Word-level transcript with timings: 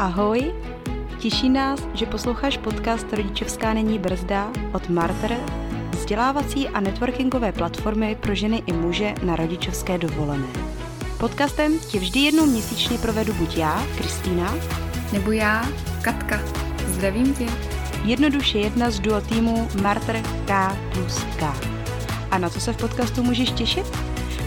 Ahoj, 0.00 0.52
těší 1.18 1.48
nás, 1.48 1.80
že 1.94 2.06
posloucháš 2.06 2.56
podcast 2.56 3.12
Rodičovská 3.12 3.74
není 3.74 3.98
brzda 3.98 4.50
od 4.72 4.88
Marter, 4.88 5.36
vzdělávací 5.90 6.68
a 6.68 6.80
networkingové 6.80 7.52
platformy 7.52 8.16
pro 8.20 8.34
ženy 8.34 8.62
i 8.66 8.72
muže 8.72 9.14
na 9.22 9.36
rodičovské 9.36 9.98
dovolené. 9.98 10.46
Podcastem 11.18 11.78
tě 11.78 11.98
vždy 11.98 12.20
jednou 12.20 12.46
měsíčně 12.46 12.98
provedu 12.98 13.34
buď 13.34 13.56
já, 13.56 13.86
Kristýna, 13.96 14.54
nebo 15.12 15.32
já, 15.32 15.68
Katka. 16.02 16.40
Zdravím 16.86 17.34
tě. 17.34 17.46
Jednoduše 18.04 18.58
jedna 18.58 18.90
z 18.90 19.00
duo 19.00 19.20
týmu 19.20 19.68
Marter 19.82 20.22
K 20.46 20.76
plus 20.92 21.24
K. 21.38 21.54
A 22.30 22.38
na 22.38 22.50
co 22.50 22.60
se 22.60 22.72
v 22.72 22.76
podcastu 22.76 23.22
můžeš 23.22 23.50
těšit? 23.50 23.86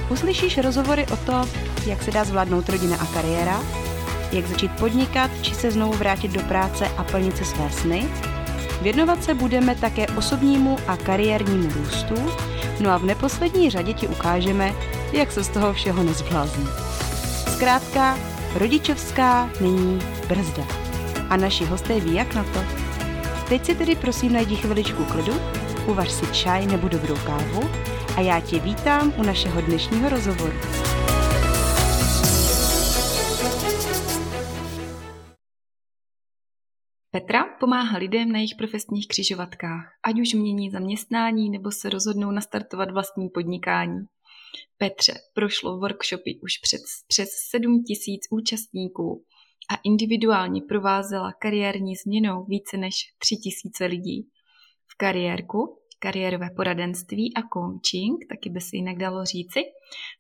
Uslyšíš 0.09 0.57
rozhovory 0.57 1.05
o 1.13 1.17
to, 1.17 1.49
jak 1.85 2.03
se 2.03 2.11
dá 2.11 2.23
zvládnout 2.23 2.69
rodina 2.69 2.97
a 2.97 3.05
kariéra, 3.05 3.82
jak 4.33 4.47
začít 4.47 4.71
podnikat 4.71 5.31
či 5.41 5.55
se 5.55 5.71
znovu 5.71 5.93
vrátit 5.93 6.31
do 6.31 6.41
práce 6.41 6.87
a 6.97 7.03
plnit 7.03 7.37
si 7.37 7.45
své 7.45 7.69
sny. 7.71 8.07
Věnovat 8.81 9.23
se 9.23 9.33
budeme 9.33 9.75
také 9.75 10.07
osobnímu 10.07 10.77
a 10.87 10.97
kariérnímu 10.97 11.69
růstu, 11.73 12.15
no 12.79 12.89
a 12.91 12.97
v 12.97 13.05
neposlední 13.05 13.69
řadě 13.69 13.93
ti 13.93 14.07
ukážeme, 14.07 14.73
jak 15.13 15.31
se 15.31 15.43
z 15.43 15.49
toho 15.49 15.73
všeho 15.73 16.03
nezblázní. 16.03 16.67
Zkrátka, 17.53 18.17
rodičovská 18.55 19.49
není 19.61 19.99
brzda. 20.27 20.63
A 21.29 21.37
naši 21.37 21.65
hosté 21.65 21.99
ví, 21.99 22.13
jak 22.13 22.35
na 22.35 22.43
to. 22.43 22.59
Teď 23.49 23.65
si 23.65 23.75
tedy 23.75 23.95
prosím 23.95 24.33
najdi 24.33 24.55
chviličku 24.55 25.05
klidu, 25.05 25.33
uvař 25.85 26.11
si 26.11 26.27
čaj 26.27 26.65
nebo 26.65 26.87
dobrou 26.87 27.15
kávu 27.15 27.69
a 28.17 28.21
já 28.21 28.39
tě 28.39 28.59
vítám 28.59 29.13
u 29.17 29.23
našeho 29.23 29.61
dnešního 29.61 30.09
rozhovoru. 30.09 30.53
Petra 37.15 37.45
pomáhá 37.59 37.97
lidem 37.97 38.31
na 38.31 38.37
jejich 38.39 38.55
profesních 38.57 39.07
křižovatkách, 39.07 39.85
ať 40.03 40.19
už 40.19 40.33
mění 40.33 40.69
zaměstnání 40.69 41.49
nebo 41.49 41.71
se 41.71 41.89
rozhodnou 41.89 42.31
nastartovat 42.31 42.91
vlastní 42.91 43.29
podnikání. 43.29 43.99
Petře 44.77 45.13
prošlo 45.33 45.77
workshopy 45.77 46.39
už 46.43 46.57
před, 46.57 46.81
přes 47.07 47.29
7 47.49 47.83
tisíc 47.83 48.21
účastníků 48.31 49.23
a 49.71 49.75
individuálně 49.83 50.61
provázela 50.67 51.33
kariérní 51.41 51.95
změnou 51.95 52.43
více 52.43 52.77
než 52.77 52.95
3 53.17 53.35
tisíce 53.35 53.85
lidí. 53.85 54.29
V 54.87 54.97
kariérku, 54.97 55.77
kariérové 55.99 56.49
poradenství 56.55 57.33
a 57.35 57.41
coaching, 57.41 58.25
taky 58.29 58.49
by 58.49 58.61
se 58.61 58.75
jinak 58.75 58.97
dalo 58.97 59.25
říci, 59.25 59.59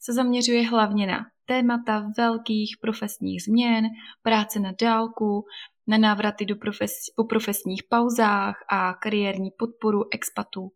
se 0.01 0.13
zaměřuje 0.13 0.67
hlavně 0.67 1.07
na 1.07 1.19
témata 1.45 2.11
velkých 2.17 2.77
profesních 2.81 3.43
změn, 3.43 3.85
práce 4.21 4.59
na 4.59 4.71
dálku, 4.81 5.45
na 5.87 5.97
návraty 5.97 6.45
do 6.45 6.55
profes, 6.55 6.91
po 7.15 7.23
profesních 7.23 7.83
pauzách 7.89 8.55
a 8.69 8.93
kariérní 8.93 9.51
podporu 9.57 10.13
expatů. 10.13 10.71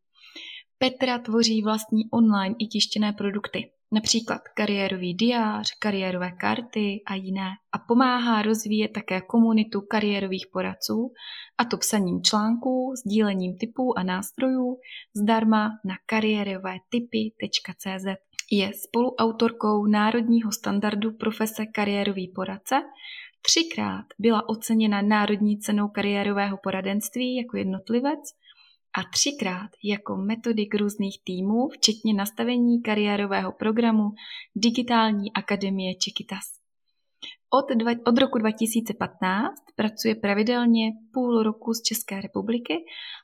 Petra 0.78 1.20
tvoří 1.20 1.62
vlastní 1.62 2.10
online 2.12 2.56
i 2.60 2.68
tištěné 2.68 3.14
produkty, 3.14 3.72
například 3.92 4.42
kariérový 4.56 5.14
diář, 5.14 5.72
kariérové 5.80 6.32
karty 6.32 7.04
a 7.06 7.16
jiné. 7.16 7.50
A 7.72 7.80
pomáhá 7.88 8.42
rozvíjet 8.42 8.90
také 8.90 9.22
komunitu 9.22 9.82
kariérových 9.82 10.48
poradců, 10.54 11.12
a 11.58 11.66
to 11.66 11.78
psaním 11.78 12.24
článků, 12.24 12.94
sdílením 13.06 13.58
typů 13.58 13.98
a 13.98 14.04
nástrojů 14.04 14.78
zdarma 15.16 15.70
na 15.86 15.96
kariérovétypy.cz. 16.06 18.06
Je 18.52 18.72
spoluautorkou 18.74 19.86
národního 19.86 20.52
standardu 20.52 21.12
profese 21.12 21.66
kariérový 21.66 22.32
poradce 22.36 22.82
Třikrát 23.50 24.06
byla 24.20 24.50
oceněna 24.50 25.02
Národní 25.02 25.60
cenou 25.60 25.88
kariérového 25.88 26.58
poradenství 26.64 27.36
jako 27.36 27.58
jednotlivec 27.58 28.20
a 28.98 29.02
třikrát 29.14 29.70
jako 29.84 30.16
metodik 30.16 30.76
různých 30.76 31.20
týmů, 31.24 31.70
včetně 31.70 32.14
nastavení 32.14 32.82
kariérového 32.82 33.52
programu 33.52 34.04
Digitální 34.56 35.34
akademie 35.34 35.96
Čekitas. 35.96 36.44
Od, 37.54 37.76
dva, 37.76 37.92
od 38.08 38.18
roku 38.18 38.38
2015 38.38 39.52
pracuje 39.76 40.16
pravidelně 40.16 40.92
půl 41.14 41.44
roku 41.44 41.74
z 41.74 41.82
České 41.82 42.22
republiky 42.22 42.74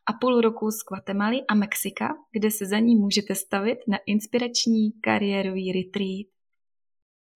a 0.09 0.13
půl 0.21 0.41
roku 0.41 0.71
z 0.71 0.77
Guatemaly 0.89 1.37
a 1.49 1.55
Mexika, 1.55 2.07
kde 2.31 2.51
se 2.51 2.65
za 2.65 2.79
ní 2.79 2.95
můžete 2.95 3.35
stavit 3.35 3.77
na 3.87 3.97
inspirační 4.07 4.91
kariérový 5.01 5.71
retreat. 5.71 6.32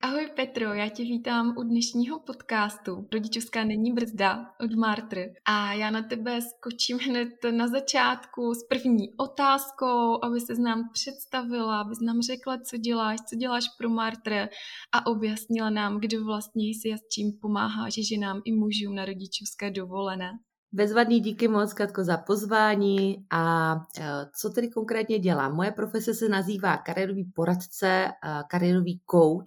Ahoj 0.01 0.29
Petro, 0.35 0.73
já 0.73 0.89
tě 0.89 1.03
vítám 1.03 1.57
u 1.57 1.63
dnešního 1.63 2.19
podcastu 2.19 3.07
Rodičovská 3.13 3.63
není 3.63 3.93
brzda 3.93 4.51
od 4.61 4.75
Martr 4.75 5.17
a 5.45 5.73
já 5.73 5.89
na 5.89 6.01
tebe 6.01 6.41
skočím 6.41 6.97
hned 6.99 7.29
na 7.51 7.67
začátku 7.67 8.53
s 8.53 8.63
první 8.63 9.13
otázkou, 9.17 10.23
aby 10.23 10.39
se 10.39 10.53
nám 10.61 10.89
představila, 10.93 11.81
aby 11.81 11.95
nám 12.01 12.21
řekla, 12.21 12.57
co 12.57 12.77
děláš, 12.77 13.19
co 13.29 13.35
děláš 13.35 13.63
pro 13.77 13.89
Martr 13.89 14.47
a 14.91 15.05
objasnila 15.05 15.69
nám, 15.69 15.99
kdo 15.99 16.25
vlastně 16.25 16.67
jsi 16.67 16.93
a 16.93 16.97
s 16.97 17.07
čím 17.11 17.31
pomáháš 17.41 17.93
ženám 17.93 18.41
i 18.45 18.51
mužům 18.51 18.95
na 18.95 19.05
rodičovské 19.05 19.71
dovolené. 19.71 20.31
Bezvadný 20.71 21.19
díky 21.19 21.47
moc, 21.47 21.73
Katko, 21.73 22.03
za 22.03 22.17
pozvání. 22.17 23.25
A 23.31 23.75
e, 23.99 24.03
co 24.39 24.49
tedy 24.49 24.69
konkrétně 24.69 25.19
dělám? 25.19 25.55
Moje 25.55 25.71
profese 25.71 26.13
se 26.13 26.29
nazývá 26.29 26.77
kariérový 26.77 27.23
poradce, 27.23 28.07
kariérový 28.49 29.01
coach. 29.11 29.45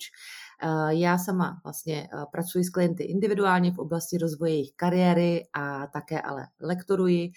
E, 0.63 0.95
já 0.95 1.19
sama 1.19 1.61
vlastně 1.65 2.03
e, 2.03 2.09
pracuji 2.33 2.65
s 2.65 2.71
klienty 2.71 3.03
individuálně 3.03 3.73
v 3.73 3.79
oblasti 3.79 4.19
rozvoje 4.19 4.53
jejich 4.53 4.73
kariéry 4.77 5.49
a 5.53 5.87
také 5.87 6.21
ale 6.21 6.47
lektoruji. 6.61 7.33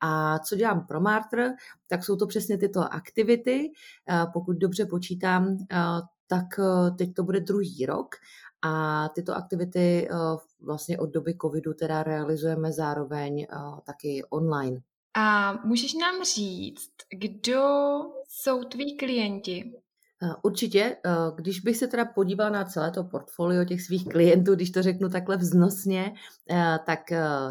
A 0.00 0.38
co 0.38 0.56
dělám 0.56 0.86
pro 0.86 1.00
Martr, 1.00 1.50
tak 1.88 2.04
jsou 2.04 2.16
to 2.16 2.26
přesně 2.26 2.58
tyto 2.58 2.94
aktivity. 2.94 3.70
Pokud 4.32 4.56
dobře 4.56 4.86
počítám, 4.86 5.56
tak 6.26 6.46
teď 6.98 7.14
to 7.14 7.22
bude 7.22 7.40
druhý 7.40 7.86
rok 7.86 8.14
a 8.62 9.08
tyto 9.08 9.36
aktivity 9.36 10.08
eh, 10.10 10.14
vlastně 10.60 10.98
od 10.98 11.10
doby 11.10 11.36
covidu 11.42 11.74
teda 11.74 12.02
realizujeme 12.02 12.72
zároveň 12.72 13.40
eh, 13.40 13.56
taky 13.86 14.24
online. 14.30 14.80
A 15.16 15.52
můžeš 15.64 15.94
nám 15.94 16.24
říct, 16.24 16.90
kdo 17.10 17.62
jsou 18.28 18.64
tví 18.64 18.96
klienti? 18.96 19.72
Eh, 20.22 20.34
určitě, 20.42 20.96
když 21.34 21.60
bych 21.60 21.76
se 21.76 21.86
teda 21.86 22.04
podívala 22.04 22.50
na 22.50 22.64
celé 22.64 22.90
to 22.90 23.04
portfolio 23.04 23.64
těch 23.64 23.82
svých 23.82 24.04
klientů, 24.04 24.54
když 24.54 24.70
to 24.70 24.82
řeknu 24.82 25.08
takhle 25.08 25.36
vznosně, 25.36 26.14
tak 26.86 27.00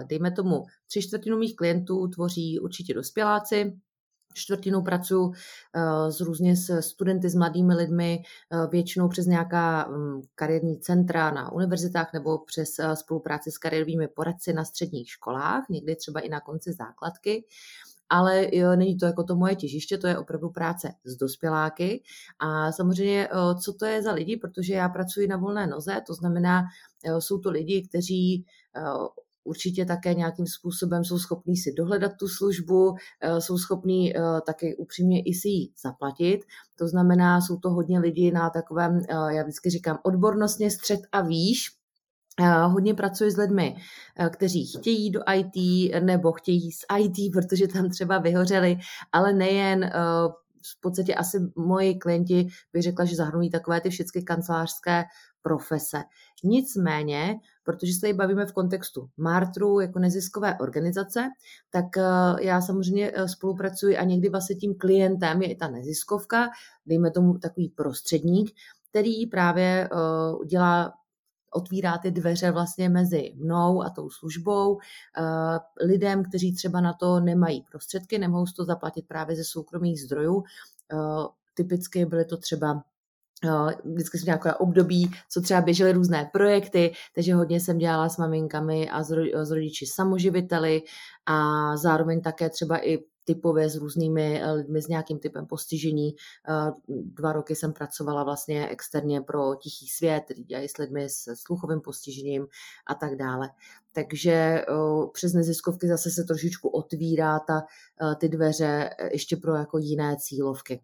dejme 0.04 0.32
tomu 0.32 0.66
tři 0.88 1.02
čtvrtinu 1.02 1.38
mých 1.38 1.56
klientů 1.56 2.08
tvoří 2.08 2.60
určitě 2.60 2.94
dospěláci, 2.94 3.74
čtvrtinu 4.34 4.82
pracuji 4.82 5.34
s 6.10 6.22
různě 6.22 6.56
s 6.56 6.82
studenty, 6.82 7.30
s 7.30 7.36
mladými 7.36 7.76
lidmi, 7.76 8.24
většinou 8.72 9.10
přes 9.10 9.26
nějaká 9.26 9.88
mm, 9.88 10.22
kariérní 10.36 10.80
centra 10.80 11.32
na 11.32 11.52
univerzitách 11.52 12.14
nebo 12.14 12.38
přes 12.38 12.70
spolupráci 12.94 13.52
s 13.52 13.58
kariérovými 13.58 14.08
poradci 14.08 14.54
na 14.54 14.66
středních 14.66 15.10
školách, 15.10 15.64
někdy 15.70 15.96
třeba 15.96 16.20
i 16.20 16.30
na 16.30 16.40
konci 16.40 16.74
základky 16.74 17.44
ale 18.12 18.56
jo, 18.56 18.76
není 18.76 18.98
to 18.98 19.06
jako 19.06 19.24
to 19.24 19.36
moje 19.36 19.56
těžiště, 19.56 19.98
to 19.98 20.08
je 20.08 20.18
opravdu 20.18 20.50
práce 20.50 20.94
s 21.04 21.16
dospěláky. 21.16 22.04
A 22.40 22.72
samozřejmě, 22.72 23.30
co 23.64 23.74
to 23.74 23.86
je 23.86 24.02
za 24.02 24.14
lidi, 24.14 24.38
protože 24.38 24.74
já 24.74 24.90
pracuji 24.90 25.28
na 25.28 25.38
volné 25.38 25.68
noze, 25.68 26.02
to 26.08 26.14
znamená, 26.14 26.64
jsou 27.20 27.40
to 27.40 27.52
lidi, 27.52 27.88
kteří 27.88 28.46
určitě 29.44 29.86
také 29.86 30.14
nějakým 30.14 30.48
způsobem 30.48 31.04
jsou 31.04 31.20
schopní 31.20 31.58
si 31.58 31.74
dohledat 31.78 32.12
tu 32.20 32.28
službu, 32.28 32.96
eh, 33.22 33.42
jsou 33.42 33.58
schopní 33.58 34.18
eh, 34.18 34.22
také 34.46 34.76
upřímně 34.76 35.22
i 35.22 35.34
si 35.34 35.48
ji 35.48 35.70
zaplatit. 35.84 36.40
To 36.76 36.88
znamená, 36.88 37.42
jsou 37.42 37.58
to 37.58 37.70
hodně 37.70 38.00
lidi 38.00 38.32
na 38.32 38.50
takovém, 38.50 39.02
eh, 39.10 39.36
já 39.36 39.44
vždycky 39.44 39.70
říkám, 39.70 39.98
odbornostně 40.04 40.72
střed 40.72 41.00
a 41.12 41.22
výš, 41.22 41.82
Hodně 42.68 42.94
pracuji 42.94 43.32
s 43.32 43.38
lidmi, 43.38 43.76
kteří 44.30 44.66
chtějí 44.66 45.12
do 45.12 45.20
IT 45.36 45.92
nebo 46.00 46.32
chtějí 46.32 46.72
z 46.72 46.86
IT, 47.00 47.34
protože 47.34 47.68
tam 47.68 47.90
třeba 47.90 48.18
vyhořeli, 48.18 48.78
ale 49.12 49.34
nejen 49.34 49.90
v 50.78 50.82
podstatě 50.82 51.16
asi 51.16 51.38
moji 51.56 51.96
klienti 51.96 52.48
by 52.74 52.82
řekla, 52.82 53.06
že 53.06 53.16
zahrnují 53.16 53.50
takové 53.50 53.82
ty 53.82 53.90
všechny 53.90 54.24
kancelářské 54.24 55.04
profese. 55.42 56.04
Nicméně, 56.44 57.40
protože 57.64 57.94
se 57.94 58.02
tady 58.02 58.14
bavíme 58.14 58.46
v 58.46 58.54
kontextu 58.54 59.10
Martru 59.18 59.80
jako 59.80 60.00
neziskové 60.00 60.58
organizace, 60.58 61.30
tak 61.70 61.98
eh, 61.98 62.46
já 62.46 62.62
samozřejmě 62.62 63.12
eh, 63.14 63.28
spolupracuji 63.28 63.98
a 63.98 64.04
někdy 64.04 64.30
vlastně 64.30 64.56
tím 64.56 64.76
klientem 64.76 65.42
je 65.42 65.52
i 65.52 65.56
ta 65.56 65.68
neziskovka, 65.68 66.50
dejme 66.86 67.12
tomu 67.12 67.38
takový 67.38 67.70
prostředník, 67.70 68.52
který 68.90 69.28
právě 69.28 69.90
eh, 69.92 70.46
dělá 70.46 70.94
otvírá 71.54 71.98
ty 71.98 72.12
dveře 72.12 72.52
vlastně 72.52 72.90
mezi 72.90 73.34
mnou 73.36 73.84
a 73.84 73.90
tou 73.90 74.10
službou, 74.10 74.80
lidem, 75.82 76.24
kteří 76.24 76.56
třeba 76.56 76.82
na 76.82 76.94
to 76.94 77.20
nemají 77.20 77.66
prostředky, 77.72 78.20
nemohou 78.20 78.46
to 78.56 78.66
zaplatit 78.66 79.08
právě 79.08 79.36
ze 79.36 79.44
soukromých 79.44 80.02
zdrojů. 80.02 80.44
Typicky 81.54 82.06
byly 82.06 82.26
to 82.26 82.38
třeba 82.38 82.84
vždycky 83.84 84.18
jsem 84.18 84.26
nějaké 84.26 84.54
období, 84.54 85.12
co 85.30 85.42
třeba 85.42 85.62
běžely 85.62 85.92
různé 85.92 86.30
projekty, 86.34 86.94
takže 87.16 87.34
hodně 87.34 87.60
jsem 87.60 87.78
dělala 87.78 88.10
s 88.10 88.18
maminkami 88.18 88.90
a 88.90 89.04
s 89.44 89.52
rodiči 89.52 89.86
samoživiteli 89.86 90.82
a 91.26 91.78
zároveň 91.78 92.22
také 92.22 92.50
třeba 92.50 92.86
i 92.88 93.00
typově 93.24 93.70
s 93.70 93.76
různými 93.76 94.42
eh, 94.42 94.52
lidmi 94.52 94.82
s 94.82 94.88
nějakým 94.88 95.20
typem 95.20 95.46
postižení. 95.46 96.16
Eh, 96.50 96.72
dva 96.88 97.34
roky 97.34 97.56
jsem 97.56 97.74
pracovala 97.74 98.24
vlastně 98.24 98.68
externě 98.68 99.22
pro 99.22 99.56
Tichý 99.56 99.88
svět, 99.88 100.24
dělají 100.46 100.70
s 100.70 100.78
lidmi 100.78 101.10
s 101.10 101.36
sluchovým 101.36 101.82
postižením 101.82 102.48
a 102.88 102.96
tak 102.96 103.16
dále. 103.16 103.50
Takže 103.92 104.32
eh, 104.32 104.66
přes 105.14 105.34
neziskovky 105.34 105.88
zase 105.88 106.10
se 106.12 106.24
trošičku 106.24 106.70
otvírá 106.70 107.40
ta, 107.40 107.62
ty 108.20 108.30
dveře 108.30 108.90
ještě 109.12 109.38
pro 109.38 109.56
jako 109.56 109.78
jiné 109.78 110.16
cílovky. 110.20 110.82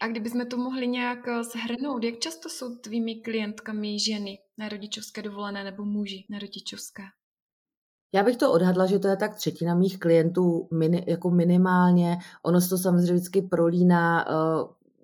A 0.00 0.06
kdybychom 0.06 0.46
to 0.46 0.56
mohli 0.56 0.88
nějak 0.88 1.18
shrnout, 1.42 2.04
jak 2.04 2.18
často 2.18 2.48
jsou 2.48 2.76
tvými 2.76 3.14
klientkami 3.14 3.98
ženy 4.00 4.38
na 4.58 4.68
rodičovské 4.68 5.22
dovolené 5.22 5.64
nebo 5.64 5.84
muži 5.84 6.24
na 6.30 6.38
rodičovské? 6.38 7.02
Já 8.14 8.22
bych 8.22 8.36
to 8.36 8.52
odhadla, 8.52 8.86
že 8.86 8.98
to 8.98 9.08
je 9.08 9.16
tak 9.16 9.34
třetina 9.34 9.74
mých 9.74 9.98
klientů 9.98 10.68
mini, 10.72 11.04
jako 11.06 11.30
minimálně. 11.30 12.18
Ono 12.42 12.60
se 12.60 12.68
to 12.68 12.78
samozřejmě 12.78 13.12
vždycky 13.12 13.42
prolíná 13.42 14.24
eh, 14.28 14.34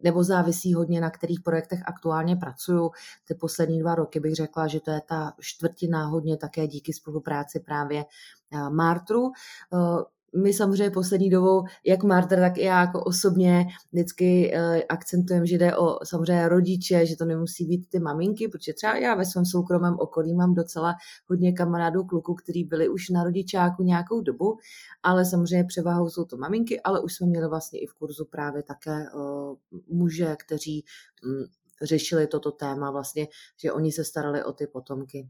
nebo 0.03 0.25
závisí 0.25 0.75
hodně, 0.75 1.01
na 1.01 1.11
kterých 1.11 1.41
projektech 1.41 1.83
aktuálně 1.87 2.37
pracuju. 2.37 2.91
Ty 3.25 3.35
poslední 3.35 3.81
dva 3.81 3.95
roky 3.95 4.21
bych 4.21 4.35
řekla, 4.35 4.67
že 4.67 4.81
to 4.81 4.91
je 4.91 5.01
ta 5.09 5.33
čtvrtina 5.41 6.07
hodně 6.07 6.37
také 6.37 6.67
díky 6.67 6.93
spolupráci 6.93 7.61
právě 7.61 8.05
eh, 8.53 8.71
Martru. 8.71 9.33
My 10.37 10.53
samozřejmě 10.53 10.91
poslední 10.91 11.31
dobou, 11.31 11.65
jak 11.87 12.03
Marta, 12.03 12.37
tak 12.37 12.59
i 12.59 12.63
já 12.63 12.81
jako 12.81 13.05
osobně 13.05 13.67
vždycky 13.93 14.53
uh, 14.55 14.81
akcentujeme, 14.89 15.47
že 15.47 15.59
jde 15.59 15.77
o 15.77 15.99
samozřejmě 16.05 16.49
rodiče, 16.49 17.07
že 17.07 17.17
to 17.17 17.25
nemusí 17.25 17.67
být 17.67 17.89
ty 17.89 17.99
maminky, 17.99 18.49
protože 18.49 18.73
třeba 18.73 18.97
já 18.97 19.15
ve 19.15 19.25
svém 19.25 19.47
soukromém 19.47 19.97
okolí 19.99 20.35
mám 20.35 20.55
docela 20.55 20.95
hodně 21.27 21.53
kamarádů 21.53 22.05
kluků, 22.05 22.35
kteří 22.35 22.65
byli 22.65 22.89
už 22.89 23.09
na 23.09 23.25
rodičáku 23.25 23.83
nějakou 23.83 24.21
dobu, 24.21 24.59
ale 25.03 25.25
samozřejmě 25.25 25.65
převahou 25.65 26.11
jsou 26.11 26.25
to 26.25 26.37
maminky, 26.37 26.81
ale 26.81 27.01
už 27.01 27.15
jsme 27.15 27.27
měli 27.27 27.49
vlastně 27.49 27.81
i 27.81 27.87
v 27.87 27.95
kurzu 27.95 28.25
právě 28.25 28.63
také 28.63 29.07
uh, 29.15 29.57
muže, 29.89 30.37
kteří 30.39 30.85
um, 31.25 31.47
řešili 31.83 32.27
toto 32.27 32.51
téma 32.51 32.91
vlastně, 32.91 33.29
že 33.63 33.73
oni 33.73 33.93
se 33.93 34.05
starali 34.05 34.45
o 34.45 34.53
ty 34.53 34.67
potomky. 34.67 35.29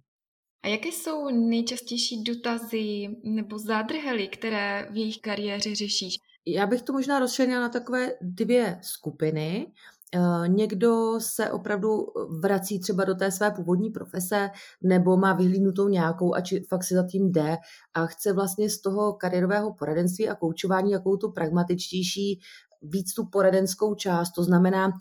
A 0.63 0.69
jaké 0.69 0.89
jsou 0.89 1.31
nejčastější 1.31 2.23
dotazy 2.23 3.09
nebo 3.25 3.59
zádrhely, 3.59 4.29
které 4.29 4.89
v 4.91 4.97
jejich 4.97 5.21
kariéře 5.21 5.75
řešíš? 5.75 6.17
Já 6.47 6.67
bych 6.67 6.83
to 6.83 6.93
možná 6.93 7.19
rozšířila 7.19 7.61
na 7.61 7.69
takové 7.69 8.13
dvě 8.21 8.79
skupiny. 8.83 9.73
Eh, 10.15 10.49
někdo 10.49 11.21
se 11.21 11.53
opravdu 11.53 12.07
vrací 12.41 12.81
třeba 12.81 13.05
do 13.05 13.15
té 13.15 13.31
své 13.31 13.51
původní 13.51 13.91
profese 13.91 14.51
nebo 14.83 15.17
má 15.17 15.33
vyhlídnutou 15.33 15.89
nějakou 15.89 16.35
a 16.35 16.41
či 16.41 16.61
fakt 16.61 16.85
si 16.85 16.95
za 16.95 17.07
tím 17.07 17.33
jde 17.33 17.57
a 17.95 18.07
chce 18.07 18.33
vlastně 18.33 18.71
z 18.71 18.81
toho 18.81 19.13
kariérového 19.13 19.75
poradenství 19.75 20.29
a 20.29 20.35
koučování 20.35 20.93
jakou 20.93 21.17
tu 21.17 21.33
pragmatičtější 21.33 22.41
víc 22.83 23.15
tu 23.15 23.27
poradenskou 23.27 23.95
část, 23.95 24.33
to 24.33 24.45
znamená, 24.45 24.87
uh, 24.87 24.93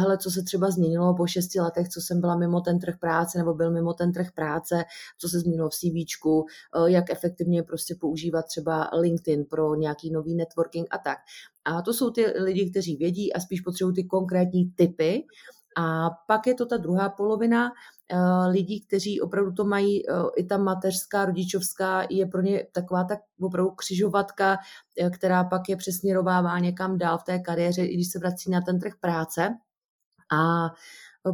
hele, 0.00 0.18
co 0.18 0.30
se 0.30 0.42
třeba 0.42 0.70
změnilo 0.70 1.14
po 1.14 1.26
šesti 1.26 1.60
letech, 1.60 1.88
co 1.88 2.00
jsem 2.00 2.20
byla 2.20 2.36
mimo 2.36 2.60
ten 2.60 2.78
trh 2.78 2.98
práce 2.98 3.38
nebo 3.38 3.54
byl 3.54 3.70
mimo 3.70 3.94
ten 3.94 4.12
trh 4.12 4.32
práce, 4.34 4.84
co 5.18 5.28
se 5.28 5.40
změnilo 5.40 5.68
v 5.68 5.74
CV, 5.74 6.24
uh, 6.24 6.42
eh, 6.76 6.90
jak 6.90 7.10
efektivně 7.10 7.62
prostě 7.62 7.94
používat 8.00 8.42
třeba 8.42 8.90
LinkedIn 9.00 9.44
pro 9.44 9.74
nějaký 9.74 10.10
nový 10.10 10.34
networking 10.34 10.86
a 10.90 10.98
tak. 10.98 11.18
A 11.64 11.82
to 11.82 11.92
jsou 11.92 12.10
ty 12.10 12.26
lidi, 12.26 12.70
kteří 12.70 12.96
vědí 12.96 13.32
a 13.32 13.40
spíš 13.40 13.60
potřebují 13.60 13.94
ty 13.94 14.04
konkrétní 14.04 14.70
typy. 14.70 15.24
A 15.76 16.10
pak 16.28 16.46
je 16.46 16.54
to 16.54 16.66
ta 16.66 16.76
druhá 16.76 17.08
polovina, 17.08 17.70
Eh, 17.70 17.93
lidí, 18.48 18.80
kteří 18.80 19.20
opravdu 19.20 19.52
to 19.52 19.64
mají, 19.64 20.10
eh, 20.10 20.12
i 20.36 20.44
ta 20.44 20.58
mateřská, 20.58 21.24
rodičovská, 21.24 22.06
je 22.10 22.26
pro 22.26 22.40
ně 22.40 22.66
taková 22.72 23.04
tak 23.04 23.18
opravdu 23.40 23.70
křižovatka, 23.70 24.58
eh, 25.00 25.10
která 25.10 25.44
pak 25.44 25.68
je 25.68 25.76
přesměrovává 25.76 26.58
někam 26.58 26.98
dál 26.98 27.18
v 27.18 27.24
té 27.24 27.38
kariéře, 27.38 27.84
i 27.84 27.94
když 27.94 28.10
se 28.10 28.18
vrací 28.18 28.50
na 28.50 28.60
ten 28.60 28.80
trh 28.80 28.92
práce. 29.00 29.54
A 30.32 30.70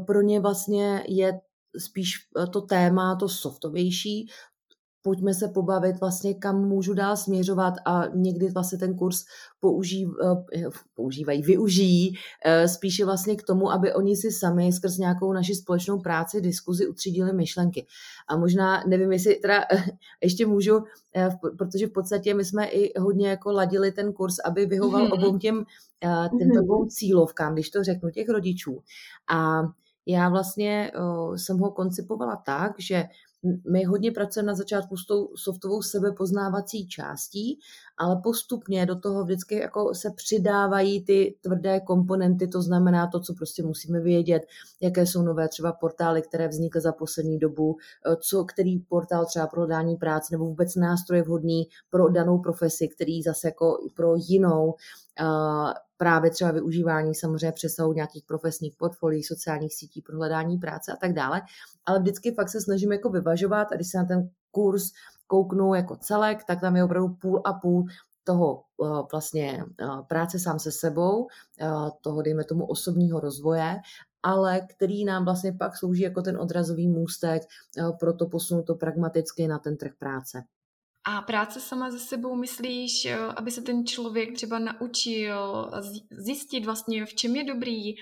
pro 0.06 0.22
ně 0.22 0.40
vlastně 0.40 1.04
je 1.08 1.40
spíš 1.78 2.14
to 2.52 2.60
téma, 2.60 3.16
to 3.16 3.28
softovější, 3.28 4.28
pojďme 5.02 5.34
se 5.34 5.48
pobavit 5.48 6.00
vlastně, 6.00 6.34
kam 6.34 6.68
můžu 6.68 6.94
dál 6.94 7.16
směřovat 7.16 7.74
a 7.86 8.06
někdy 8.14 8.48
vlastně 8.48 8.78
ten 8.78 8.94
kurz 8.94 9.24
použív, 9.60 10.08
eh, 10.54 10.64
používají, 10.94 11.42
využijí 11.42 12.14
eh, 12.44 12.68
spíše 12.68 13.04
vlastně 13.04 13.36
k 13.36 13.42
tomu, 13.42 13.70
aby 13.70 13.94
oni 13.94 14.16
si 14.16 14.30
sami 14.30 14.72
skrz 14.72 14.98
nějakou 14.98 15.32
naši 15.32 15.54
společnou 15.54 16.00
práci, 16.00 16.40
diskuzi 16.40 16.86
utřídili 16.88 17.32
myšlenky. 17.32 17.86
A 18.28 18.36
možná, 18.36 18.84
nevím, 18.86 19.12
jestli 19.12 19.34
teda 19.34 19.64
ještě 20.22 20.46
můžu, 20.46 20.84
eh, 21.16 21.28
protože 21.58 21.86
v 21.86 21.92
podstatě 21.92 22.34
my 22.34 22.44
jsme 22.44 22.66
i 22.66 23.00
hodně 23.00 23.28
jako 23.28 23.52
ladili 23.52 23.92
ten 23.92 24.12
kurz, 24.12 24.34
aby 24.44 24.66
vyhoval 24.66 25.06
mm-hmm. 25.06 25.26
obou 25.26 25.38
těm 25.38 25.64
těmto 26.38 26.54
mhm. 26.54 26.64
dvou 26.64 26.86
cílovkám, 26.86 27.54
když 27.54 27.70
to 27.70 27.84
řeknu, 27.84 28.10
těch 28.10 28.28
rodičů. 28.28 28.82
A 29.32 29.62
já 30.06 30.28
vlastně 30.28 30.92
jsem 31.36 31.58
ho 31.58 31.70
koncipovala 31.70 32.36
tak, 32.36 32.72
že 32.78 33.04
my 33.72 33.84
hodně 33.84 34.12
pracujeme 34.12 34.46
na 34.46 34.54
začátku 34.54 34.96
s 34.96 35.06
tou 35.06 35.36
softovou 35.36 35.82
sebepoznávací 35.82 36.88
částí, 36.88 37.58
ale 38.00 38.20
postupně 38.22 38.86
do 38.86 38.96
toho 38.96 39.24
vždycky 39.24 39.54
jako 39.54 39.94
se 39.94 40.10
přidávají 40.10 41.04
ty 41.04 41.34
tvrdé 41.40 41.80
komponenty, 41.80 42.48
to 42.48 42.62
znamená 42.62 43.06
to, 43.06 43.20
co 43.20 43.34
prostě 43.34 43.62
musíme 43.62 44.00
vědět, 44.00 44.42
jaké 44.80 45.06
jsou 45.06 45.22
nové 45.22 45.48
třeba 45.48 45.72
portály, 45.72 46.22
které 46.22 46.48
vznikly 46.48 46.80
za 46.80 46.92
poslední 46.92 47.38
dobu, 47.38 47.76
eh, 48.06 48.16
co, 48.16 48.44
který 48.44 48.78
portál 48.78 49.26
třeba 49.26 49.46
pro 49.46 49.60
hledání 49.60 49.96
práce 49.96 50.28
nebo 50.34 50.44
vůbec 50.44 50.74
nástroj 50.74 51.22
vhodný 51.22 51.68
pro 51.90 52.08
danou 52.08 52.38
profesi, 52.38 52.88
který 52.88 53.22
zase 53.22 53.48
jako 53.48 53.78
pro 53.96 54.14
jinou 54.16 54.74
právě 55.96 56.30
třeba 56.30 56.50
využívání 56.50 57.14
samozřejmě 57.14 57.52
přesahu 57.52 57.92
nějakých 57.92 58.24
profesních 58.24 58.76
portfolií, 58.76 59.22
sociálních 59.22 59.74
sítí 59.74 60.02
pro 60.02 60.16
hledání 60.16 60.58
práce 60.58 60.92
a 60.92 60.96
tak 60.96 61.12
dále. 61.12 61.42
Ale 61.86 61.98
vždycky 61.98 62.34
fakt 62.34 62.48
se 62.48 62.60
snažím 62.60 62.92
jako 62.92 63.10
vyvažovat 63.10 63.72
a 63.72 63.74
když 63.74 63.88
se 63.88 63.98
na 63.98 64.04
ten 64.04 64.30
kurz 64.50 64.82
kouknu 65.30 65.74
jako 65.74 65.96
celek, 65.96 66.44
tak 66.44 66.60
tam 66.60 66.76
je 66.76 66.84
opravdu 66.84 67.08
půl 67.08 67.42
a 67.44 67.52
půl 67.52 67.86
toho 68.24 68.62
eh, 68.84 68.86
vlastně 69.12 69.64
eh, 69.80 69.86
práce 70.08 70.38
sám 70.38 70.58
se 70.58 70.72
sebou, 70.72 71.28
eh, 71.60 71.66
toho 72.00 72.22
dejme 72.22 72.44
tomu 72.44 72.66
osobního 72.66 73.20
rozvoje, 73.20 73.80
ale 74.22 74.60
který 74.60 75.04
nám 75.04 75.24
vlastně 75.24 75.52
pak 75.52 75.76
slouží 75.76 76.02
jako 76.02 76.22
ten 76.22 76.40
odrazový 76.40 76.88
můstek 76.88 77.42
pro 78.00 78.12
to 78.12 78.26
posunout 78.26 78.62
to 78.62 78.74
pragmaticky 78.74 79.48
na 79.48 79.58
ten 79.58 79.76
trh 79.76 79.92
práce. 79.98 80.42
A 81.04 81.22
práce 81.22 81.60
sama 81.60 81.90
ze 81.90 81.98
sebou 81.98 82.34
myslíš, 82.36 83.08
aby 83.36 83.50
se 83.50 83.62
ten 83.62 83.86
člověk 83.86 84.34
třeba 84.34 84.58
naučil 84.58 85.70
zjistit 86.10 86.64
vlastně, 86.64 87.06
v 87.06 87.14
čem 87.14 87.36
je 87.36 87.44
dobrý, 87.44 87.94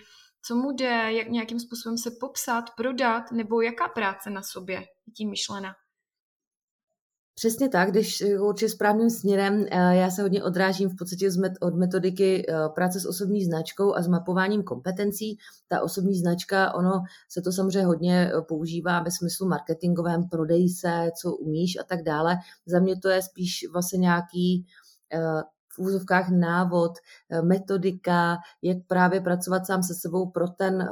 co 0.42 0.56
mu 0.56 0.72
jde, 0.72 1.12
jak 1.12 1.28
nějakým 1.28 1.60
způsobem 1.60 1.98
se 1.98 2.10
popsat, 2.20 2.64
prodat, 2.76 3.32
nebo 3.32 3.60
jaká 3.60 3.88
práce 3.88 4.30
na 4.30 4.42
sobě 4.42 4.76
je 4.76 5.12
tím 5.16 5.30
myšlena? 5.30 5.74
Přesně 7.38 7.68
tak, 7.68 7.90
když 7.90 8.20
eh, 8.20 8.40
určitě 8.40 8.68
správným 8.68 9.10
směrem, 9.10 9.66
eh, 9.70 9.96
já 9.96 10.10
se 10.10 10.22
hodně 10.22 10.44
odrážím 10.44 10.88
v 10.88 10.96
podstatě 10.96 11.28
od 11.60 11.74
metodiky 11.74 12.46
eh, 12.48 12.68
práce 12.74 13.00
s 13.00 13.06
osobní 13.06 13.44
značkou 13.44 13.94
a 13.94 14.02
s 14.02 14.08
mapováním 14.08 14.62
kompetencí. 14.62 15.38
Ta 15.68 15.82
osobní 15.82 16.18
značka, 16.18 16.74
ono 16.74 16.92
se 17.28 17.42
to 17.42 17.52
samozřejmě 17.52 17.86
hodně 17.86 18.32
používá 18.48 19.02
ve 19.02 19.10
smyslu 19.10 19.48
marketingovém, 19.48 20.28
prodej 20.28 20.68
se, 20.68 21.10
co 21.22 21.36
umíš 21.36 21.76
a 21.80 21.84
tak 21.84 22.02
dále. 22.02 22.36
Za 22.66 22.80
mě 22.80 22.96
to 23.00 23.08
je 23.08 23.22
spíš 23.22 23.66
vlastně 23.72 23.98
nějaký 23.98 24.66
v 25.68 25.78
úzovkách 25.78 26.30
návod, 26.30 26.92
metodika, 27.42 28.36
jak 28.62 28.78
právě 28.86 29.20
pracovat 29.20 29.66
sám 29.66 29.82
se 29.82 29.94
sebou 29.94 30.30
pro 30.30 30.48
ten, 30.48 30.90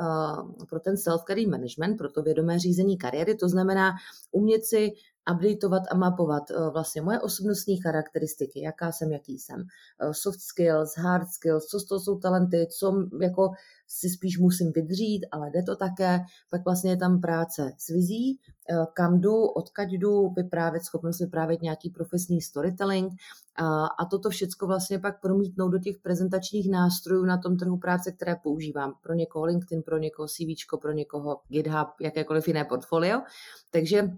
pro 0.68 0.80
ten 0.80 0.94
self-career 0.94 1.50
management, 1.50 1.96
pro 1.96 2.12
to 2.12 2.22
vědomé 2.22 2.58
řízení 2.58 2.98
kariéry. 2.98 3.34
To 3.34 3.48
znamená 3.48 3.92
umět 4.32 4.64
si 4.64 4.92
updateovat 5.32 5.82
a 5.90 5.96
mapovat 5.96 6.50
eh, 6.50 6.70
vlastně 6.72 7.02
moje 7.02 7.20
osobnostní 7.20 7.76
charakteristiky, 7.76 8.60
jaká 8.60 8.92
jsem, 8.92 9.12
jaký 9.12 9.38
jsem, 9.38 9.64
eh, 10.00 10.14
soft 10.14 10.40
skills, 10.40 10.96
hard 10.96 11.28
skills, 11.28 11.64
co 11.64 11.80
z 11.80 11.84
toho 11.84 12.00
jsou 12.00 12.18
talenty, 12.18 12.66
co 12.78 13.08
jako 13.20 13.50
si 13.88 14.08
spíš 14.08 14.38
musím 14.38 14.72
vydřít, 14.72 15.26
ale 15.32 15.50
jde 15.50 15.62
to 15.62 15.76
také, 15.76 16.20
pak 16.50 16.64
vlastně 16.64 16.90
je 16.90 16.96
tam 16.96 17.20
práce 17.20 17.72
s 17.78 17.88
vizí, 17.88 18.40
eh, 18.70 18.86
kam 18.94 19.20
jdu, 19.20 19.44
odkaď 19.44 19.88
jdu, 19.90 20.28
vyprávět, 20.28 20.82
schopnost 20.82 21.20
vyprávět 21.20 21.62
nějaký 21.62 21.90
profesní 21.90 22.40
storytelling 22.40 23.12
a, 23.56 23.86
a 23.86 24.04
toto 24.04 24.30
všechno 24.30 24.66
vlastně 24.66 24.98
pak 24.98 25.20
promítnout 25.20 25.68
do 25.68 25.78
těch 25.78 25.98
prezentačních 25.98 26.70
nástrojů 26.70 27.24
na 27.24 27.38
tom 27.38 27.56
trhu 27.56 27.76
práce, 27.76 28.12
které 28.12 28.36
používám. 28.42 28.94
Pro 29.02 29.14
někoho 29.14 29.44
LinkedIn, 29.44 29.82
pro 29.82 29.98
někoho 29.98 30.28
CV, 30.28 30.78
pro 30.80 30.92
někoho 30.92 31.40
GitHub, 31.48 31.88
jakékoliv 32.00 32.48
jiné 32.48 32.64
portfolio. 32.64 33.20
Takže 33.70 34.10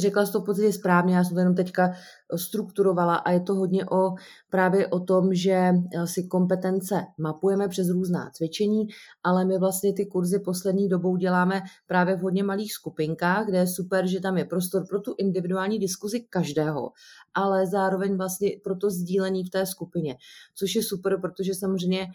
řekla 0.00 0.26
jsi 0.26 0.32
to 0.32 0.40
v 0.40 0.44
podstatě 0.44 0.72
správně, 0.72 1.16
já 1.16 1.24
jsem 1.24 1.34
to 1.34 1.38
jenom 1.38 1.54
teďka 1.54 1.92
strukturovala 2.36 3.14
a 3.14 3.30
je 3.30 3.40
to 3.40 3.54
hodně 3.54 3.84
o 3.84 4.14
právě 4.50 4.86
o 4.86 5.00
tom, 5.00 5.34
že 5.34 5.50
eh, 5.50 6.06
si 6.06 6.26
kompetence 6.26 7.04
mapujeme 7.18 7.68
přes 7.68 7.90
různá 7.90 8.30
cvičení, 8.30 8.88
ale 9.22 9.44
my 9.44 9.58
vlastně 9.58 9.92
ty 9.92 10.06
kurzy 10.06 10.38
poslední 10.38 10.88
dobou 10.88 11.16
děláme 11.16 11.62
právě 11.86 12.16
v 12.16 12.20
hodně 12.20 12.42
malých 12.42 12.72
skupinkách, 12.72 13.46
kde 13.46 13.58
je 13.58 13.66
super, 13.66 14.06
že 14.06 14.20
tam 14.20 14.38
je 14.38 14.44
prostor 14.44 14.86
pro 14.88 15.00
tu 15.00 15.14
individuální 15.18 15.78
diskuzi 15.78 16.20
každého, 16.30 16.90
ale 17.34 17.66
zároveň 17.66 18.16
vlastně 18.16 18.50
pro 18.64 18.76
to 18.76 18.90
sdílení 18.90 19.44
v 19.44 19.50
té 19.50 19.66
skupině, 19.66 20.16
což 20.54 20.74
je 20.74 20.82
super, 20.82 21.20
protože 21.20 21.54
samozřejmě 21.54 22.00
eh, 22.02 22.08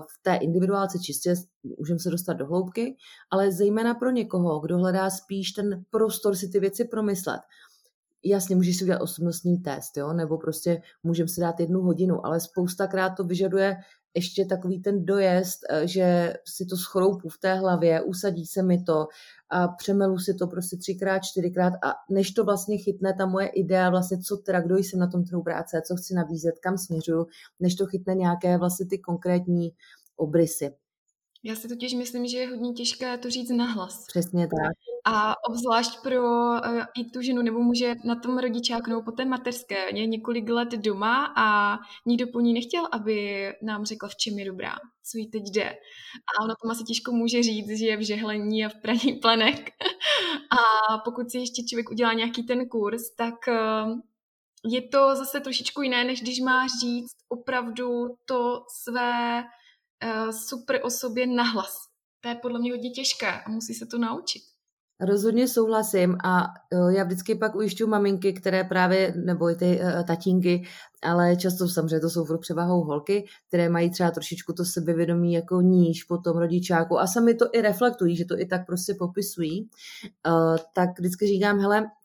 v 0.00 0.22
té 0.22 0.36
individuálce 0.36 0.98
čistě 0.98 1.34
můžeme 1.78 1.98
se 1.98 2.10
dostat 2.10 2.32
do 2.32 2.46
hloubky, 2.46 2.96
ale 3.30 3.52
zejména 3.52 3.94
pro 3.94 4.10
někoho, 4.10 4.60
kdo 4.60 4.78
hledá 4.78 5.10
spíš 5.10 5.52
ten 5.52 5.84
prostor 5.90 6.36
si 6.36 6.48
ty 6.48 6.60
věci 6.60 6.84
promyslet, 6.84 7.40
jasně, 8.24 8.56
můžeš 8.56 8.76
si 8.76 8.84
udělat 8.84 9.02
osobnostní 9.02 9.58
test, 9.58 9.96
jo, 9.96 10.12
nebo 10.12 10.38
prostě 10.38 10.82
můžeme 11.02 11.28
si 11.28 11.40
dát 11.40 11.60
jednu 11.60 11.80
hodinu, 11.80 12.26
ale 12.26 12.40
spoustakrát 12.40 13.10
to 13.16 13.24
vyžaduje 13.24 13.76
ještě 14.14 14.44
takový 14.44 14.82
ten 14.82 15.04
dojezd, 15.04 15.60
eh, 15.70 15.86
že 15.86 16.34
si 16.44 16.66
to 16.66 16.76
schroupu 16.76 17.28
v 17.28 17.38
té 17.38 17.54
hlavě, 17.54 18.02
usadí 18.02 18.46
se 18.46 18.62
mi 18.62 18.82
to 18.82 19.06
a 19.50 19.68
přemelu 19.68 20.18
si 20.18 20.34
to 20.34 20.46
prostě 20.46 20.76
třikrát, 20.76 21.18
čtyřikrát 21.18 21.72
a 21.82 21.94
než 22.10 22.30
to 22.30 22.44
vlastně 22.44 22.78
chytne 22.78 23.14
ta 23.18 23.26
moje 23.26 23.46
idea, 23.46 23.90
vlastně 23.90 24.18
co 24.18 24.36
teda, 24.36 24.60
kdo 24.60 24.76
jsem 24.76 24.98
na 24.98 25.06
tom 25.06 25.24
trhu 25.24 25.42
práce, 25.42 25.82
co 25.86 25.96
chci 25.96 26.14
nabízet, 26.14 26.54
kam 26.62 26.78
směřuju, 26.78 27.26
než 27.60 27.74
to 27.74 27.86
chytne 27.86 28.14
nějaké 28.14 28.58
vlastně 28.58 28.86
ty 28.86 28.98
konkrétní 28.98 29.72
obrysy. 30.16 30.83
Já 31.46 31.54
si 31.54 31.68
totiž 31.68 31.94
myslím, 31.94 32.26
že 32.26 32.38
je 32.38 32.48
hodně 32.48 32.72
těžké 32.72 33.18
to 33.18 33.30
říct 33.30 33.50
nahlas. 33.50 34.06
Přesně 34.06 34.48
tak. 34.48 34.76
A 35.04 35.34
obzvlášť 35.48 36.02
pro 36.02 36.22
uh, 36.22 36.82
i 36.98 37.04
tu 37.04 37.22
ženu 37.22 37.42
nebo 37.42 37.60
muže 37.60 37.94
na 38.04 38.14
tom 38.14 38.38
rodičáku 38.38 38.90
nebo 38.90 39.02
po 39.02 39.12
té 39.12 39.24
mateřské, 39.24 39.96
je 39.98 40.06
několik 40.06 40.48
let 40.48 40.68
doma 40.68 41.34
a 41.36 41.78
nikdo 42.06 42.26
po 42.26 42.40
ní 42.40 42.52
nechtěl, 42.54 42.88
aby 42.92 43.48
nám 43.62 43.84
řekla, 43.84 44.08
v 44.08 44.16
čem 44.16 44.38
je 44.38 44.44
dobrá, 44.44 44.74
co 45.10 45.18
jí 45.18 45.30
teď 45.30 45.42
jde. 45.42 45.70
A 45.70 46.44
ona 46.44 46.54
tom 46.62 46.70
asi 46.70 46.84
těžko 46.84 47.12
může 47.12 47.42
říct, 47.42 47.78
že 47.78 47.86
je 47.86 47.96
v 47.96 48.06
žehlení 48.06 48.64
a 48.64 48.68
v 48.68 48.82
praní 48.82 49.12
plenek. 49.22 49.70
a 50.50 50.98
pokud 50.98 51.30
si 51.30 51.38
ještě 51.38 51.62
člověk 51.62 51.90
udělá 51.90 52.12
nějaký 52.12 52.42
ten 52.42 52.68
kurz, 52.68 53.14
tak 53.16 53.34
uh, 53.48 53.98
je 54.64 54.82
to 54.82 55.16
zase 55.16 55.40
trošičku 55.40 55.82
jiné, 55.82 56.04
než 56.04 56.22
když 56.22 56.40
má 56.40 56.66
říct 56.80 57.16
opravdu 57.28 58.06
to 58.24 58.64
své 58.82 59.44
super 60.32 60.80
o 60.82 60.90
sobě 60.90 61.26
nahlas. 61.26 61.76
To 62.20 62.28
je 62.28 62.34
podle 62.34 62.60
mě 62.60 62.72
hodně 62.72 62.90
těžké 62.90 63.32
a 63.32 63.50
musí 63.50 63.74
se 63.74 63.86
to 63.86 63.98
naučit. 63.98 64.42
Rozhodně 65.00 65.48
souhlasím 65.48 66.16
a 66.24 66.44
e, 66.72 66.96
já 66.96 67.04
vždycky 67.04 67.34
pak 67.34 67.54
ujišťuji 67.54 67.90
maminky, 67.90 68.32
které 68.32 68.64
právě, 68.64 69.14
nebo 69.16 69.50
i 69.50 69.54
ty 69.54 69.80
uh, 69.80 70.06
tatínky, 70.06 70.64
ale 71.02 71.36
často 71.36 71.68
samozřejmě 71.68 72.00
to 72.00 72.10
jsou 72.10 72.38
převahou 72.38 72.84
holky, 72.84 73.24
které 73.48 73.68
mají 73.68 73.90
třeba 73.90 74.10
trošičku 74.10 74.52
to 74.52 74.64
sebevědomí 74.64 75.32
jako 75.32 75.60
níž 75.60 76.04
po 76.04 76.18
tom 76.18 76.36
rodičáku 76.36 76.98
a 76.98 77.06
sami 77.06 77.34
to 77.34 77.46
i 77.52 77.62
reflektují, 77.62 78.16
že 78.16 78.24
to 78.24 78.40
i 78.40 78.46
tak 78.46 78.66
prostě 78.66 78.94
popisují, 78.98 79.68
tak 80.74 80.98
vždycky 80.98 81.26
říkám, 81.26 81.58
hele, 81.58 81.86
Eh, 81.86 82.03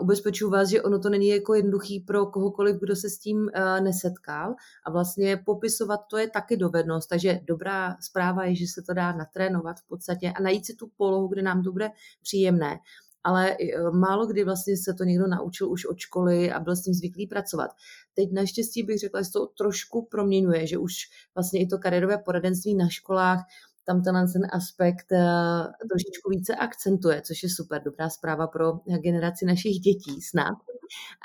ubezpečuju 0.00 0.50
vás, 0.50 0.68
že 0.68 0.82
ono 0.82 0.98
to 0.98 1.08
není 1.08 1.28
jako 1.28 1.54
jednoduchý 1.54 2.00
pro 2.00 2.26
kohokoliv, 2.26 2.76
kdo 2.80 2.96
se 2.96 3.10
s 3.10 3.18
tím 3.18 3.50
eh, 3.54 3.80
nesetkal 3.80 4.54
a 4.86 4.90
vlastně 4.90 5.36
popisovat 5.46 6.00
to 6.10 6.18
je 6.18 6.30
taky 6.30 6.56
dovednost, 6.56 7.08
takže 7.08 7.40
dobrá 7.44 7.96
zpráva 8.00 8.44
je, 8.44 8.54
že 8.54 8.66
se 8.74 8.82
to 8.82 8.94
dá 8.94 9.12
natrénovat 9.12 9.76
v 9.80 9.88
podstatě 9.88 10.32
a 10.32 10.42
najít 10.42 10.66
si 10.66 10.74
tu 10.74 10.90
polohu, 10.96 11.28
kde 11.28 11.42
nám 11.42 11.62
to 11.62 11.72
bude 11.72 11.90
příjemné 12.22 12.78
ale 13.24 13.56
eh, 13.60 13.90
málo 13.90 14.26
kdy 14.26 14.44
vlastně 14.44 14.76
se 14.76 14.94
to 14.94 15.04
někdo 15.04 15.26
naučil 15.26 15.70
už 15.70 15.84
od 15.84 15.98
školy 15.98 16.52
a 16.52 16.60
byl 16.60 16.76
s 16.76 16.82
tím 16.82 16.94
zvyklý 16.94 17.26
pracovat. 17.26 17.70
Teď 18.14 18.28
naštěstí 18.32 18.82
bych 18.82 18.98
řekla, 18.98 19.22
že 19.22 19.30
to 19.30 19.46
trošku 19.46 20.08
proměňuje, 20.10 20.66
že 20.66 20.78
už 20.78 20.94
vlastně 21.34 21.60
i 21.60 21.66
to 21.66 21.78
kariérové 21.78 22.18
poradenství 22.18 22.74
na 22.74 22.88
školách 22.88 23.44
tam 23.88 24.02
tenhle 24.02 24.28
ten 24.32 24.46
aspekt 24.52 25.12
eh, 25.12 25.88
trošičku 25.90 26.30
více 26.30 26.54
akcentuje, 26.54 27.22
což 27.22 27.42
je 27.42 27.48
super, 27.48 27.82
dobrá 27.82 28.10
zpráva 28.10 28.46
pro 28.46 28.72
generaci 29.02 29.46
našich 29.46 29.80
dětí 29.80 30.22
snad. 30.22 30.54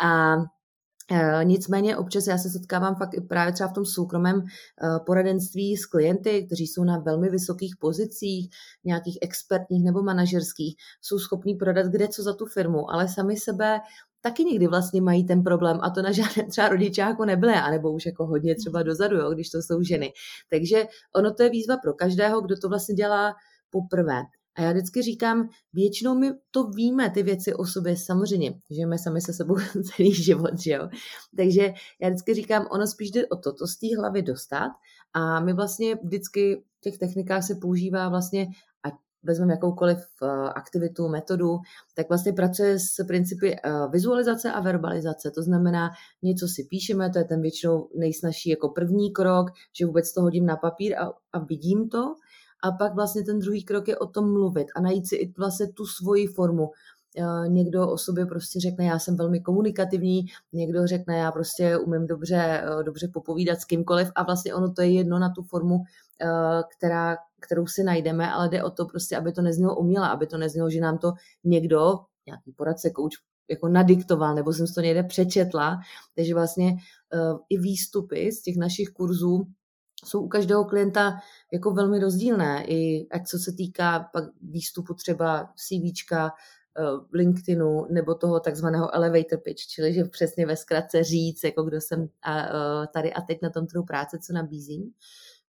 A 0.03 0.35
eh, 1.11 1.45
Nicméně 1.45 1.97
občas 1.97 2.27
já 2.27 2.37
se 2.37 2.49
setkávám 2.49 2.95
fakt 2.95 3.13
i 3.13 3.21
právě 3.21 3.53
třeba 3.53 3.69
v 3.69 3.73
tom 3.73 3.85
soukromém 3.85 4.41
eh, 4.41 4.99
poradenství 5.05 5.77
s 5.77 5.85
klienty, 5.85 6.45
kteří 6.45 6.67
jsou 6.67 6.83
na 6.83 6.97
velmi 6.97 7.29
vysokých 7.29 7.75
pozicích, 7.79 8.49
nějakých 8.83 9.17
expertních 9.21 9.83
nebo 9.83 10.03
manažerských, 10.03 10.75
jsou 11.01 11.19
schopní 11.19 11.55
prodat 11.55 11.85
kde 11.85 12.07
co 12.07 12.23
za 12.23 12.33
tu 12.33 12.45
firmu, 12.45 12.91
ale 12.91 13.07
sami 13.07 13.37
sebe 13.37 13.79
taky 14.23 14.43
někdy 14.43 14.67
vlastně 14.67 15.01
mají 15.01 15.25
ten 15.25 15.43
problém 15.43 15.79
a 15.81 15.89
to 15.89 16.01
na 16.01 16.11
žádném 16.11 16.49
třeba 16.49 16.69
rodičáku 16.69 17.25
nebyly, 17.25 17.53
anebo 17.53 17.91
už 17.91 18.05
jako 18.05 18.25
hodně 18.25 18.55
třeba 18.55 18.83
dozadu, 18.83 19.15
jo, 19.17 19.33
když 19.33 19.49
to 19.49 19.57
jsou 19.61 19.81
ženy. 19.81 20.13
Takže 20.49 20.87
ono 21.15 21.33
to 21.33 21.43
je 21.43 21.49
výzva 21.49 21.77
pro 21.77 21.93
každého, 21.93 22.41
kdo 22.41 22.55
to 22.57 22.69
vlastně 22.69 22.95
dělá 22.95 23.35
poprvé. 23.69 24.21
A 24.55 24.61
já 24.61 24.71
vždycky 24.71 25.01
říkám, 25.01 25.49
většinou 25.73 26.15
my 26.15 26.31
to 26.51 26.63
víme, 26.63 27.09
ty 27.09 27.23
věci 27.23 27.53
o 27.53 27.65
sobě, 27.65 27.97
samozřejmě, 27.97 28.53
žijeme 28.71 28.97
sami 28.97 29.21
se 29.21 29.33
sebou 29.33 29.55
celý 29.95 30.13
život, 30.13 30.59
že 30.59 30.71
jo. 30.71 30.89
Takže 31.37 31.73
já 32.01 32.09
vždycky 32.09 32.33
říkám, 32.33 32.67
ono 32.71 32.87
spíš 32.87 33.11
jde 33.11 33.27
o 33.27 33.35
to, 33.35 33.53
to 33.53 33.67
z 33.67 33.77
té 33.77 33.87
hlavy 33.97 34.21
dostat 34.21 34.71
a 35.13 35.39
my 35.39 35.53
vlastně 35.53 35.95
vždycky 36.03 36.63
v 36.77 36.81
těch 36.81 36.97
technikách 36.97 37.43
se 37.43 37.55
používá 37.55 38.09
vlastně 38.09 38.47
vezmeme 39.23 39.53
jakoukoliv 39.53 39.97
eh, 39.97 40.27
aktivitu, 40.55 41.07
metodu, 41.07 41.59
tak 41.95 42.09
vlastně 42.09 42.33
pracuje 42.33 42.79
s 42.79 43.03
principy 43.07 43.55
eh, 43.55 43.71
vizualizace 43.91 44.51
a 44.51 44.59
verbalizace. 44.59 45.31
To 45.31 45.41
znamená, 45.43 45.89
něco 46.21 46.47
si 46.47 46.63
píšeme, 46.63 47.09
to 47.09 47.19
je 47.19 47.25
ten 47.25 47.41
většinou 47.41 47.89
nejsnažší 47.95 48.49
jako 48.49 48.69
první 48.69 49.13
krok, 49.13 49.51
že 49.79 49.85
vůbec 49.85 50.13
to 50.13 50.21
hodím 50.21 50.45
na 50.45 50.57
papír 50.57 50.95
a, 50.95 51.11
a 51.33 51.39
vidím 51.39 51.89
to. 51.89 52.15
A 52.63 52.71
pak 52.71 52.95
vlastně 52.95 53.23
ten 53.23 53.39
druhý 53.39 53.63
krok 53.63 53.87
je 53.87 53.97
o 53.97 54.07
tom 54.07 54.33
mluvit 54.33 54.67
a 54.75 54.81
najít 54.81 55.07
si 55.07 55.15
i 55.15 55.33
vlastně 55.37 55.67
tu 55.67 55.85
svoji 55.85 56.27
formu. 56.27 56.69
Eh, 57.17 57.49
někdo 57.49 57.89
o 57.89 57.97
sobě 57.97 58.25
prostě 58.25 58.59
řekne, 58.59 58.85
já 58.85 58.99
jsem 58.99 59.17
velmi 59.17 59.39
komunikativní, 59.39 60.25
někdo 60.53 60.87
řekne, 60.87 61.17
já 61.17 61.31
prostě 61.31 61.77
umím 61.77 62.07
dobře, 62.07 62.63
dobře 62.85 63.07
popovídat 63.13 63.59
s 63.59 63.65
kýmkoliv 63.65 64.11
a 64.15 64.23
vlastně 64.23 64.55
ono 64.55 64.73
to 64.73 64.81
je 64.81 64.91
jedno 64.91 65.19
na 65.19 65.29
tu 65.29 65.43
formu, 65.43 65.83
která, 66.77 67.17
kterou 67.45 67.67
si 67.67 67.83
najdeme, 67.83 68.31
ale 68.31 68.49
jde 68.49 68.63
o 68.63 68.69
to 68.69 68.85
prostě, 68.85 69.17
aby 69.17 69.31
to 69.31 69.41
neznělo 69.41 69.75
uměle, 69.75 70.09
aby 70.09 70.27
to 70.27 70.37
neznělo, 70.37 70.69
že 70.69 70.81
nám 70.81 70.97
to 70.97 71.13
někdo, 71.43 71.99
nějaký 72.27 72.51
poradce, 72.51 72.89
kouč, 72.89 73.13
jako 73.49 73.67
nadiktoval, 73.67 74.35
nebo 74.35 74.53
jsem 74.53 74.65
to 74.67 74.81
někde 74.81 75.03
přečetla. 75.03 75.79
Takže 76.15 76.33
vlastně 76.33 76.71
uh, 76.71 77.39
i 77.49 77.57
výstupy 77.57 78.31
z 78.31 78.41
těch 78.41 78.57
našich 78.57 78.89
kurzů 78.89 79.47
jsou 80.05 80.21
u 80.21 80.27
každého 80.27 80.65
klienta 80.65 81.19
jako 81.53 81.71
velmi 81.71 81.99
rozdílné, 81.99 82.65
i 82.67 83.07
ať 83.11 83.27
co 83.27 83.39
se 83.39 83.51
týká 83.51 84.09
pak 84.13 84.23
výstupu 84.41 84.93
třeba 84.93 85.49
CVčka, 85.55 86.31
eh, 86.79 86.83
LinkedInu 87.13 87.85
nebo 87.89 88.15
toho 88.15 88.39
takzvaného 88.39 88.95
elevator 88.95 89.39
pitch, 89.39 89.61
čili 89.61 89.93
že 89.93 90.03
přesně 90.03 90.45
ve 90.45 90.55
zkratce 90.55 91.03
říct, 91.03 91.43
jako 91.43 91.63
kdo 91.63 91.81
jsem 91.81 92.09
a, 92.21 92.39
eh, 92.39 92.87
tady 92.93 93.13
a 93.13 93.21
teď 93.21 93.39
na 93.41 93.49
tom 93.49 93.67
trhu 93.67 93.85
práce, 93.85 94.19
co 94.19 94.33
nabízím 94.33 94.91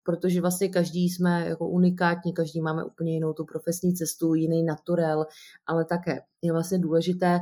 protože 0.04 0.42
vlastně 0.42 0.70
každý 0.70 1.10
jsme 1.10 1.50
jako 1.50 1.68
unikátní, 1.68 2.34
každý 2.34 2.62
máme 2.62 2.84
úplně 2.84 3.14
jinou 3.14 3.34
tu 3.34 3.46
profesní 3.46 3.94
cestu, 3.94 4.34
jiný 4.34 4.64
naturel, 4.64 5.26
ale 5.66 5.86
také 5.86 6.22
je 6.42 6.52
vlastně 6.52 6.80
důležité, 6.80 7.40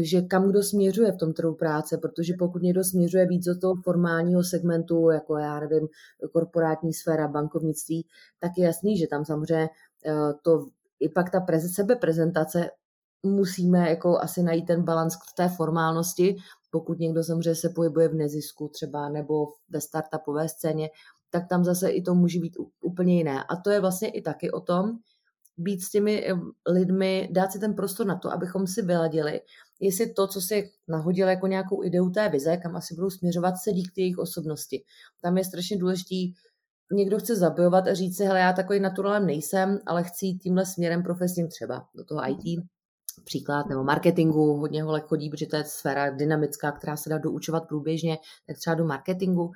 že 0.00 0.22
kam 0.22 0.48
kdo 0.48 0.62
směřuje 0.62 1.12
v 1.12 1.16
tom 1.16 1.32
trhu 1.32 1.54
práce, 1.54 1.98
protože 1.98 2.34
pokud 2.38 2.62
někdo 2.62 2.84
směřuje 2.84 3.26
víc 3.26 3.44
do 3.44 3.58
toho 3.58 3.74
formálního 3.84 4.44
segmentu, 4.44 5.10
jako 5.10 5.36
já 5.36 5.60
nevím, 5.60 5.88
korporátní 6.32 6.92
sféra, 6.94 7.28
bankovnictví, 7.28 8.06
tak 8.38 8.52
je 8.56 8.64
jasný, 8.64 8.98
že 8.98 9.06
tam 9.06 9.24
samozřejmě 9.24 9.68
eh, 10.06 10.12
to 10.42 10.66
i 11.00 11.08
pak 11.08 11.30
ta 11.30 11.40
preze, 11.40 11.68
sebeprezentace 11.68 12.70
musíme 13.22 13.90
jako 13.90 14.18
asi 14.18 14.42
najít 14.42 14.66
ten 14.66 14.82
balans 14.82 15.16
k 15.16 15.20
té 15.36 15.48
formálnosti, 15.48 16.36
pokud 16.70 16.98
někdo 16.98 17.24
samozřejmě 17.24 17.54
se 17.54 17.68
pohybuje 17.68 18.08
v 18.08 18.14
nezisku 18.14 18.68
třeba 18.68 19.08
nebo 19.08 19.46
ve 19.70 19.80
startupové 19.80 20.48
scéně, 20.48 20.90
tak 21.32 21.48
tam 21.48 21.64
zase 21.64 21.90
i 21.90 22.02
to 22.02 22.14
může 22.14 22.40
být 22.40 22.56
úplně 22.80 23.16
jiné. 23.16 23.44
A 23.44 23.56
to 23.56 23.70
je 23.70 23.80
vlastně 23.80 24.08
i 24.08 24.22
taky 24.22 24.50
o 24.50 24.60
tom, 24.60 24.98
být 25.56 25.82
s 25.82 25.90
těmi 25.90 26.26
eh, 26.26 26.34
lidmi, 26.70 27.28
dát 27.32 27.52
si 27.52 27.58
ten 27.58 27.74
prostor 27.74 28.06
na 28.06 28.18
to, 28.18 28.32
abychom 28.32 28.66
si 28.66 28.82
vyladili, 28.82 29.40
jestli 29.80 30.12
to, 30.12 30.26
co 30.26 30.40
si 30.40 30.70
nahodil 30.88 31.28
jako 31.28 31.46
nějakou 31.46 31.84
ideu 31.84 32.10
té 32.10 32.28
vize, 32.28 32.56
kam 32.56 32.76
asi 32.76 32.94
budou 32.94 33.10
směřovat, 33.10 33.56
sedí 33.56 33.82
k 33.82 33.98
jejich 33.98 34.18
osobnosti. 34.18 34.84
Tam 35.22 35.38
je 35.38 35.44
strašně 35.44 35.78
důležitý, 35.78 36.32
někdo 36.92 37.18
chce 37.18 37.36
zabojovat 37.36 37.86
a 37.86 37.94
říct 37.94 38.16
si, 38.16 38.24
hele, 38.24 38.40
já 38.40 38.52
takový 38.52 38.80
naturálem 38.80 39.26
nejsem, 39.26 39.78
ale 39.86 40.04
chci 40.04 40.26
jít 40.26 40.38
tímhle 40.38 40.66
směrem 40.66 41.02
profesním 41.02 41.48
třeba 41.48 41.86
do 41.94 42.04
toho 42.04 42.20
IT, 42.28 42.64
příklad, 43.24 43.66
nebo 43.68 43.84
marketingu, 43.84 44.56
hodně 44.56 44.82
holek 44.82 45.04
chodí, 45.04 45.30
protože 45.30 45.46
to 45.46 45.56
je 45.56 45.64
sféra 45.64 46.10
dynamická, 46.10 46.72
která 46.72 46.96
se 46.96 47.10
dá 47.10 47.18
doučovat 47.18 47.68
průběžně, 47.68 48.18
tak 48.46 48.58
třeba 48.58 48.74
do 48.74 48.84
marketingu 48.84 49.52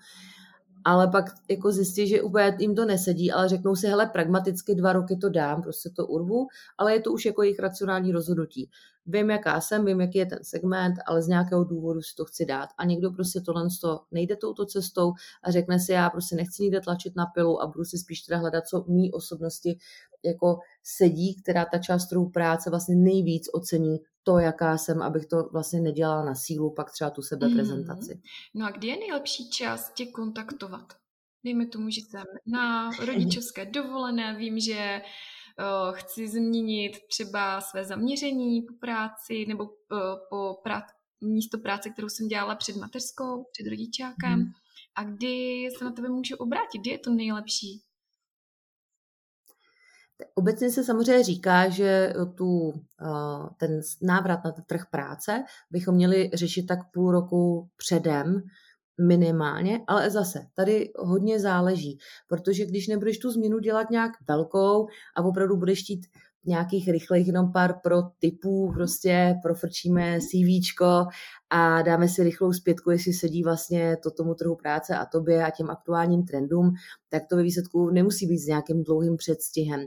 ale 0.87 1.09
pak 1.09 1.25
jako 1.51 1.73
zjistí, 1.73 2.09
že 2.09 2.23
úplně 2.23 2.57
jim 2.59 2.75
to 2.75 2.85
nesedí, 2.85 3.33
ale 3.33 3.49
řeknou 3.49 3.77
si, 3.77 3.87
hele, 3.87 4.07
pragmaticky 4.07 4.75
dva 4.75 4.93
roky 4.93 5.17
to 5.17 5.29
dám, 5.29 5.63
prostě 5.63 5.91
to 5.91 6.07
urvu, 6.07 6.47
ale 6.79 6.93
je 6.95 7.01
to 7.01 7.13
už 7.13 7.25
jako 7.27 7.43
jejich 7.43 7.59
racionální 7.59 8.13
rozhodnutí. 8.13 8.71
Vím, 9.07 9.31
jaká 9.31 9.61
jsem, 9.61 9.85
vím, 9.85 10.01
jaký 10.01 10.19
je 10.19 10.27
ten 10.27 10.39
segment, 10.43 10.95
ale 11.07 11.23
z 11.23 11.29
nějakého 11.29 11.65
důvodu 11.65 12.03
si 12.03 12.15
to 12.15 12.25
chci 12.25 12.47
dát. 12.47 12.69
A 12.79 12.85
někdo 12.85 13.11
prostě 13.11 13.41
tohle 13.41 13.69
to 13.81 14.01
nejde 14.11 14.37
touto 14.37 14.67
cestou 14.67 15.13
a 15.43 15.51
řekne 15.51 15.79
si, 15.79 15.93
já 15.93 16.11
prostě 16.11 16.37
nechci 16.37 16.63
nikde 16.63 16.81
tlačit 16.81 17.17
na 17.17 17.27
pilu 17.27 17.63
a 17.63 17.67
budu 17.67 17.85
si 17.85 17.99
spíš 17.99 18.21
teda 18.21 18.39
hledat, 18.39 18.67
co 18.67 18.85
mý 18.89 19.13
osobnosti 19.13 19.79
jako 20.25 20.59
sedí, 20.83 21.35
která 21.43 21.65
ta 21.65 21.79
část 21.79 22.07
trhu 22.07 22.31
práce 22.31 22.71
vlastně 22.71 22.97
nejvíc 22.97 23.49
ocení 23.53 23.99
to, 24.23 24.39
jaká 24.39 24.79
jsem, 24.79 25.03
abych 25.03 25.27
to 25.27 25.49
vlastně 25.53 25.81
nedělala 25.81 26.25
na 26.25 26.35
sílu, 26.35 26.71
pak 26.71 26.93
třeba 26.93 27.11
tu 27.11 27.23
sebeprezentaci. 27.23 28.15
Mm. 28.15 28.21
No 28.55 28.67
a 28.67 28.71
kdy 28.71 28.89
je 28.89 28.97
nejlepší 28.97 29.51
čas 29.51 29.93
tě 29.95 30.07
kontaktovat? 30.07 30.93
Dejme 31.45 31.67
tomu, 31.67 31.91
že 31.91 32.01
jsem 32.01 32.25
na 32.47 32.91
rodičovské 33.07 33.67
dovolené, 33.67 34.37
vím, 34.37 34.61
že 34.61 35.01
chci 35.93 36.29
změnit 36.29 36.93
třeba 37.09 37.61
své 37.61 37.85
zaměření 37.85 38.63
po 38.63 38.75
práci 38.75 39.47
nebo 39.49 39.65
uh, 39.65 39.71
po 40.31 40.61
prá- 40.67 40.87
místo 41.21 41.59
práce, 41.59 41.91
kterou 41.91 42.09
jsem 42.09 42.29
dělala 42.29 42.55
před 42.55 42.77
mateřskou, 42.77 43.45
před 43.53 43.71
rodičákem. 43.71 44.39
Mm. 44.39 44.51
A 44.95 45.05
kdy 45.05 45.69
se 45.79 45.85
na 45.85 45.91
tebe 45.91 46.09
můžu 46.09 46.37
obrátit? 46.37 46.79
Kdy 46.79 46.91
je 46.91 46.99
to 46.99 47.11
nejlepší? 47.11 47.83
Obecně 50.35 50.71
se 50.71 50.85
samozřejmě 50.85 51.25
říká, 51.25 51.69
že 51.69 52.13
tu, 52.35 52.73
ten 53.59 53.81
návrat 54.03 54.45
na 54.45 54.53
trh 54.53 54.87
práce 54.91 55.45
bychom 55.71 55.95
měli 55.95 56.31
řešit 56.35 56.67
tak 56.67 56.79
půl 56.93 57.13
roku 57.13 57.71
předem, 57.77 58.43
minimálně, 59.01 59.81
ale 59.87 60.11
zase 60.11 60.47
tady 60.55 60.91
hodně 60.97 61.41
záleží, 61.41 61.99
protože 62.29 62.67
když 62.67 62.89
nebudeš 62.89 63.19
tu 63.19 63.31
změnu 63.31 63.59
dělat 63.59 63.91
nějak 63.91 64.13
velkou 64.29 64.87
a 65.17 65.23
opravdu 65.23 65.57
budeš 65.57 65.83
chtít 65.83 66.07
nějakých 66.47 66.89
rychlých 66.89 67.27
jenom 67.27 67.53
pár 67.53 67.75
pro 67.83 68.03
typů, 68.19 68.73
prostě 68.75 69.35
profrčíme 69.43 70.19
CVčko 70.21 71.07
a 71.51 71.83
dáme 71.83 72.09
si 72.09 72.23
rychlou 72.23 72.53
zpětku, 72.53 72.91
jestli 72.91 73.13
sedí 73.13 73.43
vlastně 73.43 73.97
to 74.03 74.11
tomu 74.11 74.35
trhu 74.35 74.57
práce 74.57 74.97
a 74.97 75.07
tobě 75.07 75.45
a 75.45 75.51
těm 75.51 75.71
aktuálním 75.71 76.25
trendům, 76.25 76.75
tak 77.09 77.23
to 77.31 77.37
ve 77.37 77.43
výsledku 77.43 77.91
nemusí 77.91 78.27
být 78.27 78.39
s 78.39 78.47
nějakým 78.47 78.85
dlouhým 78.85 79.17
předstihem. 79.17 79.81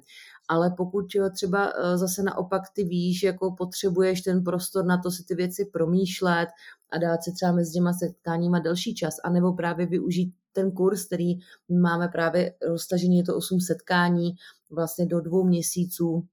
Ale 0.49 0.73
pokud 0.77 1.05
třeba 1.33 1.67
e, 1.67 1.97
zase 1.97 2.23
naopak 2.23 2.61
ty 2.73 2.83
víš, 2.83 3.23
jako 3.23 3.51
potřebuješ 3.51 4.21
ten 4.21 4.43
prostor 4.43 4.85
na 4.85 4.97
to 4.97 5.11
si 5.11 5.23
ty 5.23 5.35
věci 5.35 5.65
promýšlet 5.65 6.49
a 6.89 6.97
dát 6.97 7.23
si 7.23 7.31
třeba 7.31 7.51
mezi 7.51 7.73
těma 7.73 7.93
setkáníma 7.93 8.59
delší 8.59 8.95
čas, 8.95 9.15
anebo 9.23 9.53
právě 9.53 9.85
využít 9.85 10.33
ten 10.53 10.71
kurz, 10.71 11.05
který 11.05 11.33
máme 11.81 12.07
právě 12.07 12.53
roztažený, 12.67 13.17
je 13.17 13.23
to 13.23 13.35
8 13.35 13.59
setkání 13.59 14.31
vlastně 14.71 15.05
do 15.05 15.21
dvou 15.21 15.43
měsíců, 15.43 16.27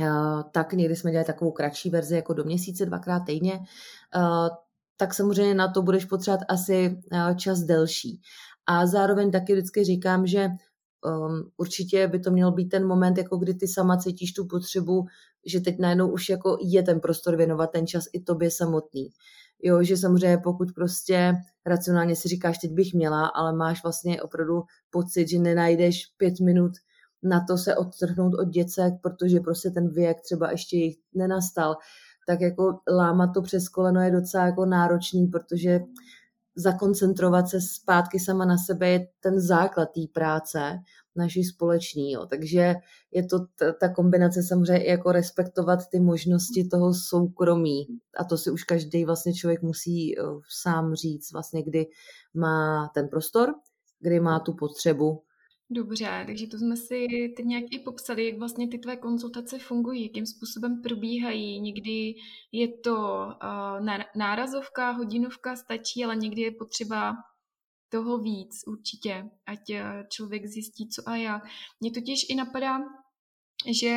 Eh, 0.00 0.44
tak 0.52 0.72
někdy 0.72 0.96
jsme 0.96 1.10
dělali 1.10 1.26
takovou 1.26 1.50
kratší 1.50 1.90
verzi 1.90 2.14
jako 2.14 2.34
do 2.34 2.44
měsíce, 2.44 2.86
dvakrát 2.86 3.20
týdně, 3.20 3.52
eh, 3.54 4.48
tak 4.96 5.14
samozřejmě 5.14 5.54
na 5.54 5.68
to 5.68 5.82
budeš 5.82 6.04
potřebovat 6.04 6.44
asi 6.48 7.00
čas 7.36 7.60
delší. 7.60 8.20
A 8.66 8.86
zároveň 8.86 9.30
taky 9.30 9.52
vždycky 9.52 9.84
říkám, 9.84 10.26
že 10.26 10.48
um, 11.04 11.50
určitě 11.56 12.08
by 12.08 12.18
to 12.18 12.30
měl 12.30 12.52
být 12.52 12.68
ten 12.68 12.86
moment, 12.86 13.18
jako 13.18 13.36
kdy 13.36 13.54
ty 13.54 13.68
sama 13.68 13.96
cítíš 13.96 14.32
tu 14.32 14.46
potřebu, 14.46 15.06
že 15.46 15.60
teď 15.60 15.78
najednou 15.78 16.10
už 16.10 16.28
jako 16.28 16.58
je 16.60 16.82
ten 16.82 17.00
prostor 17.00 17.36
věnovat 17.36 17.66
ten 17.66 17.86
čas 17.86 18.04
i 18.12 18.20
tobě 18.20 18.50
samotný. 18.50 19.08
Jo, 19.62 19.82
že 19.82 19.96
samozřejmě 19.96 20.38
pokud 20.38 20.72
prostě 20.74 21.34
racionálně 21.66 22.16
si 22.16 22.28
říkáš, 22.28 22.58
teď 22.58 22.72
bych 22.72 22.94
měla, 22.94 23.26
ale 23.26 23.56
máš 23.56 23.82
vlastně 23.82 24.22
opravdu 24.22 24.62
pocit, 24.90 25.28
že 25.28 25.38
nenajdeš 25.38 26.06
pět 26.16 26.40
minut 26.40 26.72
na 27.24 27.44
to 27.48 27.58
se 27.58 27.76
odtrhnout 27.76 28.34
od 28.34 28.48
děcek, 28.48 28.94
protože 29.02 29.40
prostě 29.40 29.70
ten 29.70 29.88
věk 29.88 30.20
třeba 30.20 30.50
ještě 30.50 30.76
jich 30.76 30.96
nenastal, 31.14 31.76
tak 32.26 32.40
jako 32.40 32.80
lámat 32.88 33.30
to 33.34 33.42
přes 33.42 33.68
koleno 33.68 34.00
je 34.00 34.10
docela 34.10 34.46
jako 34.46 34.66
náročný, 34.66 35.26
protože 35.26 35.80
zakoncentrovat 36.56 37.48
se 37.48 37.60
zpátky 37.60 38.20
sama 38.20 38.44
na 38.44 38.58
sebe 38.58 38.88
je 38.88 39.08
ten 39.20 39.40
základ 39.40 39.86
té 39.86 40.00
práce 40.12 40.78
naší 41.16 41.44
společný. 41.44 42.12
Jo. 42.12 42.26
Takže 42.26 42.74
je 43.12 43.26
to 43.26 43.38
t- 43.58 43.72
ta 43.80 43.88
kombinace 43.88 44.42
samozřejmě 44.42 44.90
jako 44.90 45.12
respektovat 45.12 45.78
ty 45.90 46.00
možnosti 46.00 46.68
toho 46.70 46.94
soukromí. 46.94 47.86
A 48.16 48.24
to 48.24 48.38
si 48.38 48.50
už 48.50 48.64
každý 48.64 49.04
vlastně 49.04 49.34
člověk 49.34 49.62
musí 49.62 50.18
uh, 50.18 50.40
sám 50.62 50.94
říct, 50.94 51.32
vlastně 51.32 51.62
kdy 51.62 51.86
má 52.34 52.90
ten 52.94 53.08
prostor, 53.08 53.54
kdy 54.00 54.20
má 54.20 54.40
tu 54.40 54.52
potřebu 54.52 55.22
Dobře, 55.74 56.24
takže 56.26 56.46
to 56.46 56.58
jsme 56.58 56.76
si 56.76 57.06
teď 57.36 57.46
nějak 57.46 57.64
i 57.70 57.78
popsali, 57.78 58.26
jak 58.26 58.38
vlastně 58.38 58.68
ty 58.68 58.78
tvé 58.78 58.96
konzultace 58.96 59.58
fungují, 59.58 60.02
jakým 60.02 60.26
způsobem 60.26 60.82
probíhají. 60.82 61.60
Někdy 61.60 62.14
je 62.52 62.68
to 62.68 62.96
uh, 62.96 63.86
nárazovka, 64.16 64.90
hodinovka 64.90 65.56
stačí, 65.56 66.04
ale 66.04 66.16
někdy 66.16 66.42
je 66.42 66.50
potřeba 66.50 67.14
toho 67.88 68.18
víc 68.18 68.64
určitě, 68.66 69.30
ať 69.46 69.70
eh, 69.70 70.04
člověk 70.10 70.46
zjistí, 70.46 70.88
co 70.88 71.02
a 71.06 71.16
jak. 71.16 71.42
Mně 71.80 71.90
totiž 71.90 72.26
i 72.28 72.34
napadá, 72.34 72.78
že 73.80 73.96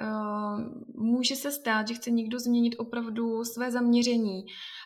uh, 0.00 0.60
může 1.04 1.36
se 1.36 1.50
stát, 1.50 1.88
že 1.88 1.94
chce 1.94 2.10
někdo 2.10 2.38
změnit 2.38 2.74
opravdu 2.78 3.44
své 3.44 3.70
zaměření 3.70 4.44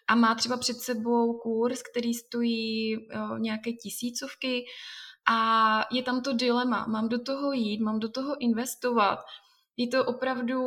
a 0.09 0.14
má 0.14 0.35
třeba 0.35 0.57
před 0.57 0.77
sebou 0.77 1.38
kurz, 1.38 1.83
který 1.83 2.14
stojí 2.14 2.96
uh, 2.96 3.38
nějaké 3.38 3.72
tisícovky, 3.72 4.64
a 5.30 5.80
je 5.92 6.02
tam 6.02 6.22
to 6.22 6.32
dilema, 6.32 6.86
mám 6.86 7.08
do 7.08 7.18
toho 7.18 7.52
jít, 7.52 7.80
mám 7.80 8.00
do 8.00 8.08
toho 8.08 8.40
investovat. 8.40 9.18
Je 9.76 9.88
to 9.88 10.04
opravdu 10.04 10.60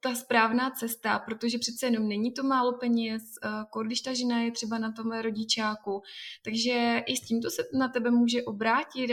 ta 0.00 0.14
správná 0.14 0.70
cesta, 0.70 1.18
protože 1.18 1.58
přece 1.58 1.86
jenom 1.86 2.08
není 2.08 2.32
to 2.32 2.42
málo 2.42 2.72
peněz, 2.72 3.22
eh, 3.44 3.82
když 3.84 4.00
ta 4.00 4.14
žena 4.14 4.40
je 4.40 4.52
třeba 4.52 4.78
na 4.78 4.92
tom 4.92 5.12
rodičáku. 5.12 6.02
Takže 6.44 7.02
i 7.06 7.16
s 7.16 7.20
tímto 7.20 7.50
se 7.50 7.62
na 7.78 7.88
tebe 7.88 8.10
může 8.10 8.42
obrátit. 8.42 9.10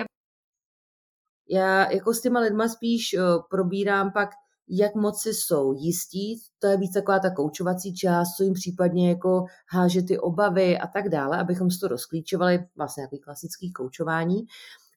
Já 1.50 1.92
jako 1.92 2.14
s 2.14 2.22
těma 2.22 2.40
lidma 2.40 2.68
spíš 2.68 3.14
eh, 3.14 3.22
probírám 3.50 4.12
pak 4.12 4.30
jak 4.70 4.96
moc 4.96 5.22
si 5.22 5.34
jsou 5.34 5.74
jistí, 5.74 6.42
to 6.60 6.68
je 6.68 6.78
víc 6.78 6.94
taková 6.94 7.20
ta 7.20 7.30
koučovací 7.30 7.94
část, 7.94 8.36
co 8.36 8.44
jim 8.44 8.54
případně 8.54 9.10
jako 9.10 9.46
háže 9.70 10.02
ty 10.02 10.20
obavy 10.20 10.78
a 10.78 10.88
tak 10.88 11.10
dále, 11.10 11.38
abychom 11.38 11.72
si 11.72 11.80
to 11.80 11.88
rozklíčovali, 11.88 12.68
vlastně 12.78 13.04
jako 13.04 13.18
klasický 13.18 13.74
koučování, 13.74 14.42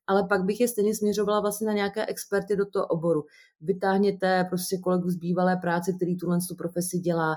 ale 0.06 0.26
pak 0.28 0.44
bych 0.44 0.60
je 0.60 0.68
stejně 0.68 0.94
směřovala 0.94 1.40
vlastně 1.40 1.66
na 1.66 1.72
nějaké 1.72 2.06
experty 2.06 2.56
do 2.56 2.66
toho 2.66 2.86
oboru. 2.86 3.24
Vytáhněte 3.60 4.44
prostě 4.48 4.78
kolegu 4.78 5.10
z 5.10 5.16
bývalé 5.16 5.56
práce, 5.56 5.92
který 5.92 6.16
tuhle 6.16 6.38
tu 6.48 6.54
profesi 6.54 6.98
dělá, 6.98 7.36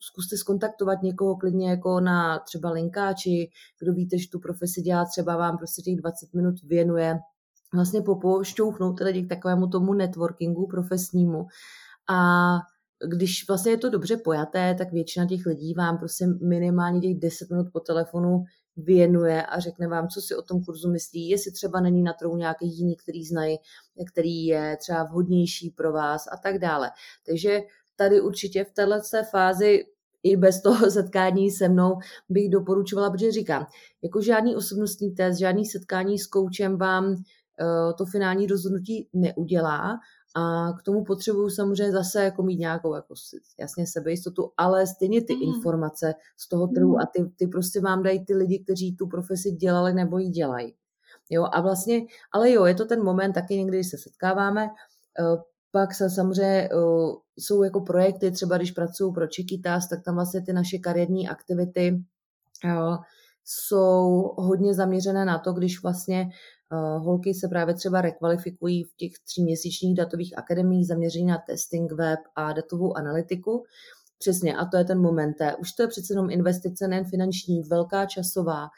zkuste 0.00 0.36
skontaktovat 0.36 1.02
někoho 1.02 1.36
klidně 1.36 1.70
jako 1.70 2.00
na 2.00 2.38
třeba 2.38 2.70
linkáči, 2.70 3.50
kdo 3.80 3.92
víte, 3.92 4.18
že 4.18 4.28
tu 4.28 4.40
profesi 4.40 4.82
dělá, 4.82 5.04
třeba 5.04 5.36
vám 5.36 5.58
prostě 5.58 5.82
těch 5.82 5.96
20 5.96 6.34
minut 6.34 6.54
věnuje, 6.62 7.18
vlastně 7.74 8.02
popošťouchnout 8.02 8.98
tedy 8.98 9.22
k 9.22 9.28
takovému 9.28 9.66
tomu 9.66 9.94
networkingu 9.94 10.66
profesnímu. 10.66 11.46
A 12.10 12.50
když 13.08 13.48
vlastně 13.48 13.72
je 13.72 13.78
to 13.78 13.90
dobře 13.90 14.16
pojaté, 14.16 14.74
tak 14.74 14.92
většina 14.92 15.26
těch 15.26 15.46
lidí 15.46 15.74
vám 15.74 15.98
prostě 15.98 16.26
minimálně 16.26 17.00
těch 17.00 17.18
10 17.18 17.50
minut 17.50 17.66
po 17.72 17.80
telefonu 17.80 18.44
věnuje 18.76 19.46
a 19.46 19.60
řekne 19.60 19.88
vám, 19.88 20.08
co 20.08 20.20
si 20.20 20.36
o 20.36 20.42
tom 20.42 20.64
kurzu 20.64 20.90
myslí, 20.90 21.28
jestli 21.28 21.52
třeba 21.52 21.80
není 21.80 22.02
na 22.02 22.12
trhu 22.12 22.36
nějaký 22.36 22.78
jiný, 22.78 22.96
který 22.96 23.24
znají, 23.24 23.58
který 24.12 24.46
je 24.46 24.76
třeba 24.80 25.04
vhodnější 25.04 25.70
pro 25.70 25.92
vás 25.92 26.24
a 26.32 26.36
tak 26.36 26.58
dále. 26.58 26.90
Takže 27.26 27.60
tady 27.96 28.20
určitě 28.20 28.64
v 28.64 28.70
této 28.70 29.24
fázi 29.30 29.84
i 30.22 30.36
bez 30.36 30.62
toho 30.62 30.90
setkání 30.90 31.50
se 31.50 31.68
mnou 31.68 31.98
bych 32.28 32.50
doporučovala, 32.50 33.10
protože 33.10 33.32
říkám, 33.32 33.66
jako 34.02 34.20
žádný 34.20 34.56
osobnostní 34.56 35.14
test, 35.14 35.38
žádný 35.38 35.66
setkání 35.66 36.18
s 36.18 36.26
koučem 36.26 36.78
vám 36.78 37.16
to 37.98 38.04
finální 38.04 38.46
rozhodnutí 38.46 39.08
neudělá 39.12 39.98
a 40.36 40.72
k 40.72 40.82
tomu 40.82 41.04
potřebuju 41.04 41.50
samozřejmě 41.50 41.92
zase 41.92 42.24
jako 42.24 42.42
mít 42.42 42.58
nějakou 42.58 42.94
jako 42.94 43.14
jasně 43.58 43.86
sebejistotu, 43.86 44.52
ale 44.56 44.86
stejně 44.86 45.24
ty 45.24 45.36
mm. 45.36 45.42
informace 45.42 46.14
z 46.36 46.48
toho 46.48 46.66
trhu 46.66 46.92
mm. 46.92 46.98
a 46.98 47.06
ty, 47.06 47.32
ty 47.36 47.46
prostě 47.46 47.80
vám 47.80 48.02
dají 48.02 48.24
ty 48.24 48.34
lidi, 48.34 48.58
kteří 48.64 48.96
tu 48.96 49.06
profesi 49.06 49.50
dělali 49.50 49.94
nebo 49.94 50.18
ji 50.18 50.28
dělají. 50.28 50.74
Jo, 51.30 51.46
a 51.52 51.60
vlastně, 51.60 52.00
ale 52.32 52.50
jo, 52.50 52.64
je 52.64 52.74
to 52.74 52.84
ten 52.84 53.04
moment 53.04 53.32
taky 53.32 53.56
někdy, 53.56 53.76
když 53.76 53.90
se 53.90 53.98
setkáváme, 53.98 54.64
eh, 54.64 55.42
pak 55.70 55.94
se 55.94 56.10
samozřejmě 56.10 56.68
eh, 56.72 56.76
jsou 57.38 57.62
jako 57.62 57.80
projekty, 57.80 58.30
třeba 58.30 58.56
když 58.56 58.70
pracuju 58.70 59.12
pro 59.12 59.26
Chiquitas, 59.26 59.88
tak 59.88 60.02
tam 60.04 60.14
vlastně 60.14 60.42
ty 60.42 60.52
naše 60.52 60.78
kariérní 60.78 61.28
aktivity 61.28 62.04
jsou 63.44 64.34
hodně 64.36 64.74
zaměřené 64.74 65.24
na 65.24 65.38
to, 65.38 65.52
když 65.52 65.82
vlastně 65.82 66.30
Eh, 66.74 66.98
holky 66.98 67.34
se 67.34 67.48
právě 67.48 67.74
třeba 67.74 68.00
rekvalifikují 68.00 68.84
v 68.84 68.94
těch 68.96 69.12
tříměsíčních 69.24 69.96
datových 69.96 70.38
akademiích 70.38 70.86
zaměření 70.86 71.26
na 71.26 71.38
testing 71.38 71.92
web 71.92 72.20
a 72.36 72.52
datovou 72.52 72.96
analytiku. 72.96 73.64
Přesně, 74.18 74.56
a 74.56 74.64
to 74.64 74.76
je 74.76 74.84
ten 74.84 75.00
moment. 75.00 75.36
Už 75.58 75.72
to 75.72 75.82
je 75.82 75.88
přece 75.88 76.12
jenom 76.12 76.30
investice 76.30 76.88
nejen 76.88 77.04
finanční, 77.04 77.62
velká 77.62 78.06
časová, 78.06 78.68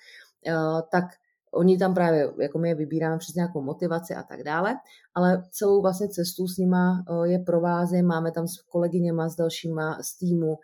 eh, 0.46 0.52
tak 0.90 1.04
oni 1.52 1.78
tam 1.78 1.94
právě, 1.94 2.32
jako 2.40 2.58
my 2.58 2.68
je 2.68 2.74
vybíráme 2.74 3.18
přes 3.18 3.34
nějakou 3.34 3.62
motivaci 3.62 4.14
a 4.14 4.22
tak 4.22 4.42
dále, 4.42 4.74
ale 5.14 5.42
celou 5.50 5.82
vlastně 5.82 6.08
cestu 6.08 6.48
s 6.48 6.58
nima 6.58 7.04
je 7.24 7.38
provázím, 7.38 8.06
máme 8.06 8.32
tam 8.32 8.48
s 8.48 8.62
kolegyněma, 8.68 9.28
s 9.28 9.36
dalšíma 9.36 9.98
z 10.02 10.18
týmu, 10.18 10.58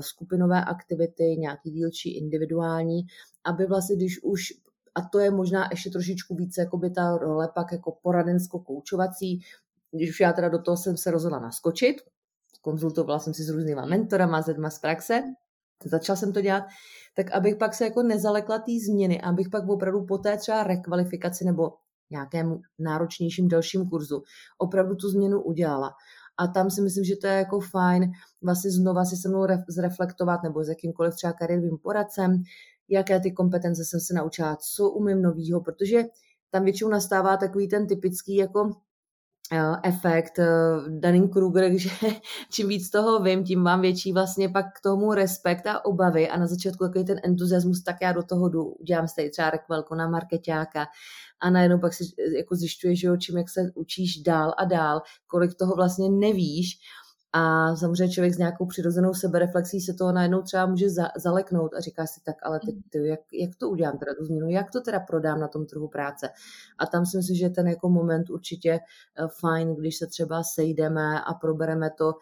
skupinové 0.00 0.64
aktivity, 0.64 1.24
nějaký 1.38 1.70
dílčí, 1.70 2.18
individuální, 2.18 3.00
aby 3.44 3.66
vlastně, 3.66 3.96
když 3.96 4.22
už 4.22 4.40
a 4.94 5.02
to 5.12 5.18
je 5.18 5.30
možná 5.30 5.68
ještě 5.70 5.90
trošičku 5.90 6.34
více 6.34 6.60
jako 6.60 6.76
by 6.76 6.90
ta 6.90 7.16
role 7.16 7.48
pak 7.54 7.72
jako 7.72 7.98
poradensko-koučovací, 8.02 9.40
když 9.90 10.10
už 10.10 10.20
já 10.20 10.32
teda 10.32 10.48
do 10.48 10.62
toho 10.62 10.76
jsem 10.76 10.96
se 10.96 11.10
rozhodla 11.10 11.38
naskočit, 11.38 11.96
konzultovala 12.62 13.18
jsem 13.18 13.34
si 13.34 13.42
s 13.42 13.48
různýma 13.48 13.86
mentorama, 13.86 14.42
s 14.42 14.46
lidma 14.46 14.70
z 14.70 14.78
praxe, 14.78 15.22
začala 15.84 16.16
jsem 16.16 16.32
to 16.32 16.40
dělat, 16.40 16.64
tak 17.16 17.30
abych 17.30 17.56
pak 17.56 17.74
se 17.74 17.84
jako 17.84 18.02
nezalekla 18.02 18.58
té 18.58 18.72
změny, 18.86 19.20
abych 19.20 19.48
pak 19.48 19.68
opravdu 19.68 20.04
po 20.04 20.18
té 20.18 20.36
třeba 20.36 20.62
rekvalifikaci 20.64 21.44
nebo 21.44 21.72
nějakému 22.10 22.60
náročnějším 22.78 23.48
dalším 23.48 23.88
kurzu 23.88 24.22
opravdu 24.58 24.94
tu 24.94 25.08
změnu 25.08 25.42
udělala. 25.42 25.90
A 26.38 26.46
tam 26.46 26.70
si 26.70 26.80
myslím, 26.80 27.04
že 27.04 27.16
to 27.16 27.26
je 27.26 27.32
jako 27.32 27.60
fajn 27.60 28.12
vlastně 28.42 28.70
znova 28.70 29.04
si 29.04 29.16
se 29.16 29.28
mnou 29.28 29.46
zreflektovat 29.68 30.42
nebo 30.42 30.64
s 30.64 30.68
jakýmkoliv 30.68 31.14
třeba 31.14 31.32
kariérovým 31.32 31.78
poradcem, 31.78 32.42
jaké 32.88 33.20
ty 33.20 33.32
kompetence 33.32 33.84
jsem 33.84 34.00
se 34.00 34.14
naučila, 34.14 34.56
co 34.56 34.90
umím 34.90 35.22
novýho, 35.22 35.60
protože 35.60 36.04
tam 36.50 36.64
většinou 36.64 36.90
nastává 36.90 37.36
takový 37.36 37.68
ten 37.68 37.86
typický 37.86 38.36
jako 38.36 38.70
efekt 39.82 40.38
eh, 40.38 40.46
Dunning 40.88 41.32
Kruger, 41.32 41.72
že 41.78 41.90
čím 42.50 42.68
víc 42.68 42.90
toho 42.90 43.22
vím, 43.22 43.44
tím 43.44 43.60
mám 43.60 43.80
větší 43.80 44.12
vlastně 44.12 44.48
pak 44.48 44.66
k 44.66 44.80
tomu 44.82 45.14
respekt 45.14 45.66
a 45.66 45.84
obavy. 45.84 46.28
A 46.28 46.38
na 46.38 46.46
začátku 46.46 46.84
takový 46.84 47.04
ten 47.04 47.20
entuziasmus, 47.24 47.82
tak 47.82 47.96
já 48.02 48.12
do 48.12 48.22
toho 48.22 48.48
jdu, 48.48 48.64
udělám 48.64 49.08
si 49.08 49.30
třeba 49.30 49.50
rekvelku 49.50 49.94
na 49.94 50.08
marketáka 50.08 50.86
a 51.40 51.50
najednou 51.50 51.78
pak 51.78 51.94
si 51.94 52.04
eh, 52.04 52.38
jako 52.38 52.56
zjišťuješ, 52.56 53.00
že 53.00 53.08
čím 53.18 53.38
jak 53.38 53.50
se 53.50 53.60
učíš 53.74 54.16
dál 54.22 54.54
a 54.58 54.64
dál, 54.64 55.02
kolik 55.26 55.54
toho 55.54 55.74
vlastně 55.74 56.10
nevíš 56.10 56.78
a 57.36 57.76
samozřejmě 57.76 58.14
člověk 58.14 58.34
s 58.34 58.38
nějakou 58.38 58.66
přirozenou 58.66 59.14
sebereflexí 59.14 59.80
se 59.80 59.94
toho 59.94 60.12
najednou 60.12 60.42
třeba 60.42 60.66
může 60.66 60.90
za, 60.90 61.08
zaleknout 61.16 61.74
a 61.74 61.80
říká 61.80 62.06
si 62.06 62.20
tak, 62.24 62.36
ale 62.42 62.60
teď, 62.60 62.74
mm. 62.74 62.82
ty, 62.90 63.06
jak, 63.06 63.20
jak 63.32 63.56
to 63.56 63.68
udělám 63.68 63.98
teda 63.98 64.14
tu 64.18 64.24
změnu, 64.24 64.48
jak 64.48 64.70
to 64.70 64.80
teda 64.80 65.00
prodám 65.00 65.40
na 65.40 65.48
tom 65.48 65.66
trhu 65.66 65.88
práce. 65.88 66.28
A 66.78 66.86
tam 66.86 67.06
si 67.06 67.16
myslím, 67.16 67.36
že 67.36 67.50
ten 67.50 67.68
jako 67.68 67.88
moment 67.88 68.30
určitě 68.30 68.70
eh, 68.70 69.28
fajn, 69.40 69.74
když 69.74 69.96
se 69.96 70.06
třeba 70.06 70.42
sejdeme 70.42 71.20
a 71.20 71.34
probereme 71.34 71.90
to 71.98 72.12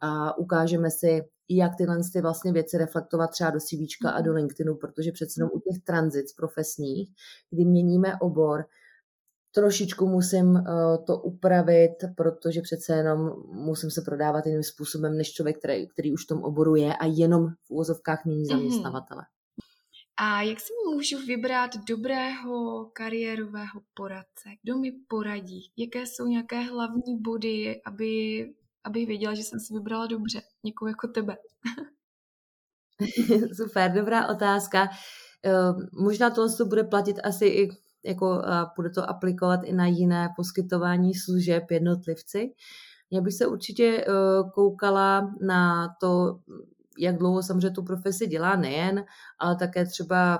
a 0.00 0.38
ukážeme 0.38 0.90
si, 0.90 1.24
jak 1.48 1.76
tyhle 1.76 1.98
ty 2.12 2.20
vlastně 2.20 2.52
věci 2.52 2.78
reflektovat 2.78 3.30
třeba 3.30 3.50
do 3.50 3.60
CV 3.60 4.06
a 4.14 4.20
do 4.20 4.30
mm. 4.30 4.36
LinkedInu, 4.36 4.74
protože 4.74 5.12
přece 5.12 5.32
jenom 5.36 5.50
u 5.54 5.60
těch 5.60 5.82
tranzic 5.84 6.32
profesních, 6.32 7.10
kdy 7.50 7.64
měníme 7.64 8.16
obor, 8.20 8.64
trošičku 9.54 10.06
musím 10.06 10.46
uh, 10.46 10.60
to 11.06 11.18
upravit, 11.18 11.94
protože 12.16 12.60
přece 12.60 12.96
jenom 12.96 13.18
musím 13.46 13.90
se 13.90 14.02
prodávat 14.02 14.46
jiným 14.46 14.62
způsobem 14.62 15.16
než 15.16 15.32
člověk, 15.32 15.58
který, 15.58 15.88
který 15.88 16.12
už 16.12 16.24
v 16.24 16.28
tom 16.28 16.42
oboru 16.42 16.76
je 16.76 16.96
a 16.96 17.06
jenom 17.06 17.48
v 17.48 17.70
úvozovkách 17.70 18.24
mění 18.24 18.42
mhm. 18.42 18.48
zaměstnavatele. 18.48 19.22
A 20.16 20.42
jak 20.42 20.60
si 20.60 20.72
můžu 20.92 21.26
vybrat 21.26 21.70
dobrého 21.88 22.84
kariérového 22.92 23.80
poradce? 23.94 24.48
Kdo 24.62 24.78
mi 24.78 24.92
poradí? 25.08 25.72
Jaké 25.76 26.06
jsou 26.06 26.26
nějaké 26.26 26.60
hlavní 26.60 27.18
body, 27.20 27.82
aby, 27.86 28.44
abych 28.84 29.06
věděla, 29.06 29.34
že 29.34 29.42
jsem 29.42 29.60
si 29.60 29.74
vybrala 29.74 30.06
dobře? 30.06 30.42
Někoho 30.64 30.88
jako 30.88 31.08
tebe. 31.08 31.36
Super, 33.56 33.92
dobrá 33.92 34.28
otázka. 34.28 34.88
Uh, 35.46 36.04
možná 36.04 36.30
tohle 36.30 36.56
to 36.56 36.64
bude 36.64 36.84
platit 36.84 37.16
asi 37.24 37.46
i 37.46 37.68
jako 38.04 38.26
a 38.32 38.72
bude 38.76 38.90
to 38.90 39.10
aplikovat 39.10 39.60
i 39.64 39.72
na 39.72 39.86
jiné 39.86 40.28
poskytování 40.36 41.14
služeb 41.14 41.70
jednotlivci. 41.70 42.52
Já 43.10 43.20
bych 43.20 43.34
se 43.34 43.46
určitě 43.46 43.84
e, 43.84 44.04
koukala 44.54 45.34
na 45.40 45.88
to, 46.00 46.38
jak 46.98 47.18
dlouho 47.18 47.42
samozřejmě 47.42 47.70
tu 47.70 47.82
profesi 47.82 48.26
dělá 48.26 48.56
nejen, 48.56 49.04
ale 49.38 49.56
také 49.56 49.86
třeba 49.86 50.38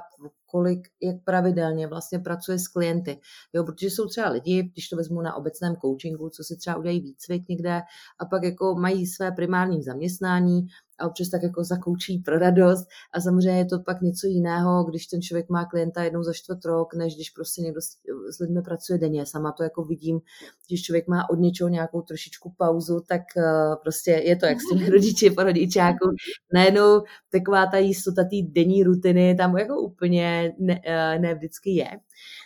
kolik, 0.54 0.88
jak 1.02 1.16
pravidelně 1.24 1.86
vlastně 1.86 2.18
pracuje 2.18 2.58
s 2.58 2.68
klienty. 2.68 3.20
Jo, 3.52 3.64
protože 3.64 3.86
jsou 3.86 4.08
třeba 4.08 4.28
lidi, 4.28 4.62
když 4.62 4.88
to 4.88 4.96
vezmu 4.96 5.22
na 5.22 5.34
obecném 5.34 5.76
coachingu, 5.76 6.28
co 6.30 6.44
si 6.44 6.56
třeba 6.56 6.76
udělají 6.76 7.00
výcvik 7.00 7.48
někde 7.48 7.82
a 8.18 8.24
pak 8.24 8.42
jako 8.42 8.74
mají 8.74 9.06
své 9.06 9.32
primární 9.32 9.82
zaměstnání 9.82 10.66
a 10.98 11.06
občas 11.06 11.28
tak 11.28 11.42
jako 11.42 11.64
zakoučí 11.64 12.18
pro 12.18 12.38
radost 12.38 12.86
a 13.12 13.20
samozřejmě 13.20 13.58
je 13.58 13.64
to 13.64 13.78
pak 13.78 14.00
něco 14.00 14.26
jiného, 14.26 14.84
když 14.84 15.06
ten 15.06 15.22
člověk 15.22 15.48
má 15.48 15.64
klienta 15.64 16.02
jednou 16.02 16.22
za 16.22 16.32
čtvrt 16.32 16.64
rok, 16.64 16.94
než 16.94 17.14
když 17.14 17.30
prostě 17.30 17.62
někdo 17.62 17.80
s, 17.80 17.88
s 18.30 18.38
lidmi 18.38 18.62
pracuje 18.62 18.98
denně. 18.98 19.26
Sama 19.26 19.52
to 19.52 19.62
jako 19.62 19.84
vidím, 19.84 20.20
když 20.68 20.82
člověk 20.82 21.08
má 21.08 21.30
od 21.30 21.38
něčeho 21.38 21.68
nějakou 21.68 22.02
trošičku 22.02 22.54
pauzu, 22.56 23.00
tak 23.08 23.22
uh, 23.36 23.74
prostě 23.82 24.10
je 24.10 24.36
to 24.36 24.46
jak 24.46 24.60
s 24.60 24.68
těmi 24.68 24.88
rodiči 24.90 25.30
po 25.30 25.42
rodičáku. 25.42 26.08
Najednou 26.54 27.02
taková 27.30 27.66
ta 27.66 27.78
jistota 27.78 28.22
té 28.22 28.36
denní 28.42 28.84
rutiny 28.84 29.34
tam 29.34 29.58
jako 29.58 29.80
úplně 29.80 30.54
ne, 30.58 30.74
uh, 30.74 31.22
ne 31.22 31.34
vždycky 31.34 31.70
je. 31.70 31.90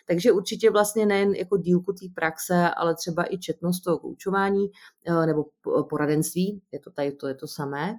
Takže 0.06 0.32
určitě 0.32 0.70
vlastně 0.70 1.06
nejen 1.06 1.34
jako 1.34 1.56
dílku 1.56 1.92
té 1.92 2.06
praxe, 2.14 2.70
ale 2.76 2.94
třeba 2.94 3.34
i 3.34 3.38
četnost 3.38 3.80
toho 3.80 3.98
koučování 3.98 4.68
uh, 5.08 5.26
nebo 5.26 5.44
poradenství, 5.90 6.62
je 6.72 6.80
to 6.80 6.90
tady, 6.90 7.12
to 7.12 7.28
je 7.28 7.34
to 7.34 7.46
samé. 7.46 7.94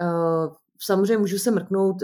Eh, 0.00 0.48
samozřejmě 0.80 1.18
můžu 1.18 1.38
se 1.38 1.50
mrknout, 1.50 1.96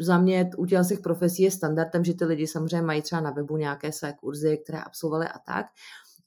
za 0.00 0.18
mě 0.18 0.50
u 0.56 0.66
těch 0.66 1.00
profesí 1.00 1.42
je 1.42 1.50
standardem, 1.50 2.04
že 2.04 2.14
ty 2.14 2.24
lidi 2.24 2.46
samozřejmě 2.46 2.86
mají 2.86 3.02
třeba 3.02 3.20
na 3.20 3.30
webu 3.30 3.56
nějaké 3.56 3.92
své 3.92 4.12
kurzy, 4.12 4.58
které 4.64 4.82
absolvovali 4.82 5.26
a 5.28 5.38
tak. 5.38 5.66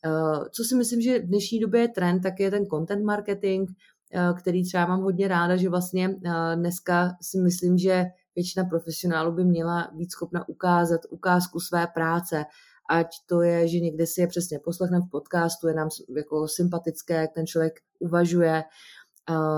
Eh, 0.06 0.50
co 0.52 0.64
si 0.64 0.76
myslím, 0.76 1.02
že 1.02 1.20
v 1.20 1.28
dnešní 1.28 1.60
době 1.60 1.82
je 1.82 1.88
trend, 1.88 2.20
tak 2.20 2.40
je 2.40 2.52
ten 2.52 2.66
content 2.66 3.06
marketing, 3.06 3.70
eh, 4.14 4.34
který 4.38 4.66
třeba 4.66 4.86
mám 4.86 5.02
hodně 5.02 5.28
ráda, 5.28 5.56
že 5.56 5.70
vlastně 5.70 6.16
dneska 6.56 7.18
si 7.22 7.38
myslím, 7.38 7.78
že 7.78 8.06
většina 8.36 8.66
profesionálů 8.66 9.32
by 9.32 9.46
měla 9.46 9.92
být 9.94 10.12
schopna 10.12 10.50
ukázat 10.50 11.02
ukázku 11.10 11.60
své 11.60 11.88
práce, 11.88 12.46
ať 12.90 13.08
to 13.26 13.42
je, 13.42 13.68
že 13.68 13.80
někde 13.80 14.08
si 14.08 14.22
je 14.22 14.28
přesně 14.28 14.60
poslechneme 14.60 15.06
v 15.06 15.10
podcastu, 15.10 15.68
je 15.68 15.74
nám 15.74 15.90
jako 16.18 16.48
sympatické, 16.48 17.14
jak 17.14 17.32
ten 17.34 17.48
člověk 17.48 17.74
uvažuje, 18.00 18.64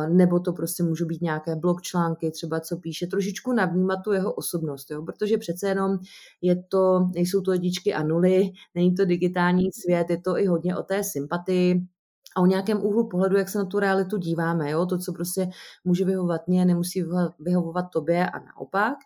nebo 0.10 0.40
to 0.40 0.54
prostě 0.54 0.84
můžou 0.84 1.06
být 1.06 1.22
nějaké 1.22 1.56
blog 1.56 1.82
články, 1.82 2.32
třeba 2.32 2.60
co 2.60 2.78
píše, 2.78 3.08
trošičku 3.08 3.54
navnímat 3.54 4.00
tu 4.04 4.12
jeho 4.12 4.34
osobnost, 4.34 4.92
jo? 4.92 5.04
protože 5.04 5.38
přece 5.38 5.68
jenom 5.68 6.00
je 6.42 6.64
to, 6.64 7.10
nejsou 7.14 7.42
to 7.42 7.54
jedničky 7.54 7.94
a 7.94 8.04
nuly, 8.04 8.52
není 8.76 8.96
to 8.96 9.06
digitální 9.06 9.72
svět, 9.72 10.10
je 10.10 10.22
to 10.22 10.38
i 10.38 10.46
hodně 10.46 10.78
o 10.78 10.84
té 10.84 11.04
sympatii, 11.04 11.88
a 12.36 12.42
o 12.42 12.46
nějakém 12.46 12.86
úhlu 12.86 13.08
pohledu, 13.08 13.38
jak 13.38 13.50
se 13.50 13.58
na 13.58 13.66
tu 13.66 13.80
realitu 13.80 14.18
díváme. 14.18 14.72
Jo? 14.72 14.86
To, 14.86 14.98
co 14.98 15.14
prostě 15.14 15.50
může 15.84 16.06
vyhovovat 16.06 16.48
mě, 16.48 16.66
nemusí 16.66 17.04
vyhovovat 17.40 17.86
tobě 17.94 18.30
a 18.30 18.40
naopak. 18.40 18.98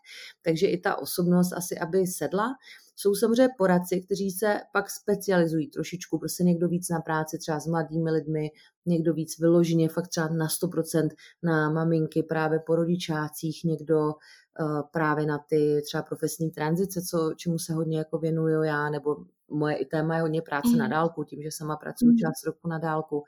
Takže 0.42 0.68
i 0.68 0.78
ta 0.78 0.96
osobnost 0.96 1.54
asi, 1.54 1.78
aby 1.78 2.08
sedla. 2.08 2.56
Jsou 2.96 3.16
samozřejmě 3.16 3.50
poradci, 3.58 4.02
kteří 4.02 4.32
se 4.32 4.60
pak 4.74 4.90
specializují 4.90 5.68
trošičku, 5.68 6.20
prostě 6.20 6.44
někdo 6.44 6.68
víc 6.68 6.90
na 6.90 7.00
práci 7.00 7.38
třeba 7.38 7.60
s 7.60 7.68
mladými 7.68 8.12
lidmi, 8.12 8.52
někdo 8.86 9.14
víc 9.14 9.40
vyloženě 9.40 9.90
fakt 9.90 10.08
třeba 10.08 10.28
na 10.28 10.48
100% 10.48 11.10
na 11.44 11.70
maminky 11.70 12.24
právě 12.24 12.60
po 12.60 12.76
rodičácích, 12.76 13.64
někdo 13.64 14.00
uh, 14.06 14.82
právě 14.92 15.26
na 15.26 15.38
ty 15.50 15.82
třeba 15.86 16.04
profesní 16.04 16.52
tranzice, 16.52 17.02
co, 17.02 17.34
čemu 17.38 17.60
se 17.60 17.74
hodně 17.74 17.98
jako 17.98 18.18
věnuju 18.18 18.64
já, 18.64 18.90
nebo 18.90 19.16
moje 19.50 19.76
i 19.76 19.86
téma 19.86 20.16
je 20.16 20.22
hodně 20.22 20.42
práce 20.42 20.70
mm. 20.70 20.78
na 20.78 20.88
dálku, 20.88 21.24
tím, 21.24 21.42
že 21.42 21.52
sama 21.52 21.76
pracuji 21.76 22.12
mm. 22.12 22.18
část 22.18 22.46
roku 22.46 22.68
na 22.68 22.80
dálku. 22.80 23.24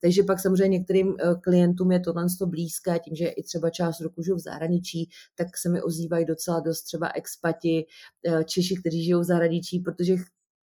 Takže 0.00 0.22
pak 0.22 0.40
samozřejmě 0.40 0.78
některým 0.78 1.16
eh, 1.20 1.34
klientům 1.40 1.92
je 1.92 2.00
tohle 2.00 2.26
blízké, 2.46 2.98
tím, 2.98 3.16
že 3.16 3.28
i 3.28 3.42
třeba 3.42 3.70
část 3.70 4.00
roku 4.00 4.22
žiju 4.22 4.36
v 4.36 4.40
zahraničí, 4.40 5.10
tak 5.36 5.56
se 5.56 5.68
mi 5.68 5.82
ozývají 5.82 6.24
docela 6.24 6.60
dost 6.60 6.82
třeba 6.82 7.08
expati, 7.14 7.86
eh, 8.28 8.44
Češi, 8.44 8.80
kteří 8.80 9.04
žijou 9.04 9.20
v 9.20 9.24
zahraničí, 9.24 9.80
protože 9.80 10.14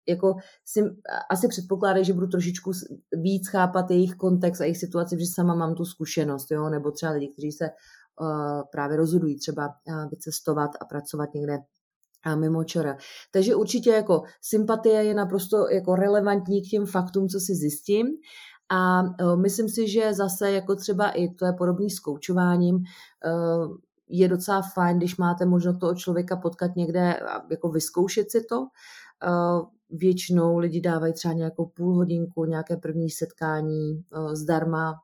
jako 0.08 0.36
si 0.66 0.82
asi 1.32 1.48
předpokládají, 1.48 2.06
že 2.06 2.14
budu 2.14 2.28
trošičku 2.28 2.72
víc 3.22 3.48
chápat 3.48 3.92
jejich 3.92 4.16
kontext 4.16 4.62
a 4.62 4.64
jejich 4.64 4.78
situaci, 4.78 5.20
že 5.20 5.26
sama 5.34 5.56
mám 5.56 5.76
tu 5.76 5.86
zkušenost, 5.86 6.52
jo? 6.52 6.70
nebo 6.70 6.92
třeba 6.92 7.12
lidi, 7.12 7.28
kteří 7.28 7.52
se 7.52 7.66
uh, 8.22 8.62
právě 8.72 8.98
rozhodují 8.98 9.40
třeba 9.40 9.68
uh, 9.68 10.10
vycestovat 10.10 10.72
a 10.82 10.86
pracovat 10.86 11.34
někde 11.34 11.58
a 12.24 12.36
mimo 12.36 12.64
čora. 12.64 12.98
Takže 13.32 13.56
určitě 13.56 13.90
jako 13.90 14.24
sympatie 14.42 15.04
je 15.04 15.14
naprosto 15.14 15.70
jako 15.70 15.96
relevantní 15.96 16.62
k 16.62 16.70
těm 16.70 16.86
faktům, 16.86 17.28
co 17.28 17.40
si 17.40 17.56
zjistím. 17.56 18.08
A 18.70 19.02
uh, 19.02 19.36
myslím 19.42 19.70
si, 19.70 19.88
že 19.88 20.14
zase 20.14 20.52
jako 20.52 20.76
třeba 20.76 21.10
i 21.10 21.30
to 21.30 21.46
je 21.46 21.54
podobný 21.54 21.90
s 21.90 22.00
koučováním, 22.00 22.76
uh, 22.76 23.78
je 24.10 24.28
docela 24.28 24.62
fajn, 24.62 24.98
když 24.98 25.18
máte 25.18 25.46
možnost 25.46 25.78
toho 25.80 25.96
člověka 25.96 26.36
potkat 26.36 26.76
někde 26.76 27.20
jako 27.52 27.70
vyzkoušet 27.70 28.32
si 28.32 28.44
to. 28.44 28.60
Uh, 28.62 28.68
většinou 29.90 30.58
lidi 30.58 30.82
dávají 30.82 31.14
třeba 31.14 31.34
nějakou 31.34 31.66
půl 31.66 31.96
hodinku, 31.96 32.46
nějaké 32.46 32.78
první 32.78 33.10
setkání 33.10 34.04
zdarma, 34.34 34.96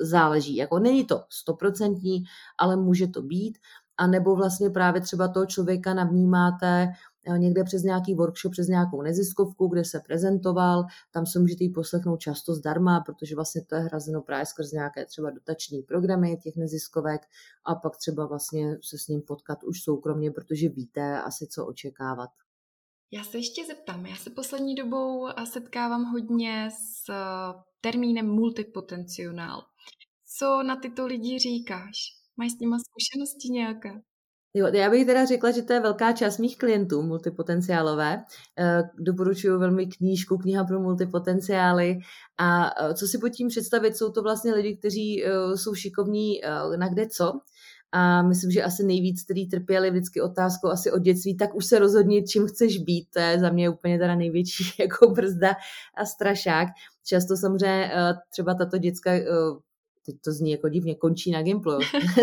záleží. 0.00 0.56
Jako 0.56 0.78
není 0.78 1.04
to 1.04 1.22
stoprocentní, 1.30 2.24
ale 2.58 2.76
může 2.76 3.06
to 3.06 3.22
být. 3.22 3.58
A 3.96 4.06
nebo 4.06 4.36
vlastně 4.36 4.70
právě 4.70 5.00
třeba 5.00 5.28
toho 5.28 5.46
člověka 5.46 5.94
navnímáte 5.94 6.88
někde 7.36 7.64
přes 7.64 7.82
nějaký 7.82 8.14
workshop, 8.14 8.52
přes 8.52 8.68
nějakou 8.68 9.02
neziskovku, 9.02 9.68
kde 9.68 9.84
se 9.84 10.00
prezentoval, 10.06 10.84
tam 11.12 11.26
se 11.26 11.38
můžete 11.38 11.64
jí 11.64 11.70
poslechnout 11.70 12.20
často 12.20 12.54
zdarma, 12.54 13.00
protože 13.00 13.34
vlastně 13.34 13.64
to 13.64 13.74
je 13.74 13.80
hrazeno 13.80 14.22
právě 14.22 14.46
skrz 14.46 14.72
nějaké 14.72 15.06
třeba 15.06 15.30
dotační 15.30 15.82
programy 15.82 16.36
těch 16.42 16.56
neziskovek 16.56 17.20
a 17.64 17.74
pak 17.74 17.96
třeba 17.96 18.26
vlastně 18.26 18.78
se 18.82 18.98
s 18.98 19.08
ním 19.08 19.22
potkat 19.22 19.64
už 19.64 19.82
soukromně, 19.82 20.30
protože 20.30 20.68
víte 20.68 21.22
asi, 21.22 21.46
co 21.46 21.66
očekávat. 21.66 22.30
Já 23.14 23.24
se 23.24 23.38
ještě 23.38 23.66
zeptám, 23.66 24.06
já 24.06 24.16
se 24.16 24.30
poslední 24.30 24.74
dobou 24.74 25.28
setkávám 25.44 26.04
hodně 26.04 26.68
s 26.70 27.08
eh, 27.08 27.62
termínem 27.80 28.26
multipotencionál. 28.26 29.62
Co 30.38 30.62
na 30.62 30.76
tyto 30.76 31.06
lidi 31.06 31.38
říkáš? 31.38 31.92
Máš 32.36 32.52
s 32.52 32.58
nimi 32.58 32.76
zkušenosti 32.80 33.48
nějaké? 33.48 34.02
Jo, 34.54 34.66
já 34.66 34.90
bych 34.90 35.06
teda 35.06 35.24
řekla, 35.24 35.50
že 35.50 35.62
to 35.62 35.72
je 35.72 35.80
velká 35.80 36.12
část 36.12 36.38
mých 36.38 36.58
klientů 36.58 37.02
multipotenciálové. 37.02 38.24
Eh, 38.58 38.82
doporučuji 38.98 39.58
velmi 39.58 39.86
knížku, 39.86 40.38
kniha 40.38 40.64
pro 40.64 40.80
multipotenciály. 40.80 41.98
A 42.38 42.70
eh, 42.84 42.94
co 42.94 43.06
si 43.06 43.18
pod 43.18 43.28
tím 43.28 43.48
představit, 43.48 43.96
jsou 43.96 44.12
to 44.12 44.22
vlastně 44.22 44.54
lidi, 44.54 44.76
kteří 44.76 45.24
jsou 45.54 45.74
šikovní 45.74 46.40
na 46.76 46.88
kde 46.88 47.06
co, 47.06 47.32
a 47.92 48.22
myslím, 48.22 48.50
že 48.50 48.62
asi 48.62 48.84
nejvíc, 48.84 49.24
který 49.24 49.48
trpěli 49.48 49.90
vždycky 49.90 50.20
otázkou 50.20 50.68
asi 50.68 50.92
od 50.92 51.02
dětství, 51.02 51.36
tak 51.36 51.54
už 51.54 51.66
se 51.66 51.78
rozhodni, 51.78 52.24
čím 52.24 52.46
chceš 52.46 52.78
být. 52.78 53.06
To 53.14 53.18
je 53.20 53.38
za 53.38 53.50
mě 53.50 53.70
úplně 53.70 53.98
teda 53.98 54.14
největší 54.14 54.64
jako 54.78 55.10
brzda 55.10 55.54
a 55.96 56.04
strašák. 56.04 56.68
Často 57.06 57.36
samozřejmě 57.36 57.90
eh, 57.94 58.14
třeba 58.30 58.54
tato 58.54 58.78
děcka 58.78 59.10
eh, 59.12 59.24
teď 60.06 60.16
to 60.24 60.32
zní 60.32 60.50
jako 60.50 60.68
divně, 60.68 60.94
končí 60.94 61.30
na 61.30 61.42
Gimplu. 61.42 61.78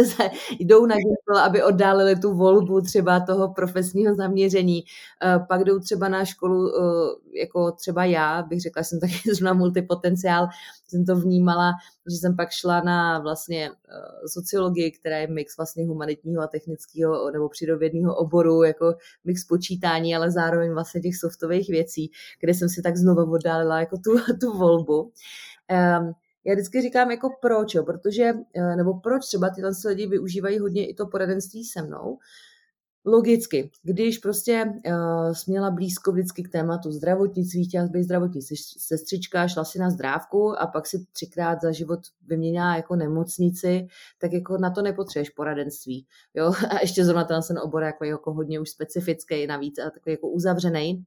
jdou 0.60 0.86
na 0.86 0.96
Gimpl, 0.96 1.38
aby 1.44 1.64
oddálili 1.64 2.16
tu 2.16 2.34
volbu 2.34 2.82
třeba 2.82 3.20
toho 3.20 3.54
profesního 3.54 4.16
zaměření. 4.16 4.84
Eh, 5.24 5.40
pak 5.48 5.64
jdou 5.64 5.80
třeba 5.80 6.10
na 6.10 6.26
školu, 6.26 6.70
eh, 6.70 7.40
jako 7.40 7.72
třeba 7.72 8.06
já, 8.06 8.44
bych 8.44 8.62
řekla, 8.62 8.84
jsem 8.84 9.00
taky 9.00 9.14
zrovna 9.36 9.54
multipotenciál, 9.54 10.48
jsem 10.88 11.06
to 11.06 11.16
vnímala, 11.16 11.72
že 12.12 12.18
jsem 12.18 12.36
pak 12.36 12.52
šla 12.52 12.82
na 12.82 13.20
vlastně 13.20 13.70
eh, 13.70 14.28
sociologii, 14.28 14.92
která 14.92 15.18
je 15.18 15.28
mix 15.28 15.58
vlastně 15.58 15.86
humanitního 15.86 16.44
a 16.44 16.48
technického 16.48 17.32
nebo 17.32 17.50
přírodovědného 17.50 18.16
oboru, 18.16 18.64
jako 18.64 18.96
mix 19.24 19.46
počítání, 19.46 20.16
ale 20.16 20.32
zároveň 20.32 20.74
vlastně 20.74 21.02
těch 21.02 21.18
softových 21.18 21.70
věcí, 21.70 22.12
kde 22.40 22.54
jsem 22.54 22.70
si 22.70 22.82
tak 22.82 22.98
znovu 22.98 23.32
oddálila 23.32 23.80
jako 23.80 23.98
tu, 23.98 24.12
tu 24.42 24.58
volbu. 24.58 25.12
Um, 26.00 26.14
já 26.46 26.54
vždycky 26.54 26.82
říkám 26.82 27.12
jako 27.12 27.30
proč, 27.42 27.76
jo, 27.76 27.84
protože, 27.84 28.34
eh, 28.56 28.76
nebo 28.76 29.00
proč 29.00 29.26
třeba 29.26 29.50
tyhle 29.50 29.72
lidi 29.88 30.08
využívají 30.08 30.60
hodně 30.60 30.88
i 30.88 30.94
to 30.94 31.08
poradenství 31.08 31.66
se 31.66 31.82
mnou. 31.82 32.18
Logicky, 33.06 33.72
když 33.84 34.18
prostě 34.18 34.66
uh, 34.66 35.34
směla 35.34 35.72
blízko 35.72 36.12
vždycky 36.12 36.44
k 36.44 36.52
tématu 36.52 36.92
zdravotnictví, 36.92 37.68
chtěla 37.68 37.88
být 37.88 38.04
zdravotní 38.04 38.42
sestřička, 38.78 39.48
šla 39.48 39.66
si 39.66 39.80
na 39.80 39.90
zdrávku 39.90 40.62
a 40.62 40.68
pak 40.68 40.88
si 40.88 41.06
třikrát 41.12 41.62
za 41.62 41.72
život 41.72 42.00
vyměnila 42.28 42.76
jako 42.76 42.96
nemocnici, 42.96 43.88
tak 44.18 44.34
jako 44.34 44.58
na 44.58 44.70
to 44.70 44.82
nepotřebuješ 44.82 45.30
poradenství. 45.30 46.06
Jo? 46.34 46.54
A 46.70 46.80
ještě 46.82 47.06
zrovna 47.06 47.24
ten 47.24 47.60
obor 47.64 47.84
jako, 47.84 48.06
jako 48.06 48.34
hodně 48.34 48.60
už 48.60 48.70
specifický 48.70 49.48
navíc 49.48 49.80
a 49.80 49.90
takový 49.90 50.14
jako 50.14 50.30
uzavřený. 50.30 51.06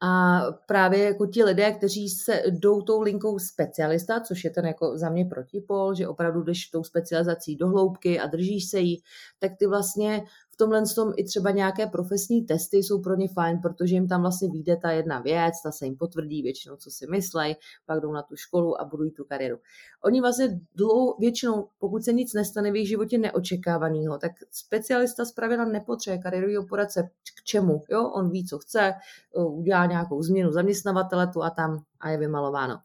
A 0.00 0.40
právě 0.66 1.04
jako 1.04 1.26
ti 1.26 1.44
lidé, 1.44 1.72
kteří 1.72 2.08
se 2.08 2.42
jdou 2.46 2.82
tou 2.82 3.00
linkou 3.00 3.38
specialista, 3.38 4.20
což 4.20 4.44
je 4.44 4.50
ten 4.50 4.66
jako 4.66 4.98
za 4.98 5.10
mě 5.10 5.24
protipol, 5.24 5.94
že 5.94 6.08
opravdu 6.08 6.42
jdeš 6.42 6.66
tou 6.66 6.84
specializací 6.84 7.56
do 7.56 7.68
hloubky 7.68 8.20
a 8.20 8.26
držíš 8.26 8.70
se 8.70 8.80
jí, 8.80 9.02
tak 9.38 9.52
ty 9.58 9.66
vlastně 9.66 10.22
tomhle 10.58 10.82
tom 10.94 11.12
i 11.16 11.24
třeba 11.24 11.50
nějaké 11.50 11.86
profesní 11.86 12.44
testy 12.44 12.76
jsou 12.76 13.02
pro 13.02 13.16
ně 13.16 13.28
fajn, 13.28 13.58
protože 13.62 13.94
jim 13.94 14.08
tam 14.08 14.20
vlastně 14.20 14.48
vyjde 14.48 14.76
ta 14.76 14.90
jedna 14.90 15.20
věc, 15.20 15.54
ta 15.62 15.72
se 15.72 15.84
jim 15.84 15.96
potvrdí 15.96 16.42
většinou, 16.42 16.76
co 16.76 16.90
si 16.90 17.06
myslej, 17.06 17.56
pak 17.86 18.00
jdou 18.00 18.12
na 18.12 18.22
tu 18.22 18.36
školu 18.36 18.80
a 18.80 18.84
budují 18.84 19.10
tu 19.10 19.24
kariéru. 19.24 19.58
Oni 20.04 20.20
vlastně 20.20 20.60
dlouho, 20.74 21.16
většinou, 21.18 21.68
pokud 21.78 22.04
se 22.04 22.12
nic 22.12 22.34
nestane 22.34 22.72
v 22.72 22.74
jejich 22.74 22.88
životě 22.88 23.18
neočekávaného, 23.18 24.18
tak 24.18 24.32
specialista 24.50 25.24
z 25.24 25.32
pravidla 25.32 25.64
nepotřebuje 25.64 26.22
kariérového 26.22 26.66
poradce 26.66 27.10
k 27.40 27.44
čemu. 27.44 27.84
Jo? 27.90 28.08
On 28.08 28.30
ví, 28.30 28.46
co 28.46 28.58
chce, 28.58 28.94
udělá 29.34 29.86
nějakou 29.86 30.22
změnu 30.22 30.52
zaměstnavatele 30.52 31.26
tu 31.26 31.42
a 31.42 31.50
tam 31.50 31.82
a 32.00 32.10
je 32.10 32.18
vymalováno. 32.18 32.78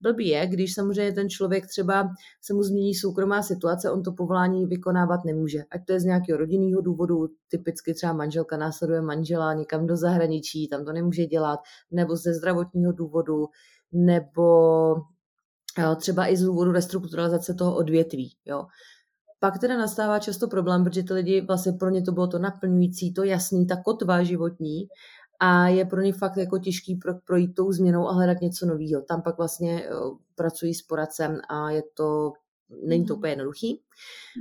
Blbý 0.00 0.28
je, 0.28 0.46
když 0.46 0.74
samozřejmě 0.74 1.12
ten 1.12 1.28
člověk 1.28 1.66
třeba 1.66 2.08
se 2.42 2.54
mu 2.54 2.62
změní 2.62 2.94
soukromá 2.94 3.42
situace, 3.42 3.90
on 3.90 4.02
to 4.02 4.12
povolání 4.12 4.66
vykonávat 4.66 5.24
nemůže. 5.24 5.64
Ať 5.70 5.80
to 5.86 5.92
je 5.92 6.00
z 6.00 6.04
nějakého 6.04 6.38
rodinného 6.38 6.80
důvodu, 6.80 7.28
typicky 7.48 7.94
třeba 7.94 8.12
manželka 8.12 8.56
následuje 8.56 9.00
manžela 9.02 9.54
někam 9.54 9.86
do 9.86 9.96
zahraničí, 9.96 10.68
tam 10.68 10.84
to 10.84 10.92
nemůže 10.92 11.26
dělat, 11.26 11.60
nebo 11.90 12.16
ze 12.16 12.34
zdravotního 12.34 12.92
důvodu, 12.92 13.46
nebo 13.92 14.96
třeba 15.96 16.26
i 16.26 16.36
z 16.36 16.42
důvodu 16.42 16.72
restrukturalizace 16.72 17.54
toho 17.54 17.76
odvětví. 17.76 18.32
Jo. 18.44 18.66
Pak 19.42 19.58
teda 19.58 19.78
nastává 19.78 20.18
často 20.18 20.48
problém, 20.48 20.84
protože 20.84 21.02
ty 21.02 21.14
lidi, 21.14 21.40
vlastně 21.40 21.72
pro 21.72 21.90
ně 21.90 22.02
to 22.02 22.12
bylo 22.12 22.26
to 22.26 22.38
naplňující, 22.38 23.12
to 23.14 23.24
jasný, 23.24 23.66
ta 23.66 23.76
kotva 23.84 24.22
životní 24.22 24.88
a 25.40 25.68
je 25.68 25.84
pro 25.84 26.00
ně 26.00 26.12
fakt 26.12 26.36
jako 26.36 26.58
těžký 26.58 26.94
pro, 26.94 27.14
projít 27.14 27.54
tou 27.54 27.72
změnou 27.72 28.08
a 28.08 28.12
hledat 28.12 28.40
něco 28.40 28.66
nového. 28.66 29.02
Tam 29.02 29.22
pak 29.22 29.36
vlastně 29.36 29.88
uh, 29.88 30.16
pracují 30.34 30.74
s 30.74 30.82
poradcem 30.82 31.40
a 31.48 31.70
je 31.70 31.82
to, 31.94 32.32
není 32.86 33.04
to 33.04 33.12
mhm. 33.14 33.18
úplně 33.18 33.32
jednoduchý, 33.32 33.82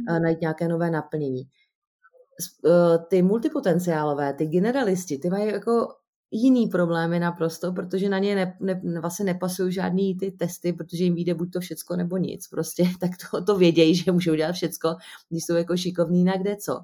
uh, 0.09 0.19
najít 0.19 0.41
nějaké 0.41 0.67
nové 0.67 0.89
naplnění. 0.89 1.43
Uh, 2.65 3.03
ty 3.09 3.21
multipotenciálové, 3.21 4.33
ty 4.33 4.45
generalisti, 4.45 5.17
ty 5.17 5.29
mají 5.29 5.47
jako 5.47 5.87
jiný 6.31 6.67
problémy 6.67 7.19
naprosto, 7.19 7.73
protože 7.73 8.09
na 8.09 8.19
ně 8.19 8.35
ne, 8.35 8.57
ne, 8.59 8.99
vlastně 9.01 9.25
nepasují 9.25 9.73
žádný 9.73 10.17
ty 10.17 10.31
testy, 10.31 10.73
protože 10.73 11.03
jim 11.03 11.15
vyjde 11.15 11.33
buď 11.33 11.51
to 11.53 11.59
všecko 11.59 11.95
nebo 11.95 12.17
nic. 12.17 12.47
Prostě 12.47 12.83
tak 12.99 13.11
to, 13.31 13.43
to 13.43 13.57
vědějí, 13.57 13.95
že 13.95 14.11
můžou 14.11 14.35
dělat 14.35 14.51
všecko, 14.51 14.95
když 15.29 15.45
jsou 15.45 15.55
jako 15.55 15.77
šikovní 15.77 16.23
na 16.23 16.37
kde 16.37 16.55
co. 16.55 16.79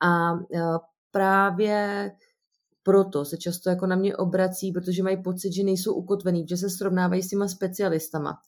A 0.00 0.32
uh, 0.32 0.78
právě 1.10 2.10
proto 2.84 3.24
se 3.24 3.36
často 3.36 3.70
jako 3.70 3.86
na 3.86 3.96
mě 3.96 4.16
obrací, 4.16 4.72
protože 4.72 5.02
mají 5.02 5.22
pocit, 5.22 5.52
že 5.52 5.64
nejsou 5.64 5.94
ukotvený, 5.94 6.46
že 6.48 6.56
se 6.56 6.70
srovnávají 6.70 7.22
s 7.22 7.28
těma 7.28 7.48
specialistama. 7.48 8.38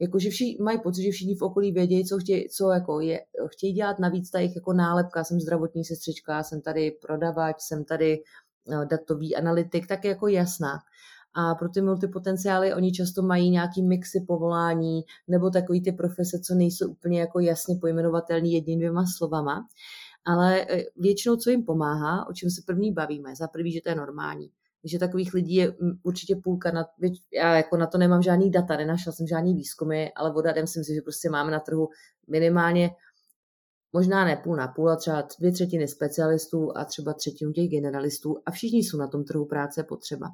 Jakože 0.00 0.30
všichni 0.30 0.64
mají 0.64 0.80
pocit, 0.80 1.02
že 1.02 1.10
všichni 1.10 1.34
v 1.34 1.42
okolí 1.42 1.72
vědějí, 1.72 2.04
co, 2.04 2.18
chtějí, 2.18 2.48
co 2.48 2.70
jako 2.70 3.00
je, 3.00 3.20
chtějí 3.46 3.72
dělat 3.72 3.98
navíc 3.98 4.30
ta 4.30 4.38
jejich 4.38 4.56
jako 4.56 4.72
nálepka, 4.72 5.24
jsem 5.24 5.40
zdravotní 5.40 5.84
sestřička, 5.84 6.42
jsem 6.42 6.60
tady 6.60 6.90
prodavač, 6.90 7.56
jsem 7.60 7.84
tady 7.84 8.18
no, 8.68 8.84
datový 8.84 9.36
analytik, 9.36 9.86
tak 9.86 10.04
je 10.04 10.08
jako 10.10 10.28
jasná. 10.28 10.78
A 11.34 11.54
pro 11.54 11.68
ty 11.68 11.80
multipotenciály 11.80 12.74
oni 12.74 12.92
často 12.92 13.22
mají 13.22 13.50
nějaký 13.50 13.82
mixy 13.82 14.24
povolání 14.28 15.00
nebo 15.28 15.50
takový 15.50 15.82
ty 15.82 15.92
profese, 15.92 16.40
co 16.40 16.54
nejsou 16.54 16.88
úplně 16.88 17.20
jako 17.20 17.40
jasně 17.40 17.76
pojmenovatelný 17.80 18.52
jedním 18.52 18.78
dvěma 18.78 19.04
slovama 19.16 19.66
ale 20.26 20.60
e, 20.62 20.84
většinou, 20.96 21.36
co 21.36 21.50
jim 21.50 21.64
pomáhá, 21.64 22.28
o 22.28 22.32
čem 22.32 22.50
se 22.50 22.62
první 22.66 22.92
bavíme, 22.92 23.36
za 23.36 23.48
prvý, 23.48 23.72
že 23.72 23.80
to 23.80 23.88
je 23.88 23.94
normální. 23.94 24.50
že 24.84 24.98
takových 24.98 25.34
lidí 25.34 25.54
je 25.54 25.76
určitě 26.02 26.36
půlka, 26.36 26.70
na, 26.70 26.86
já 27.32 27.56
jako 27.56 27.76
na 27.76 27.86
to 27.86 27.98
nemám 27.98 28.22
žádný 28.22 28.50
data, 28.50 28.76
nenašla 28.76 29.12
jsem 29.12 29.26
žádný 29.26 29.54
výzkumy, 29.54 30.06
ale 30.16 30.34
odhadem 30.34 30.66
si 30.66 30.78
myslím, 30.78 30.94
že 30.94 31.02
prostě 31.02 31.30
máme 31.30 31.50
na 31.50 31.60
trhu 31.60 31.88
minimálně 32.28 32.90
možná 33.92 34.24
ne 34.24 34.36
půl 34.36 34.56
na 34.56 34.68
půl, 34.68 34.90
a 34.90 34.96
třeba 34.96 35.28
dvě 35.38 35.52
třetiny 35.52 35.88
specialistů 35.88 36.76
a 36.76 36.84
třeba 36.84 37.14
třetinu 37.14 37.52
těch 37.52 37.68
generalistů 37.68 38.36
a 38.46 38.50
všichni 38.50 38.78
jsou 38.78 38.98
na 38.98 39.08
tom 39.08 39.24
trhu 39.24 39.46
práce 39.46 39.82
potřeba. 39.82 40.26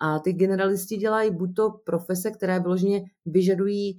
A 0.00 0.18
ty 0.18 0.32
generalisti 0.32 0.96
dělají 0.96 1.30
buď 1.30 1.54
to 1.56 1.70
profese, 1.84 2.30
které 2.30 2.60
vyloženě 2.60 3.04
vyžadují 3.26 3.98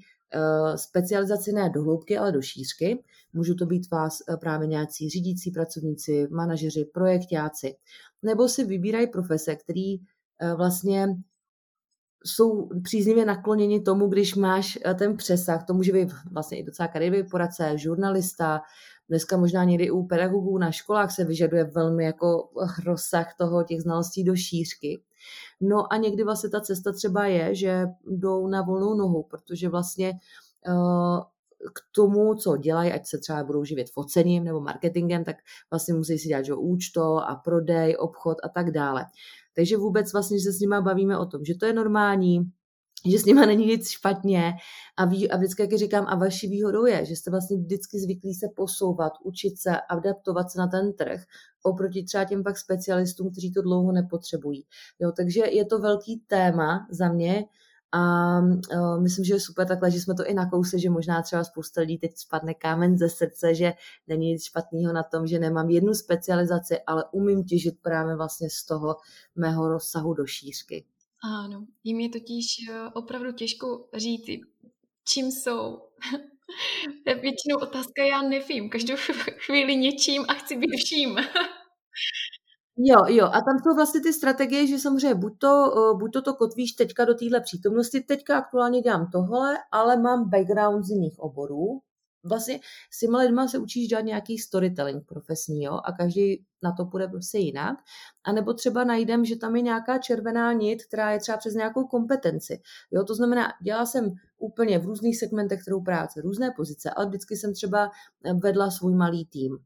specializaci 0.75 1.51
ne 1.51 1.69
do 1.69 1.83
hloubky, 1.83 2.17
ale 2.17 2.31
do 2.31 2.41
šířky. 2.41 3.03
Můžou 3.33 3.53
to 3.53 3.65
být 3.65 3.91
vás 3.91 4.17
eh, 4.29 4.37
právě 4.37 4.67
nějací 4.67 5.09
řídící 5.09 5.51
pracovníci, 5.51 6.27
manažeři, 6.31 6.85
projektáci. 6.93 7.75
Nebo 8.23 8.47
si 8.47 8.65
vybírají 8.65 9.07
profese, 9.07 9.55
který 9.55 9.95
eh, 9.95 10.53
vlastně 10.55 11.07
jsou 12.25 12.69
příznivě 12.83 13.25
nakloněni 13.25 13.81
tomu, 13.81 14.07
když 14.07 14.35
máš 14.35 14.79
ten 14.99 15.17
přesah, 15.17 15.65
to 15.65 15.73
může 15.73 15.91
být 15.91 16.09
vlastně 16.31 16.59
i 16.59 16.63
docela 16.63 16.87
kariérový 16.87 17.23
poradce, 17.29 17.77
žurnalista, 17.77 18.61
dneska 19.09 19.37
možná 19.37 19.63
někdy 19.63 19.91
u 19.91 20.03
pedagogů 20.03 20.57
na 20.57 20.71
školách 20.71 21.11
se 21.11 21.25
vyžaduje 21.25 21.63
velmi 21.63 22.05
jako 22.05 22.49
rozsah 22.85 23.35
toho 23.37 23.63
těch 23.63 23.81
znalostí 23.81 24.23
do 24.23 24.35
šířky. 24.35 25.01
No 25.61 25.93
a 25.93 25.97
někdy 25.97 26.23
vlastně 26.23 26.49
ta 26.49 26.61
cesta 26.61 26.91
třeba 26.91 27.25
je, 27.25 27.55
že 27.55 27.85
jdou 28.07 28.47
na 28.47 28.61
volnou 28.61 28.93
nohu, 28.93 29.23
protože 29.23 29.69
vlastně 29.69 30.11
uh, 30.67 31.19
k 31.73 31.79
tomu, 31.95 32.35
co 32.35 32.57
dělají, 32.57 32.91
ať 32.91 33.07
se 33.07 33.17
třeba 33.17 33.43
budou 33.43 33.63
živit 33.63 33.91
focením 33.91 34.43
nebo 34.43 34.61
marketingem, 34.61 35.23
tak 35.23 35.35
vlastně 35.71 35.93
musí 35.93 36.19
si 36.19 36.27
dělat 36.27 36.45
že 36.45 36.53
účto 36.53 37.17
a 37.17 37.35
prodej, 37.35 37.95
obchod 37.99 38.37
a 38.43 38.49
tak 38.49 38.71
dále. 38.71 39.05
Takže 39.55 39.77
vůbec 39.77 40.13
vlastně, 40.13 40.39
že 40.39 40.43
se 40.43 40.51
s 40.51 40.59
nimi 40.59 40.75
bavíme 40.81 41.17
o 41.17 41.25
tom, 41.25 41.45
že 41.45 41.55
to 41.55 41.65
je 41.65 41.73
normální, 41.73 42.51
že 43.11 43.19
s 43.19 43.25
nima 43.25 43.45
není 43.45 43.65
nic 43.65 43.89
špatně 43.89 44.53
a, 44.97 45.05
ví, 45.05 45.31
a 45.31 45.37
vždycky, 45.37 45.61
jak 45.61 45.73
říkám, 45.73 46.05
a 46.07 46.15
vaší 46.15 46.47
výhodou 46.47 46.85
je, 46.85 47.05
že 47.05 47.15
jste 47.15 47.31
vlastně 47.31 47.57
vždycky 47.57 47.99
zvyklí 47.99 48.33
se 48.33 48.47
posouvat, 48.55 49.13
učit 49.23 49.59
se, 49.59 49.71
adaptovat 49.89 50.51
se 50.51 50.59
na 50.59 50.67
ten 50.67 50.93
trh, 50.93 51.23
oproti 51.63 52.03
třeba 52.03 52.23
těm 52.23 52.43
pak 52.43 52.57
specialistům, 52.57 53.31
kteří 53.31 53.53
to 53.53 53.61
dlouho 53.61 53.91
nepotřebují. 53.91 54.65
Jo, 54.99 55.11
takže 55.17 55.41
je 55.51 55.65
to 55.65 55.79
velký 55.79 56.23
téma 56.27 56.87
za 56.91 57.09
mě 57.09 57.45
a 57.95 58.39
uh, 58.39 59.01
myslím, 59.01 59.25
že 59.25 59.33
je 59.33 59.39
super 59.39 59.67
takhle, 59.67 59.91
že 59.91 60.01
jsme 60.01 60.15
to 60.15 60.25
i 60.25 60.33
nakousli, 60.33 60.79
že 60.79 60.89
možná 60.89 61.21
třeba 61.21 61.43
spousta 61.43 61.81
lidí 61.81 61.97
teď 61.97 62.11
spadne 62.15 62.53
kámen 62.53 62.97
ze 62.97 63.09
srdce, 63.09 63.55
že 63.55 63.73
není 64.07 64.31
nic 64.31 64.43
špatného 64.43 64.93
na 64.93 65.03
tom, 65.03 65.27
že 65.27 65.39
nemám 65.39 65.69
jednu 65.69 65.93
specializaci, 65.93 66.81
ale 66.87 67.03
umím 67.11 67.43
těžit 67.43 67.75
právě 67.81 68.15
vlastně 68.15 68.49
z 68.49 68.65
toho 68.65 68.95
mého 69.35 69.69
rozsahu 69.69 70.13
do 70.13 70.25
šířky. 70.25 70.85
Ano, 71.23 71.65
jim 71.83 71.99
je 71.99 72.09
totiž 72.09 72.45
eh, 72.69 72.89
opravdu 72.93 73.31
těžko 73.31 73.89
říct, 73.93 74.41
čím 75.07 75.31
jsou. 75.31 75.77
Většinou 77.05 77.57
otázka 77.61 78.03
já 78.03 78.21
nevím, 78.21 78.69
každou 78.69 78.95
chvíli 79.45 79.75
něčím 79.75 80.25
a 80.27 80.33
chci 80.33 80.57
být 80.57 80.71
vším. 80.85 81.17
Jo, 82.77 82.97
jo, 83.07 83.25
a 83.25 83.41
tam 83.41 83.59
jsou 83.63 83.75
vlastně 83.75 84.01
ty 84.01 84.13
strategie, 84.13 84.67
že 84.67 84.79
samozřejmě 84.79 85.15
buď 85.15 85.33
to, 85.37 85.73
eh, 85.77 85.97
buď 85.99 86.13
to, 86.13 86.21
to 86.21 86.33
kotvíš 86.33 86.71
teďka 86.71 87.05
do 87.05 87.13
téhle 87.13 87.41
přítomnosti, 87.41 88.01
teďka 88.01 88.37
aktuálně 88.37 88.81
dělám 88.81 89.09
tohle, 89.11 89.57
ale 89.71 89.97
mám 89.97 90.29
background 90.29 90.85
z 90.85 90.89
jiných 90.89 91.19
oborů, 91.19 91.81
vlastně 92.23 92.59
s 92.91 92.99
těma 92.99 93.19
lidma 93.19 93.47
se 93.47 93.57
učíš 93.57 93.87
dělat 93.87 94.01
nějaký 94.01 94.37
storytelling 94.37 95.05
profesní, 95.07 95.63
jo, 95.63 95.79
a 95.83 95.91
každý 95.91 96.45
na 96.63 96.71
to 96.71 96.85
půjde 96.85 97.07
prostě 97.07 97.37
jinak. 97.37 97.77
A 98.23 98.31
nebo 98.31 98.53
třeba 98.53 98.83
najdem, 98.83 99.25
že 99.25 99.35
tam 99.35 99.55
je 99.55 99.61
nějaká 99.61 99.97
červená 99.97 100.53
nit, 100.53 100.85
která 100.85 101.11
je 101.11 101.19
třeba 101.19 101.37
přes 101.37 101.53
nějakou 101.53 101.87
kompetenci. 101.87 102.61
Jo, 102.91 103.03
to 103.03 103.15
znamená, 103.15 103.53
dělala 103.63 103.85
jsem 103.85 104.11
úplně 104.37 104.79
v 104.79 104.85
různých 104.85 105.17
segmentech 105.19 105.63
trhu 105.63 105.83
práce, 105.83 106.21
různé 106.21 106.51
pozice, 106.55 106.89
ale 106.89 107.05
vždycky 107.07 107.35
jsem 107.35 107.53
třeba 107.53 107.91
vedla 108.43 108.71
svůj 108.71 108.95
malý 108.95 109.25
tým. 109.25 109.57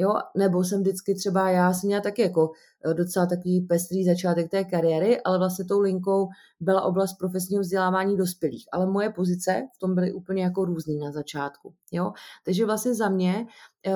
Jo, 0.00 0.14
nebo 0.36 0.64
jsem 0.64 0.80
vždycky 0.80 1.14
třeba, 1.14 1.50
já 1.50 1.72
jsem 1.72 1.86
měla 1.86 2.02
taky 2.02 2.22
jako 2.22 2.50
eh, 2.90 2.94
docela 2.94 3.26
takový 3.26 3.60
pestrý 3.60 4.04
začátek 4.04 4.50
té 4.50 4.64
kariéry, 4.64 5.20
ale 5.20 5.38
vlastně 5.38 5.64
tou 5.64 5.80
linkou 5.80 6.28
byla 6.60 6.82
oblast 6.82 7.18
profesního 7.18 7.60
vzdělávání 7.62 8.16
dospělých. 8.16 8.68
Ale 8.72 8.86
moje 8.86 9.10
pozice 9.10 9.62
v 9.76 9.78
tom 9.78 9.94
byly 9.94 10.12
úplně 10.12 10.42
jako 10.42 10.64
různý 10.64 10.98
na 10.98 11.12
začátku. 11.12 11.74
Jo? 11.92 12.12
Takže 12.44 12.66
vlastně 12.66 12.94
za 12.94 13.08
mě 13.08 13.46
eh, 13.86 13.92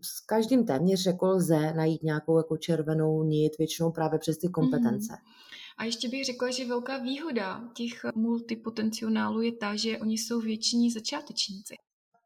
s 0.00 0.20
každým 0.26 0.66
téměř 0.66 1.06
jako 1.06 1.26
lze 1.26 1.72
najít 1.72 2.02
nějakou 2.02 2.36
jako 2.36 2.56
červenou 2.56 3.22
nit, 3.22 3.58
většinou 3.58 3.90
právě 3.90 4.18
přes 4.18 4.38
ty 4.38 4.48
kompetence. 4.48 5.12
Mm. 5.12 5.32
A 5.78 5.84
ještě 5.84 6.08
bych 6.08 6.24
řekla, 6.24 6.50
že 6.50 6.68
velká 6.68 6.98
výhoda 6.98 7.64
těch 7.74 7.92
multipotencionálů 8.14 9.42
je 9.42 9.52
ta, 9.52 9.76
že 9.76 9.98
oni 9.98 10.18
jsou 10.18 10.40
většiní 10.40 10.90
začátečníci. 10.90 11.74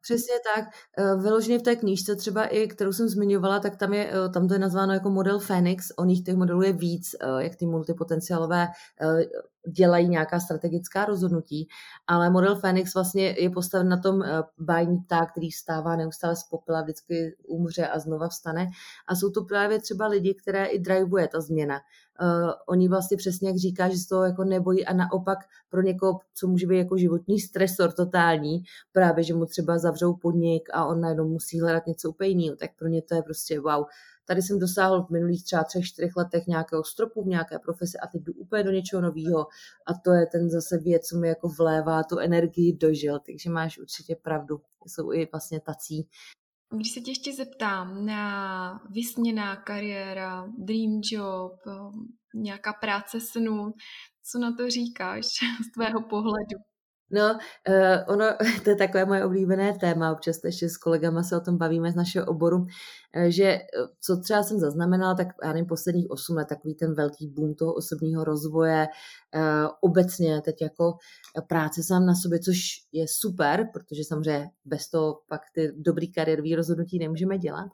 Přesně 0.06 0.34
tak. 0.54 0.64
Eh, 0.98 1.16
vyloženě 1.16 1.58
v 1.58 1.62
té 1.62 1.76
knížce 1.76 2.16
třeba 2.16 2.44
i, 2.44 2.66
kterou 2.68 2.92
jsem 2.92 3.08
zmiňovala, 3.08 3.60
tak 3.60 3.76
tam, 3.76 3.94
je, 3.94 4.10
eh, 4.12 4.28
tam 4.28 4.48
to 4.48 4.54
je 4.54 4.58
nazváno 4.60 4.92
jako 4.92 5.10
model 5.10 5.38
Phoenix. 5.38 5.92
O 5.96 6.04
nich 6.04 6.22
těch 6.24 6.34
modelů 6.36 6.62
je 6.62 6.72
víc, 6.72 7.14
eh, 7.20 7.42
jak 7.42 7.56
ty 7.56 7.66
multipotenciálové 7.66 8.68
dělají 9.72 10.08
nějaká 10.08 10.40
strategická 10.40 11.04
rozhodnutí, 11.04 11.68
ale 12.06 12.30
model 12.30 12.56
Phoenix 12.56 12.94
vlastně 12.94 13.34
je 13.38 13.50
postaven 13.50 13.88
na 13.88 13.96
tom 13.96 14.22
bájní 14.58 14.98
pták, 14.98 15.30
který 15.30 15.50
vstává 15.50 15.96
neustále 15.96 16.36
z 16.36 16.44
popela, 16.50 16.82
vždycky 16.82 17.36
umře 17.48 17.86
a 17.86 17.98
znova 17.98 18.28
vstane. 18.28 18.66
A 19.08 19.14
jsou 19.14 19.30
to 19.30 19.44
právě 19.44 19.80
třeba 19.80 20.06
lidi, 20.06 20.34
které 20.34 20.66
i 20.66 20.78
drivuje 20.78 21.28
ta 21.28 21.40
změna 21.40 21.80
uh, 22.20 22.50
oni 22.66 22.88
vlastně 22.88 23.16
přesně 23.16 23.48
jak 23.48 23.56
říká, 23.56 23.88
že 23.88 23.96
se 23.96 24.08
toho 24.08 24.24
jako 24.24 24.44
nebojí 24.44 24.86
a 24.86 24.92
naopak 24.92 25.38
pro 25.68 25.82
někoho, 25.82 26.20
co 26.34 26.46
může 26.46 26.66
být 26.66 26.78
jako 26.78 26.96
životní 26.96 27.40
stresor 27.40 27.92
totální, 27.92 28.62
právě, 28.92 29.24
že 29.24 29.34
mu 29.34 29.46
třeba 29.46 29.78
zavřou 29.78 30.16
podnik 30.16 30.68
a 30.72 30.86
on 30.86 31.00
najednou 31.00 31.28
musí 31.28 31.60
hledat 31.60 31.86
něco 31.86 32.10
úplně 32.10 32.28
jiného, 32.28 32.56
tak 32.56 32.70
pro 32.78 32.88
ně 32.88 33.02
to 33.02 33.14
je 33.14 33.22
prostě 33.22 33.60
wow. 33.60 33.84
Tady 34.24 34.42
jsem 34.42 34.58
dosáhl 34.58 35.02
v 35.02 35.10
minulých 35.10 35.44
třeba 35.44 35.64
třech, 35.64 35.84
čtyřech 35.84 36.16
letech 36.16 36.46
nějakého 36.46 36.84
stropu 36.84 37.22
v 37.22 37.26
nějaké 37.26 37.58
profesi 37.58 37.98
a 37.98 38.06
teď 38.06 38.22
jdu 38.22 38.32
úplně 38.32 38.62
do 38.64 38.70
něčeho 38.70 39.02
nového 39.02 39.46
a 39.86 39.94
to 40.04 40.12
je 40.12 40.26
ten 40.26 40.50
zase 40.50 40.78
věc, 40.78 41.06
co 41.06 41.18
mi 41.18 41.28
jako 41.28 41.48
vlévá 41.48 42.02
tu 42.02 42.18
energii 42.18 42.76
dožil, 42.76 43.18
takže 43.26 43.50
máš 43.50 43.78
určitě 43.78 44.16
pravdu. 44.22 44.60
Jsou 44.86 45.12
i 45.12 45.28
vlastně 45.32 45.60
tací, 45.60 46.08
když 46.74 46.92
se 46.92 47.00
tě 47.00 47.10
ještě 47.10 47.32
zeptám 47.32 48.06
na 48.06 48.80
vysněná 48.90 49.56
kariéra, 49.56 50.46
dream 50.58 51.00
job, 51.12 51.52
nějaká 52.34 52.72
práce 52.72 53.20
snů, 53.20 53.72
co 54.30 54.38
na 54.38 54.52
to 54.56 54.70
říkáš 54.70 55.24
z 55.68 55.72
tvého 55.74 56.02
pohledu? 56.02 56.75
No, 57.10 57.38
uh, 57.68 58.14
ono, 58.14 58.24
to 58.64 58.70
je 58.70 58.76
takové 58.76 59.04
moje 59.04 59.24
oblíbené 59.24 59.78
téma, 59.78 60.12
občas 60.12 60.44
ještě 60.44 60.68
s 60.68 60.76
kolegama 60.76 61.22
se 61.22 61.36
o 61.36 61.40
tom 61.40 61.58
bavíme 61.58 61.92
z 61.92 61.94
našeho 61.94 62.26
oboru, 62.26 62.56
uh, 62.58 62.66
že 63.28 63.58
co 64.00 64.16
třeba 64.16 64.42
jsem 64.42 64.58
zaznamenala, 64.58 65.14
tak 65.14 65.28
já 65.42 65.48
nevím, 65.48 65.66
posledních 65.66 66.10
8 66.10 66.36
let, 66.36 66.48
takový 66.48 66.74
ten 66.74 66.94
velký 66.94 67.28
boom 67.28 67.54
toho 67.54 67.74
osobního 67.74 68.24
rozvoje, 68.24 68.86
uh, 69.34 69.70
obecně 69.80 70.40
teď 70.44 70.62
jako 70.62 70.94
práce 71.48 71.82
sám 71.82 72.06
na 72.06 72.14
sobě, 72.14 72.38
což 72.38 72.58
je 72.92 73.04
super, 73.08 73.68
protože 73.72 74.04
samozřejmě 74.04 74.50
bez 74.64 74.88
toho 74.90 75.20
pak 75.28 75.40
ty 75.54 75.72
dobrý 75.76 76.12
kariérový 76.12 76.54
rozhodnutí 76.54 76.98
nemůžeme 76.98 77.38
dělat, 77.38 77.68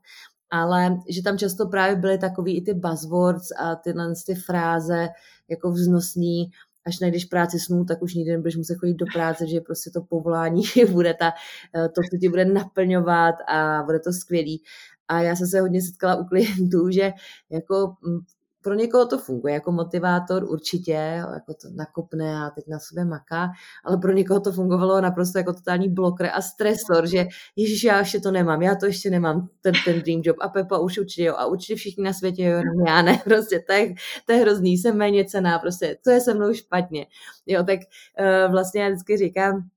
ale 0.50 0.96
že 1.08 1.22
tam 1.22 1.38
často 1.38 1.68
právě 1.68 1.96
byly 1.96 2.18
takový 2.18 2.56
i 2.56 2.62
ty 2.62 2.74
buzzwords 2.74 3.48
a 3.60 3.76
tyhle 3.76 4.12
ty 4.26 4.34
fráze 4.34 5.08
jako 5.48 5.70
vznosný, 5.70 6.50
až 6.86 7.00
najdeš 7.00 7.24
práci 7.24 7.60
snů, 7.60 7.84
tak 7.84 8.02
už 8.02 8.14
nikdy 8.14 8.30
nebudeš 8.30 8.56
muset 8.56 8.74
chodit 8.74 8.94
do 8.94 9.06
práce, 9.14 9.46
že 9.46 9.60
prostě 9.60 9.90
to 9.90 10.02
povolání 10.02 10.62
bude 10.90 11.14
ta, 11.14 11.32
eh, 11.76 11.88
to, 11.88 12.00
co 12.10 12.18
ti 12.20 12.28
bude 12.28 12.44
naplňovat 12.44 13.34
a 13.48 13.82
bude 13.82 14.00
to 14.00 14.12
skvělý. 14.12 14.62
A 15.08 15.20
já 15.20 15.36
jsem 15.36 15.46
se 15.46 15.60
hodně 15.60 15.82
setkala 15.82 16.16
u 16.16 16.24
klientů, 16.24 16.90
že 16.90 17.12
jako 17.50 17.94
mm, 18.02 18.18
pro 18.62 18.74
někoho 18.74 19.06
to 19.06 19.18
funguje 19.18 19.54
jako 19.54 19.72
motivátor 19.72 20.44
určitě, 20.44 20.92
jako 21.34 21.54
to 21.62 21.68
nakopne 21.74 22.36
a 22.36 22.50
teď 22.50 22.64
na 22.68 22.78
sobě 22.78 23.04
maká, 23.04 23.50
ale 23.84 23.96
pro 23.96 24.12
někoho 24.12 24.40
to 24.40 24.52
fungovalo 24.52 25.00
naprosto 25.00 25.38
jako 25.38 25.52
totální 25.52 25.88
blokr 25.88 26.26
a 26.32 26.42
stresor, 26.42 27.06
že 27.06 27.26
ježiš, 27.56 27.84
já 27.84 27.98
ještě 27.98 28.20
to 28.20 28.30
nemám, 28.30 28.62
já 28.62 28.74
to 28.74 28.86
ještě 28.86 29.10
nemám, 29.10 29.48
ten, 29.60 29.74
ten 29.84 30.00
dream 30.00 30.20
job 30.24 30.36
a 30.40 30.48
Pepa 30.48 30.78
už 30.78 30.98
určitě 30.98 31.24
jo 31.24 31.34
a 31.36 31.46
určitě 31.46 31.76
všichni 31.76 32.04
na 32.04 32.12
světě 32.12 32.44
jo, 32.44 32.62
já 32.86 33.02
ne, 33.02 33.20
prostě 33.24 33.64
to 33.66 33.72
je, 33.72 33.94
to 34.26 34.32
je 34.32 34.38
hrozný, 34.38 34.78
jsem 34.78 34.96
méně 34.96 35.24
cená, 35.24 35.58
prostě 35.58 35.96
to 36.04 36.10
je 36.10 36.20
se 36.20 36.34
mnou 36.34 36.54
špatně. 36.54 37.06
Jo, 37.46 37.64
tak 37.64 37.78
uh, 38.20 38.52
vlastně 38.52 38.82
já 38.82 38.88
vždycky 38.88 39.16
říkám, 39.16 39.68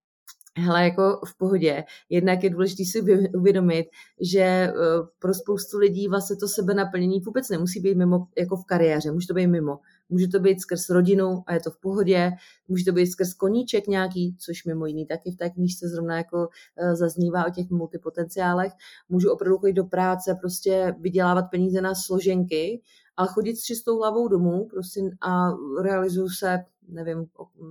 hele, 0.58 0.84
jako 0.84 1.22
v 1.26 1.38
pohodě. 1.38 1.84
Jednak 2.10 2.44
je 2.44 2.50
důležité 2.50 2.84
si 2.86 3.02
uvědomit, 3.36 3.86
že 4.22 4.40
eh, 4.40 4.74
pro 5.20 5.34
spoustu 5.34 5.78
lidí 5.78 6.08
vlastně 6.08 6.36
to 6.36 6.48
sebe 6.48 6.74
naplnění 6.74 7.20
vůbec 7.20 7.50
nemusí 7.50 7.80
být 7.80 7.98
mimo, 7.98 8.28
jako 8.38 8.56
v 8.56 8.66
kariéře, 8.66 9.12
může 9.12 9.28
to 9.28 9.34
být 9.34 9.48
mimo. 9.48 9.80
Může 10.10 10.28
to 10.28 10.40
být 10.40 10.62
skrz 10.62 10.90
rodinu 10.90 11.44
a 11.48 11.54
je 11.54 11.60
to 11.60 11.72
v 11.72 11.80
pohodě, 11.80 12.32
může 12.68 12.86
to 12.86 12.92
být 12.92 13.08
skrz 13.08 13.34
koníček 13.34 13.88
nějaký, 13.88 14.36
což 14.40 14.66
mimo 14.66 14.86
jiný 14.86 15.06
taky 15.06 15.32
v 15.32 15.38
té 15.38 15.50
knížce 15.50 15.88
zrovna 15.88 16.18
jako 16.18 16.48
eh, 16.78 16.96
zaznívá 16.96 17.46
o 17.46 17.52
těch 17.52 17.70
multipotenciálech. 17.70 18.72
Můžu 19.10 19.32
opravdu 19.32 19.58
chodit 19.58 19.74
do 19.74 19.84
práce, 19.84 20.38
prostě 20.42 20.96
vydělávat 21.00 21.46
peníze 21.52 21.82
na 21.82 21.96
složenky, 21.96 22.82
ale 23.18 23.28
chodit 23.28 23.56
s 23.56 23.64
čistou 23.64 23.98
hlavou 23.98 24.28
domů 24.28 24.68
prostě 24.68 25.02
a 25.22 25.50
realizuju 25.82 26.30
se 26.30 26.66
nevím, 26.88 27.26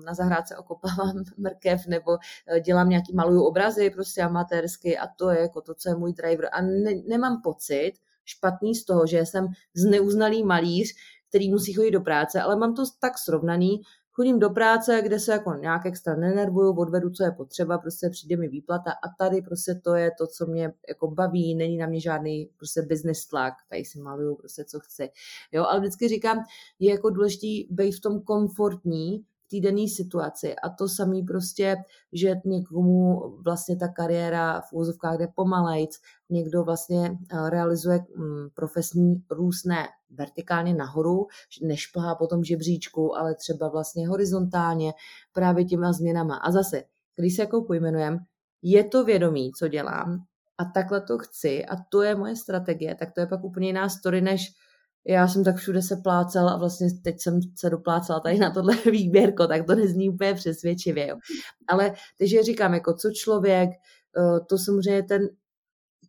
na 0.07 0.15
zahrádce 0.15 0.57
okopávám 0.57 1.25
mrkev 1.39 1.87
nebo 1.87 2.19
eh, 2.47 2.61
dělám 2.61 2.89
nějaký 2.89 3.15
maluju 3.15 3.43
obrazy 3.43 3.91
prostě 3.91 4.23
amatérsky 4.23 4.99
a 4.99 5.07
to 5.07 5.31
je 5.31 5.41
jako 5.41 5.61
to, 5.61 5.75
co 5.75 5.89
je 5.89 5.95
můj 5.95 6.13
driver. 6.13 6.49
A 6.53 6.61
ne, 6.61 6.91
nemám 7.09 7.41
pocit 7.43 7.93
špatný 8.25 8.75
z 8.75 8.85
toho, 8.85 9.07
že 9.07 9.19
jsem 9.19 9.47
zneuznalý 9.75 10.45
malíř, 10.45 10.95
který 11.29 11.51
musí 11.51 11.73
chodit 11.73 11.91
do 11.91 12.01
práce, 12.01 12.41
ale 12.41 12.57
mám 12.57 12.75
to 12.75 12.83
tak 13.01 13.19
srovnaný, 13.19 13.81
chodím 14.15 14.39
do 14.39 14.51
práce, 14.51 15.03
kde 15.03 15.21
se 15.21 15.33
jako 15.33 15.55
nějak 15.55 15.87
extra 15.87 16.17
nenervuju, 16.17 16.73
odvedu, 16.73 17.11
co 17.11 17.25
je 17.25 17.31
potřeba, 17.31 17.79
prostě 17.79 18.11
přijde 18.11 18.37
mi 18.37 18.49
výplata 18.49 18.91
a 18.91 19.09
tady 19.19 19.43
prostě 19.43 19.75
to 19.85 19.95
je 19.95 20.11
to, 20.19 20.27
co 20.27 20.47
mě 20.47 20.73
jako 20.89 21.11
baví, 21.11 21.55
není 21.55 21.77
na 21.77 21.87
mě 21.87 22.01
žádný 22.01 22.51
prostě 22.57 22.83
business 22.83 23.27
tlak, 23.27 23.55
tady 23.71 23.85
si 23.85 23.99
maluju 23.99 24.37
prostě, 24.37 24.65
co 24.65 24.81
chci. 24.81 25.11
Jo, 25.53 25.65
ale 25.65 25.81
vždycky 25.81 26.09
říkám, 26.09 26.45
je 26.79 26.91
jako 26.91 27.11
důležitý 27.11 27.67
být 27.71 27.93
v 27.93 28.01
tom 28.01 28.21
komfortní, 28.21 29.25
té 29.61 29.71
dané 29.71 29.89
situaci. 29.89 30.57
A 30.57 30.69
to 30.69 30.89
samý 30.89 31.23
prostě, 31.23 31.77
že 32.13 32.35
někomu 32.45 33.21
vlastně 33.45 33.77
ta 33.77 33.89
kariéra 33.89 34.61
v 34.61 34.73
úzovkách 34.73 35.19
jde 35.19 35.29
pomalejc, 35.35 36.01
někdo 36.31 36.65
vlastně 36.65 37.19
eh, 37.33 37.51
realizuje 37.51 37.99
mm, 38.17 38.49
profesní 38.55 39.23
růst 39.31 39.65
ne 39.65 39.89
vertikálně 40.11 40.75
nahoru, 40.75 41.27
nešplhá 41.63 42.15
po 42.15 42.27
tom 42.27 42.45
žebříčku, 42.45 43.17
ale 43.17 43.35
třeba 43.35 43.69
vlastně 43.69 44.09
horizontálně 44.09 44.93
právě 45.33 45.65
těma 45.65 45.93
změnama. 45.93 46.37
A 46.37 46.51
zase, 46.51 46.83
když 47.17 47.37
se 47.37 47.43
jako 47.43 47.63
pojmenujeme, 47.63 48.19
je 48.63 48.85
to 48.85 49.05
vědomí, 49.05 49.53
co 49.53 49.69
dělám 49.69 50.25
a 50.59 50.65
takhle 50.65 51.01
to 51.01 51.19
chci 51.19 51.65
a 51.65 51.77
to 51.89 52.03
je 52.03 52.15
moje 52.15 52.37
strategie, 52.37 52.95
tak 52.95 53.13
to 53.13 53.21
je 53.21 53.27
pak 53.27 53.45
úplně 53.45 53.67
jiná 53.67 53.89
story, 53.89 54.21
než 54.21 54.53
já 55.07 55.29
jsem 55.29 55.45
tak 55.45 55.57
všude 55.57 55.83
se 55.83 55.97
plácela 55.97 56.53
a 56.53 56.57
vlastně 56.57 56.89
teď 57.05 57.21
jsem 57.21 57.41
se 57.57 57.71
doplácela 57.71 58.21
tady 58.21 58.39
na 58.39 58.51
tohle 58.51 58.77
výběrko, 58.91 59.47
tak 59.47 59.67
to 59.67 59.75
nezní 59.75 60.11
úplně 60.11 60.35
přesvědčivě. 60.35 61.09
Jo. 61.09 61.17
Ale 61.69 61.95
takže 62.19 62.43
říkám, 62.43 62.75
jako 62.75 62.95
co 62.95 63.11
člověk, 63.11 63.71
eh, 63.71 64.41
to 64.49 64.59
samozřejmě 64.59 65.03
ten 65.03 65.29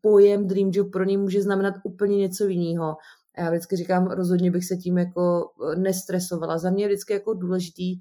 pojem 0.02 0.48
Dream 0.48 0.70
Job 0.74 0.92
pro 0.92 1.04
něj 1.04 1.18
může 1.18 1.42
znamenat 1.42 1.76
úplně 1.84 2.18
něco 2.18 2.48
jiného. 2.48 2.98
A 3.38 3.42
já 3.42 3.50
vždycky 3.50 3.76
říkám, 3.76 4.08
rozhodně 4.08 4.52
bych 4.52 4.66
se 4.66 4.78
tím 4.78 4.98
jako 4.98 5.52
eh, 5.72 5.76
nestresovala. 5.76 6.58
Za 6.58 6.70
mě 6.70 6.84
je 6.84 6.88
vždycky 6.88 7.14
jako 7.14 7.34
důležitý 7.34 8.00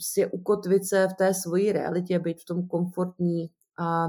si 0.00 0.26
ukotvit 0.26 0.84
se 0.84 1.08
v 1.08 1.14
té 1.14 1.34
svojí 1.34 1.72
realitě, 1.72 2.18
být 2.18 2.40
v 2.40 2.44
tom 2.44 2.68
komfortní 2.68 3.50
a 3.78 4.08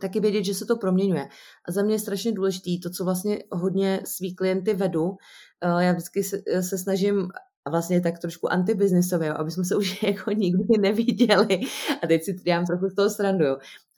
taky 0.00 0.20
vědět, 0.20 0.44
že 0.44 0.54
se 0.54 0.66
to 0.66 0.76
proměňuje. 0.76 1.28
A 1.68 1.72
za 1.72 1.82
mě 1.82 1.94
je 1.94 1.98
strašně 1.98 2.32
důležitý 2.32 2.80
to, 2.80 2.90
co 2.90 3.04
vlastně 3.04 3.38
hodně 3.52 4.00
svý 4.04 4.34
klienty 4.34 4.74
vedu. 4.74 5.16
Eh, 5.60 5.84
já 5.84 5.92
vždycky 5.92 6.24
se, 6.24 6.42
se 6.60 6.78
snažím 6.78 7.28
a 7.64 7.70
vlastně 7.70 8.00
tak 8.00 8.18
trošku 8.18 8.52
antibiznisově, 8.52 9.34
aby 9.34 9.50
jsme 9.50 9.64
se 9.64 9.76
už 9.76 10.02
jako 10.02 10.30
nikdy 10.30 10.78
neviděli. 10.80 11.60
A 12.02 12.06
teď 12.06 12.22
si 12.24 12.32
dělám 12.32 12.66
trochu 12.66 12.88
z 12.88 12.94
toho 12.94 13.10
srandu. 13.10 13.44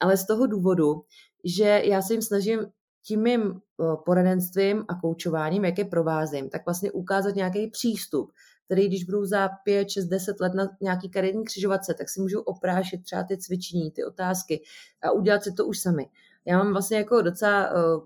Ale 0.01 0.17
z 0.17 0.27
toho 0.27 0.47
důvodu, 0.47 1.03
že 1.45 1.83
já 1.85 2.03
se 2.03 2.15
jim 2.15 2.23
snažím 2.23 2.61
tím 3.07 3.23
mým 3.23 3.41
eh, 3.41 3.85
poradenstvím 4.05 4.85
a 4.89 4.95
koučováním, 4.95 5.65
jak 5.65 5.79
je 5.79 5.85
provázím, 5.85 6.51
tak 6.51 6.67
vlastně 6.67 6.93
ukázat 6.93 7.35
nějaký 7.35 7.71
přístup, 7.71 8.33
který 8.67 8.89
když 8.89 9.05
budu 9.05 9.25
za 9.25 9.49
5, 9.49 9.91
6, 9.91 10.07
10 10.07 10.41
let 10.41 10.55
na 10.55 10.69
nějaký 10.81 11.11
kariérní 11.11 11.45
křižovatce, 11.45 11.95
tak 11.95 12.09
si 12.09 12.21
můžu 12.21 12.41
oprášit 12.41 13.05
třeba 13.05 13.25
ty 13.25 13.39
cvičení, 13.39 13.91
ty 13.91 14.05
otázky 14.05 14.63
a 15.03 15.11
udělat 15.11 15.45
si 15.45 15.53
to 15.53 15.67
už 15.67 15.79
sami. 15.79 16.07
Já 16.45 16.59
mám 16.59 16.73
vlastně 16.73 16.97
jako 16.97 17.23
docela 17.23 17.71
uh, 17.71 18.05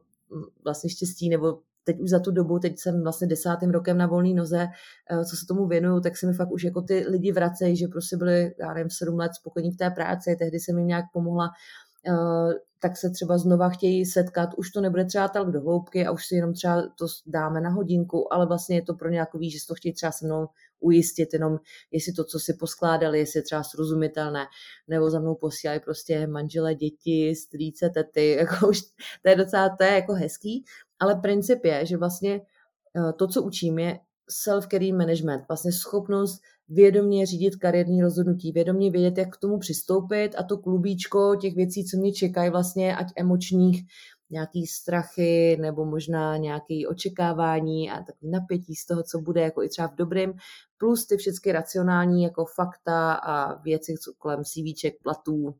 vlastně 0.65 0.91
štěstí, 0.91 1.29
nebo 1.29 1.59
teď 1.85 2.01
už 2.01 2.11
za 2.11 2.19
tu 2.19 2.31
dobu, 2.31 2.59
teď 2.59 2.79
jsem 2.79 3.03
vlastně 3.03 3.27
desátým 3.27 3.71
rokem 3.71 3.99
na 3.99 4.07
volné 4.07 4.35
noze, 4.35 4.69
uh, 5.13 5.25
co 5.25 5.37
se 5.37 5.47
tomu 5.47 5.67
věnuju, 5.67 6.01
tak 6.01 6.17
se 6.17 6.27
mi 6.27 6.33
fakt 6.33 6.51
už 6.51 6.65
jako 6.65 6.83
ty 6.83 7.05
lidi 7.09 7.33
vracejí, 7.33 7.77
že 7.77 7.89
prostě 7.89 8.17
byli, 8.17 8.55
já 8.59 8.75
nevím, 8.75 8.91
sedm 8.91 9.19
let 9.19 9.35
spokojení 9.35 9.73
v 9.73 9.77
té 9.77 9.91
práci, 9.91 10.37
tehdy 10.39 10.61
jsem 10.61 10.79
jim 10.79 10.87
nějak 10.87 11.05
pomohla 11.13 11.51
uh, 12.09 12.53
tak 12.83 12.97
se 12.97 13.11
třeba 13.11 13.39
znova 13.39 13.69
chtějí 13.69 14.07
setkat, 14.07 14.51
už 14.57 14.71
to 14.71 14.81
nebude 14.81 15.05
třeba 15.05 15.29
tak 15.29 15.51
do 15.51 15.61
hloubky 15.61 16.07
a 16.07 16.11
už 16.11 16.27
si 16.27 16.35
jenom 16.35 16.55
třeba 16.55 16.83
to 16.83 17.07
dáme 17.27 17.61
na 17.61 17.71
hodinku, 17.71 18.33
ale 18.33 18.47
vlastně 18.47 18.77
je 18.77 18.83
to 18.83 18.95
pro 18.95 19.09
ně 19.09 19.27
že 19.49 19.59
to 19.69 19.75
chtějí 19.75 19.95
třeba 19.95 20.13
se 20.13 20.27
mnou 20.27 20.49
ujistit 20.81 21.33
jenom, 21.33 21.59
jestli 21.91 22.13
to, 22.13 22.25
co 22.25 22.39
si 22.39 22.55
poskládali, 22.55 23.19
jestli 23.19 23.39
je 23.39 23.43
třeba 23.43 23.63
srozumitelné, 23.63 24.47
nebo 24.89 25.11
za 25.11 25.21
mnou 25.21 25.35
posílají 25.35 25.81
prostě 25.81 26.27
manžele, 26.27 26.75
děti, 26.75 27.35
strýce, 27.37 27.91
tety, 27.91 28.31
jako 28.41 28.69
už, 28.69 28.81
to 29.23 29.29
je 29.29 29.37
docela, 29.37 29.77
to 29.77 29.85
je 29.85 29.91
jako 29.91 30.13
hezký, 30.13 30.65
ale 30.99 31.15
princip 31.15 31.65
je, 31.65 31.87
že 31.87 31.97
vlastně 31.97 32.41
eh, 32.97 33.13
to, 33.13 33.29
co 33.29 33.43
učím, 33.43 33.79
je 33.79 33.99
self-career 34.47 34.97
management, 34.97 35.45
vlastně 35.49 35.73
schopnost 35.73 36.41
vědomě 36.71 37.27
řídit 37.27 37.57
kariérní 37.57 38.03
rozhodnutí, 38.03 38.53
vědomě 38.53 38.91
vědět, 38.91 39.19
jak 39.19 39.37
k 39.37 39.41
tomu 39.41 39.59
přistoupit 39.59 40.35
a 40.39 40.43
to 40.43 40.59
klubíčko 40.59 41.37
těch 41.37 41.55
věcí, 41.55 41.85
co 41.85 41.97
mě 41.97 42.13
čekají 42.13 42.51
vlastně, 42.51 42.97
ať 42.97 43.07
emočních, 43.17 43.83
nějaký 44.31 44.67
strachy 44.67 45.57
nebo 45.61 45.85
možná 45.85 46.37
nějaké 46.37 46.75
očekávání 46.89 47.91
a 47.91 47.97
takový 47.97 48.31
napětí 48.31 48.75
z 48.75 48.87
toho, 48.87 49.03
co 49.03 49.19
bude 49.19 49.41
jako 49.41 49.63
i 49.63 49.69
třeba 49.69 49.89
v 49.89 49.95
dobrém, 49.95 50.33
plus 50.79 51.07
ty 51.07 51.17
všechny 51.17 51.53
racionální 51.53 52.23
jako 52.23 52.45
fakta 52.45 53.13
a 53.13 53.63
věci 53.63 53.95
co 54.05 54.13
kolem 54.19 54.45
CVček, 54.45 54.95
platů, 55.03 55.55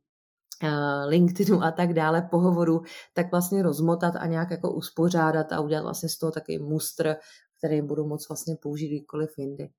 eh, 0.63 1.05
LinkedInu 1.07 1.63
a 1.63 1.71
tak 1.71 1.93
dále, 1.93 2.29
pohovoru, 2.31 2.83
tak 3.15 3.31
vlastně 3.31 3.63
rozmotat 3.63 4.15
a 4.17 4.27
nějak 4.27 4.51
jako 4.51 4.73
uspořádat 4.73 5.53
a 5.53 5.61
udělat 5.61 5.83
vlastně 5.83 6.09
z 6.09 6.19
toho 6.19 6.33
takový 6.33 6.59
mustr, 6.59 7.17
který 7.59 7.83
budu 7.83 8.07
moc 8.07 8.29
vlastně 8.29 8.57
použít 8.63 8.89
kdykoliv 8.89 9.31
jindy. 9.39 9.71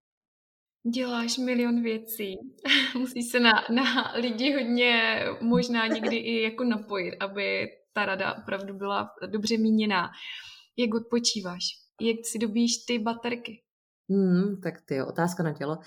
Děláš 0.89 1.37
milion 1.37 1.81
věcí. 1.81 2.35
Musíš 2.97 3.31
se 3.31 3.39
na, 3.39 3.51
na 3.69 4.13
lidi 4.15 4.53
hodně 4.53 5.19
možná 5.41 5.87
někdy 5.87 6.15
i 6.15 6.41
jako 6.41 6.63
napojit, 6.63 7.15
aby 7.19 7.67
ta 7.93 8.05
rada 8.05 8.37
opravdu 8.37 8.73
byla 8.73 9.09
dobře 9.27 9.57
míněná. 9.57 10.09
Jak 10.77 10.93
odpočíváš? 10.93 11.63
Jak 12.01 12.17
si 12.31 12.39
dobíš 12.39 12.71
ty 12.87 12.99
baterky? 12.99 13.61
Hmm, 14.09 14.61
tak 14.63 14.73
ty 14.85 14.95
jo, 14.95 15.07
otázka 15.07 15.43
na 15.43 15.53
tělo. 15.53 15.77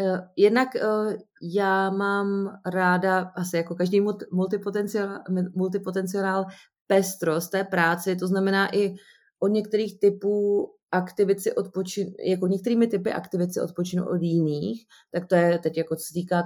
Uh, 0.00 0.18
jednak 0.36 0.68
uh, 0.74 1.12
já 1.54 1.90
mám 1.90 2.58
ráda, 2.66 3.32
asi 3.36 3.56
jako 3.56 3.74
každý 3.74 4.00
multipotenciál, 4.32 5.18
multipotenciál 5.54 6.46
pestrost 6.86 7.50
té 7.50 7.64
práce, 7.64 8.16
to 8.16 8.26
znamená 8.26 8.76
i 8.76 8.94
od 9.38 9.48
některých 9.48 9.98
typů 10.00 10.68
aktivit 10.90 11.40
si 11.40 11.54
odpočinu, 11.54 12.10
jako 12.26 12.46
některými 12.46 12.86
typy 12.86 13.12
aktivit 13.12 13.54
si 13.54 13.60
odpočinu 13.60 14.06
od 14.08 14.22
jiných, 14.22 14.86
tak 15.10 15.26
to 15.26 15.34
je 15.34 15.58
teď 15.58 15.78
jako 15.78 15.96
co 15.96 16.14
týká 16.14 16.42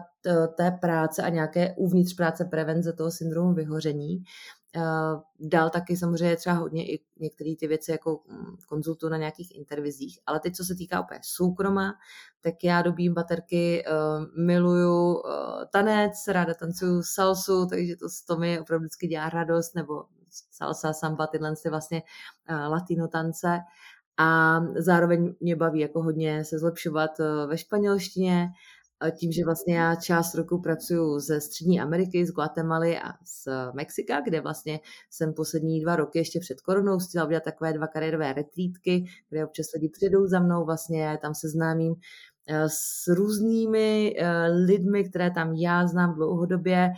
té 0.57 0.71
práce 0.81 1.23
a 1.23 1.29
nějaké 1.29 1.75
uvnitř 1.77 2.15
práce 2.15 2.45
prevence 2.45 2.93
toho 2.93 3.11
syndromu 3.11 3.55
vyhoření. 3.55 4.23
Dál 5.41 5.71
taky 5.71 5.97
samozřejmě 5.97 6.37
třeba 6.37 6.57
hodně 6.57 6.93
i 6.93 7.01
některé 7.21 7.55
ty 7.61 7.67
věci 7.67 7.91
jako 7.91 8.21
mm, 8.29 8.57
konzultu 8.69 9.09
na 9.09 9.17
nějakých 9.17 9.57
intervizích, 9.57 10.19
ale 10.27 10.41
teď 10.41 10.55
co 10.55 10.65
se 10.65 10.75
týká 10.75 11.01
opět 11.01 11.21
soukroma, 11.23 11.95
tak 12.41 12.55
já 12.65 12.83
dobím 12.83 13.15
baterky, 13.15 13.85
miluju 14.39 15.23
tanec, 15.73 16.13
ráda 16.29 16.55
tancuju 16.55 17.03
salsu, 17.03 17.67
takže 17.67 17.97
to, 17.97 18.07
to 18.27 18.37
mi 18.37 18.61
opravdu 18.61 18.83
vždycky 18.83 19.07
dělá 19.07 19.29
radost, 19.29 19.75
nebo 19.75 20.05
salsa, 20.51 20.93
samba, 20.93 21.27
tyhle 21.27 21.55
ty 21.63 21.69
vlastně 21.69 22.03
latino 22.69 23.09
tance. 23.09 23.61
A 24.19 24.61
zároveň 24.77 25.35
mě 25.41 25.57
baví 25.57 25.81
jako 25.81 26.03
hodně 26.03 26.45
se 26.45 26.59
zlepšovat 26.59 27.21
eh, 27.21 27.47
ve 27.47 27.59
španělštině, 27.59 28.49
tím, 29.11 29.33
že 29.33 29.45
vlastně 29.45 29.77
já 29.77 29.95
část 29.95 30.35
roku 30.35 30.61
pracuji 30.61 31.19
ze 31.19 31.41
Střední 31.41 31.81
Ameriky, 31.81 32.27
z 32.27 32.31
Guatemaly 32.31 32.99
a 32.99 33.13
z 33.25 33.49
Mexika, 33.75 34.21
kde 34.21 34.41
vlastně 34.41 34.81
jsem 35.11 35.35
poslední 35.35 35.81
dva 35.81 35.97
roky 35.97 36.19
ještě 36.19 36.41
před 36.41 36.61
koronou 36.61 36.99
chtěla 36.99 37.25
udělat 37.25 37.45
takové 37.45 37.73
dva 37.73 37.87
kariérové 37.87 38.33
retrítky, 38.33 39.05
kde 39.29 39.45
občas 39.45 39.67
lidi 39.75 39.89
přijdou 39.89 40.27
za 40.27 40.41
mnou, 40.41 40.65
vlastně 40.65 41.19
tam 41.23 41.35
seznámím 41.35 41.93
eh, 41.93 41.99
s 42.49 43.07
různými 43.09 44.17
eh, 44.19 44.47
lidmi, 44.47 45.09
které 45.09 45.31
tam 45.31 45.53
já 45.53 45.87
znám 45.87 46.15
dlouhodobě 46.15 46.93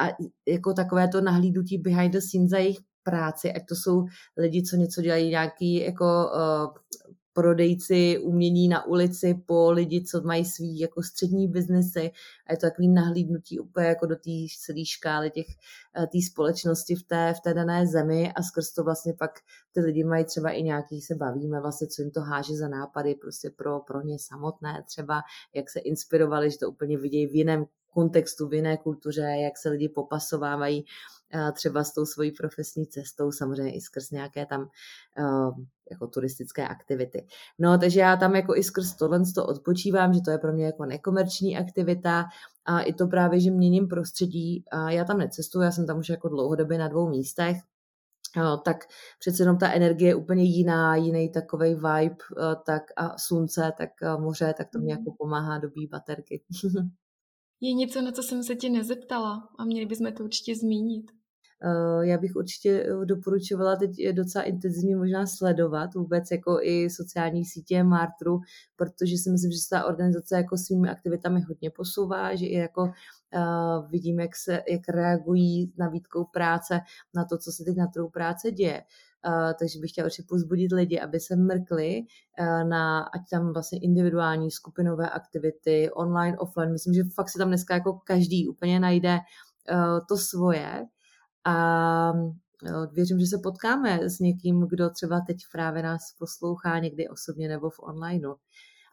a 0.00 0.08
jako 0.48 0.74
takové 0.74 1.08
to 1.08 1.20
nahlídnutí 1.20 1.78
behind 1.78 2.12
the 2.12 2.18
scenes 2.20 2.50
za 2.50 2.58
jejich 2.58 2.78
práci, 3.02 3.52
ať 3.52 3.62
to 3.68 3.74
jsou 3.74 4.04
lidi, 4.36 4.62
co 4.62 4.76
něco 4.76 5.02
dělají, 5.02 5.30
nějaký 5.30 5.74
jako 5.74 6.04
uh, 6.04 6.74
prodejci 7.32 8.18
umění 8.18 8.68
na 8.68 8.86
ulici 8.86 9.34
po 9.46 9.70
lidi, 9.70 10.04
co 10.04 10.20
mají 10.20 10.44
svý 10.44 10.78
jako 10.78 11.02
střední 11.02 11.48
biznesy. 11.48 12.10
A 12.46 12.52
je 12.52 12.56
to 12.56 12.66
takový 12.66 12.88
nahlídnutí 12.88 13.60
úplně 13.60 13.86
jako 13.86 14.06
do 14.06 14.16
té 14.16 14.30
celé 14.60 14.84
škály 14.84 15.30
těch 15.30 15.46
eh, 15.96 16.06
té 16.06 16.18
společnosti 16.30 16.94
v 16.94 17.02
té, 17.02 17.34
v 17.36 17.40
té 17.40 17.54
dané 17.54 17.86
zemi. 17.86 18.32
A 18.36 18.42
skrz 18.42 18.72
to 18.72 18.84
vlastně 18.84 19.14
pak 19.18 19.30
ty 19.72 19.80
lidi 19.80 20.04
mají 20.04 20.24
třeba 20.24 20.50
i 20.50 20.62
nějaký, 20.62 21.00
se 21.00 21.14
bavíme 21.14 21.60
vlastně, 21.60 21.86
co 21.86 22.02
jim 22.02 22.10
to 22.10 22.20
háže 22.20 22.56
za 22.56 22.68
nápady 22.68 23.14
prostě 23.14 23.50
pro, 23.50 23.80
pro 23.80 24.02
ně 24.02 24.18
samotné 24.18 24.84
třeba, 24.86 25.22
jak 25.54 25.70
se 25.70 25.80
inspirovali, 25.80 26.50
že 26.50 26.58
to 26.58 26.70
úplně 26.70 26.98
vidějí 26.98 27.26
v 27.26 27.34
jiném 27.34 27.66
kontextu, 27.94 28.48
v 28.48 28.54
jiné 28.54 28.76
kultuře, 28.76 29.22
jak 29.22 29.58
se 29.58 29.68
lidi 29.68 29.88
popasovávají 29.88 30.84
třeba 31.52 31.84
s 31.84 31.92
tou 31.92 32.06
svojí 32.06 32.32
profesní 32.32 32.86
cestou, 32.86 33.32
samozřejmě 33.32 33.74
i 33.74 33.80
skrz 33.80 34.10
nějaké 34.10 34.46
tam 34.46 34.68
jako 35.90 36.06
turistické 36.06 36.68
aktivity. 36.68 37.26
No, 37.58 37.78
takže 37.78 38.00
já 38.00 38.16
tam 38.16 38.36
jako 38.36 38.56
i 38.56 38.62
skrz 38.62 38.94
tohle 38.94 39.20
to 39.34 39.46
odpočívám, 39.46 40.14
že 40.14 40.20
to 40.20 40.30
je 40.30 40.38
pro 40.38 40.52
mě 40.52 40.66
jako 40.66 40.84
nekomerční 40.84 41.58
aktivita 41.58 42.24
a 42.64 42.80
i 42.80 42.92
to 42.92 43.06
právě, 43.06 43.40
že 43.40 43.50
měním 43.50 43.88
prostředí. 43.88 44.64
A 44.70 44.90
já 44.90 45.04
tam 45.04 45.18
necestuji, 45.18 45.64
já 45.64 45.70
jsem 45.70 45.86
tam 45.86 45.98
už 45.98 46.08
jako 46.08 46.28
dlouhodobě 46.28 46.78
na 46.78 46.88
dvou 46.88 47.08
místech, 47.08 47.56
tak 48.64 48.76
přece 49.18 49.42
jenom 49.42 49.58
ta 49.58 49.72
energie 49.72 50.10
je 50.10 50.14
úplně 50.14 50.42
jiná, 50.44 50.96
jiný 50.96 51.32
takový 51.32 51.74
vibe, 51.74 52.16
tak 52.66 52.82
a 52.96 53.18
slunce, 53.18 53.72
tak 53.78 53.90
moře, 54.18 54.54
tak 54.56 54.68
to 54.70 54.78
mě 54.78 54.94
mhm. 54.94 55.00
jako 55.00 55.16
pomáhá 55.18 55.58
dobí 55.58 55.86
baterky. 55.86 56.42
Je 57.64 57.72
něco, 57.72 58.02
na 58.02 58.12
co 58.12 58.22
jsem 58.22 58.42
se 58.42 58.54
tě 58.54 58.70
nezeptala 58.70 59.48
a 59.58 59.64
měli 59.64 59.86
bychom 59.86 60.12
to 60.12 60.24
určitě 60.24 60.56
zmínit. 60.56 61.10
Eh, 61.64 62.06
já 62.06 62.18
bych 62.18 62.36
určitě 62.36 62.70
eh, 62.70 63.04
doporučovala 63.04 63.76
teď 63.76 63.90
docela 64.12 64.44
intenzivně 64.44 64.96
možná 64.96 65.26
sledovat 65.26 65.94
vůbec 65.94 66.30
jako 66.30 66.58
i 66.62 66.90
sociální 66.90 67.44
sítě 67.44 67.82
Martru, 67.82 68.40
protože 68.76 69.18
si 69.18 69.30
myslím, 69.30 69.52
že 69.52 69.58
se 69.58 69.68
ta 69.70 69.84
organizace 69.84 70.36
jako 70.36 70.56
svými 70.56 70.88
aktivitami 70.88 71.40
hodně 71.40 71.70
posouvá, 71.70 72.34
že 72.34 72.46
i 72.46 72.56
jako 72.56 72.82
uh, 72.82 73.90
vidím, 73.90 74.20
jak, 74.20 74.36
se, 74.36 74.62
jak 74.68 74.88
reagují 74.88 75.72
na 75.78 75.88
výtkou 75.88 76.24
práce 76.24 76.80
na 77.14 77.24
to, 77.24 77.38
co 77.38 77.52
se 77.52 77.64
teď 77.64 77.76
na 77.76 77.86
trhu 77.86 78.10
práce 78.10 78.50
děje. 78.50 78.82
Uh, 79.26 79.52
takže 79.58 79.78
bych 79.78 79.90
chtěla 79.90 80.06
určitě 80.06 80.26
pozbudit 80.28 80.72
lidi, 80.72 81.00
aby 81.00 81.20
se 81.20 81.36
mrkli 81.36 82.00
uh, 82.00 82.68
na 82.68 83.00
ať 83.00 83.20
tam 83.30 83.52
vlastně 83.52 83.78
individuální 83.78 84.50
skupinové 84.50 85.10
aktivity, 85.10 85.90
online, 85.90 86.38
offline. 86.38 86.72
Myslím, 86.72 86.94
že 86.94 87.02
fakt 87.14 87.28
si 87.28 87.38
tam 87.38 87.48
dneska 87.48 87.74
jako 87.74 87.92
každý 88.04 88.48
úplně 88.48 88.80
najde 88.80 89.18
uh, 89.18 90.06
to 90.08 90.16
svoje 90.16 90.86
a 91.44 92.12
věřím, 92.92 93.20
že 93.20 93.26
se 93.26 93.38
potkáme 93.42 93.98
s 94.08 94.18
někým, 94.18 94.66
kdo 94.68 94.90
třeba 94.90 95.20
teď 95.26 95.36
právě 95.52 95.82
nás 95.82 96.00
poslouchá 96.18 96.78
někdy 96.78 97.08
osobně 97.08 97.48
nebo 97.48 97.70
v 97.70 97.80
onlineu. 97.82 98.34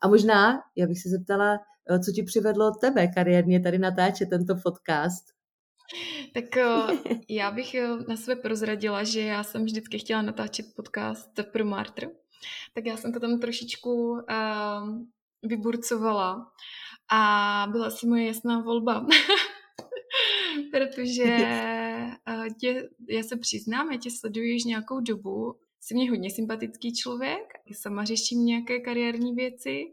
A 0.02 0.08
možná, 0.08 0.62
já 0.76 0.88
bych 0.88 1.02
se 1.02 1.10
zeptala, 1.10 1.60
eh, 1.90 2.00
co 2.00 2.12
ti 2.12 2.24
přivedlo 2.24 2.72
tebe 2.72 3.08
kariérně 3.08 3.60
tady 3.60 3.80
natáčet 3.80 4.30
tento 4.30 4.56
podcast? 4.64 5.39
Tak 6.34 6.58
eh, 6.58 6.66
já 7.30 7.52
bych 7.52 7.76
eh, 7.76 7.88
na 8.08 8.18
sebe 8.18 8.42
prozradila, 8.42 9.04
že 9.04 9.22
já 9.22 9.44
jsem 9.44 9.66
vždycky 9.66 10.00
chtěla 10.00 10.22
natáčet 10.22 10.66
podcast 10.76 11.40
pro 11.52 11.66
Martr. 11.66 12.08
Tak 12.74 12.86
já 12.86 12.98
jsem 12.98 13.14
to 13.14 13.20
tam 13.20 13.40
trošičku 13.40 14.12
uh, 14.12 14.20
vyburcovala 15.44 16.52
a 17.12 17.68
byla 17.72 17.90
si 17.90 18.08
moje 18.08 18.26
jasná 18.28 18.62
volba. 18.62 19.08
Protože 20.72 21.38
uh, 22.28 22.48
tě, 22.60 22.90
já 23.10 23.24
se 23.24 23.38
přiznám, 23.38 23.92
já 23.92 23.98
tě 23.98 24.10
sleduji 24.12 24.56
už 24.56 24.64
nějakou 24.64 25.00
dobu, 25.00 25.56
jsi 25.80 25.96
mě 25.96 26.10
hodně 26.10 26.30
sympatický 26.30 26.96
člověk, 26.96 27.54
sama 27.74 28.04
řeším 28.04 28.46
nějaké 28.46 28.80
kariérní 28.80 29.36
věci 29.36 29.86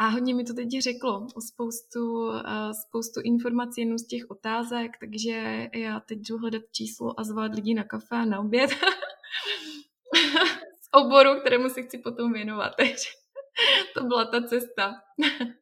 a 0.00 0.08
hodně 0.08 0.34
mi 0.34 0.44
to 0.44 0.54
teď 0.54 0.68
řeklo 0.80 1.26
o 1.34 1.40
spoustu, 1.40 2.28
uh, 2.28 2.40
spoustu 2.88 3.20
informací 3.24 3.80
jenom 3.80 3.98
z 3.98 4.06
těch 4.06 4.30
otázek, 4.30 4.90
takže 5.00 5.68
já 5.74 6.00
teď 6.00 6.18
jdu 6.18 6.38
hledat 6.38 6.62
číslo 6.72 7.20
a 7.20 7.24
zvát 7.24 7.54
lidi 7.54 7.74
na 7.74 7.84
kafe 7.84 8.16
a 8.16 8.24
na 8.24 8.40
oběd 8.40 8.70
z 10.82 10.88
oboru, 10.92 11.40
kterému 11.40 11.68
se 11.68 11.82
chci 11.82 11.98
potom 11.98 12.32
věnovat. 12.32 12.72
Takže 12.76 13.08
to 13.94 14.04
byla 14.04 14.24
ta 14.24 14.42
cesta. 14.42 14.94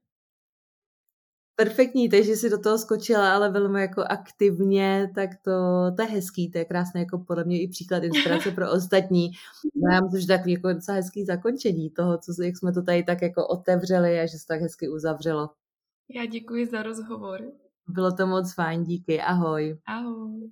Perfektní, 1.61 2.09
takže 2.09 2.37
si 2.37 2.51
do 2.51 2.59
toho 2.59 2.79
skočila, 2.79 3.35
ale 3.35 3.51
velmi 3.51 3.81
jako 3.81 4.03
aktivně, 4.03 5.11
tak 5.15 5.31
to, 5.43 5.51
to 5.97 6.03
je 6.03 6.09
hezký, 6.09 6.51
to 6.51 6.59
je 6.59 6.65
krásné 6.65 7.01
jako 7.01 7.19
podle 7.19 7.45
mě 7.45 7.63
i 7.63 7.69
příklad 7.69 8.05
inspirace 8.05 8.51
pro 8.51 8.73
ostatní. 8.73 9.31
Já 9.93 10.01
myslím, 10.01 10.21
že 10.21 10.27
takový 10.27 10.53
jako 10.53 10.73
docela 10.73 10.97
hezký 10.97 11.25
zakončení 11.25 11.91
toho, 11.91 12.19
co, 12.19 12.43
jak 12.43 12.57
jsme 12.57 12.73
to 12.73 12.83
tady 12.83 13.03
tak 13.03 13.23
jako 13.23 13.47
otevřeli 13.47 14.21
a 14.21 14.27
že 14.27 14.39
se 14.39 14.47
tak 14.47 14.61
hezky 14.61 14.89
uzavřelo. 14.89 15.51
Já 16.09 16.27
děkuji 16.27 16.67
za 16.67 16.83
rozhovor. 16.83 17.41
Bylo 17.89 18.13
to 18.13 18.27
moc 18.27 18.55
fajn, 18.55 18.85
díky, 18.85 19.21
ahoj. 19.21 19.79
Ahoj. 19.87 20.51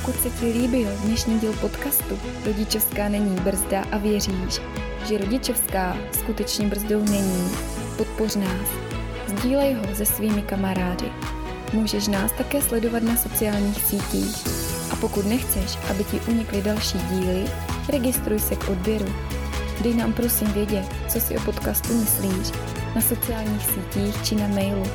Pokud 0.00 0.22
se 0.22 0.30
ti 0.30 0.46
líbil 0.46 0.88
dnešní 1.04 1.40
díl 1.40 1.52
podcastu 1.52 2.18
Rodičovská 2.46 3.08
není 3.08 3.36
brzda 3.36 3.84
a 3.92 3.98
věříš, 3.98 4.60
že 5.08 5.18
rodičovská 5.18 5.96
skutečně 6.12 6.66
brzdou 6.66 7.04
není, 7.04 7.50
podpoř 7.96 8.36
nás. 8.36 8.68
Sdílej 9.26 9.74
ho 9.74 9.94
se 9.94 10.06
svými 10.06 10.42
kamarády. 10.42 11.12
Můžeš 11.72 12.06
nás 12.06 12.32
také 12.32 12.62
sledovat 12.62 13.02
na 13.02 13.16
sociálních 13.16 13.84
sítích. 13.84 14.36
A 14.92 14.96
pokud 14.96 15.26
nechceš, 15.26 15.78
aby 15.90 16.04
ti 16.04 16.20
unikly 16.20 16.62
další 16.62 16.98
díly, 16.98 17.44
registruj 17.88 18.38
se 18.38 18.56
k 18.56 18.68
odběru. 18.68 19.14
Dej 19.82 19.94
nám 19.94 20.12
prosím 20.12 20.48
vědět, 20.48 20.86
co 21.08 21.20
si 21.20 21.38
o 21.38 21.40
podcastu 21.40 21.94
myslíš 21.94 22.52
na 22.94 23.00
sociálních 23.00 23.66
sítích 23.66 24.24
či 24.24 24.34
na 24.34 24.48
mailu. 24.48 24.86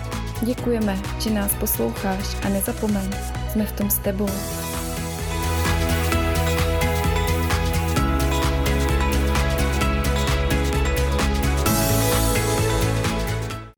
Děkujeme, 0.41 0.97
že 1.19 1.29
nás 1.29 1.51
posloucháš 1.53 2.37
a 2.45 2.49
nezapomeň, 2.49 3.11
jsme 3.51 3.65
v 3.65 3.71
tom 3.71 3.89
s 3.89 3.97
tebou. 3.97 4.29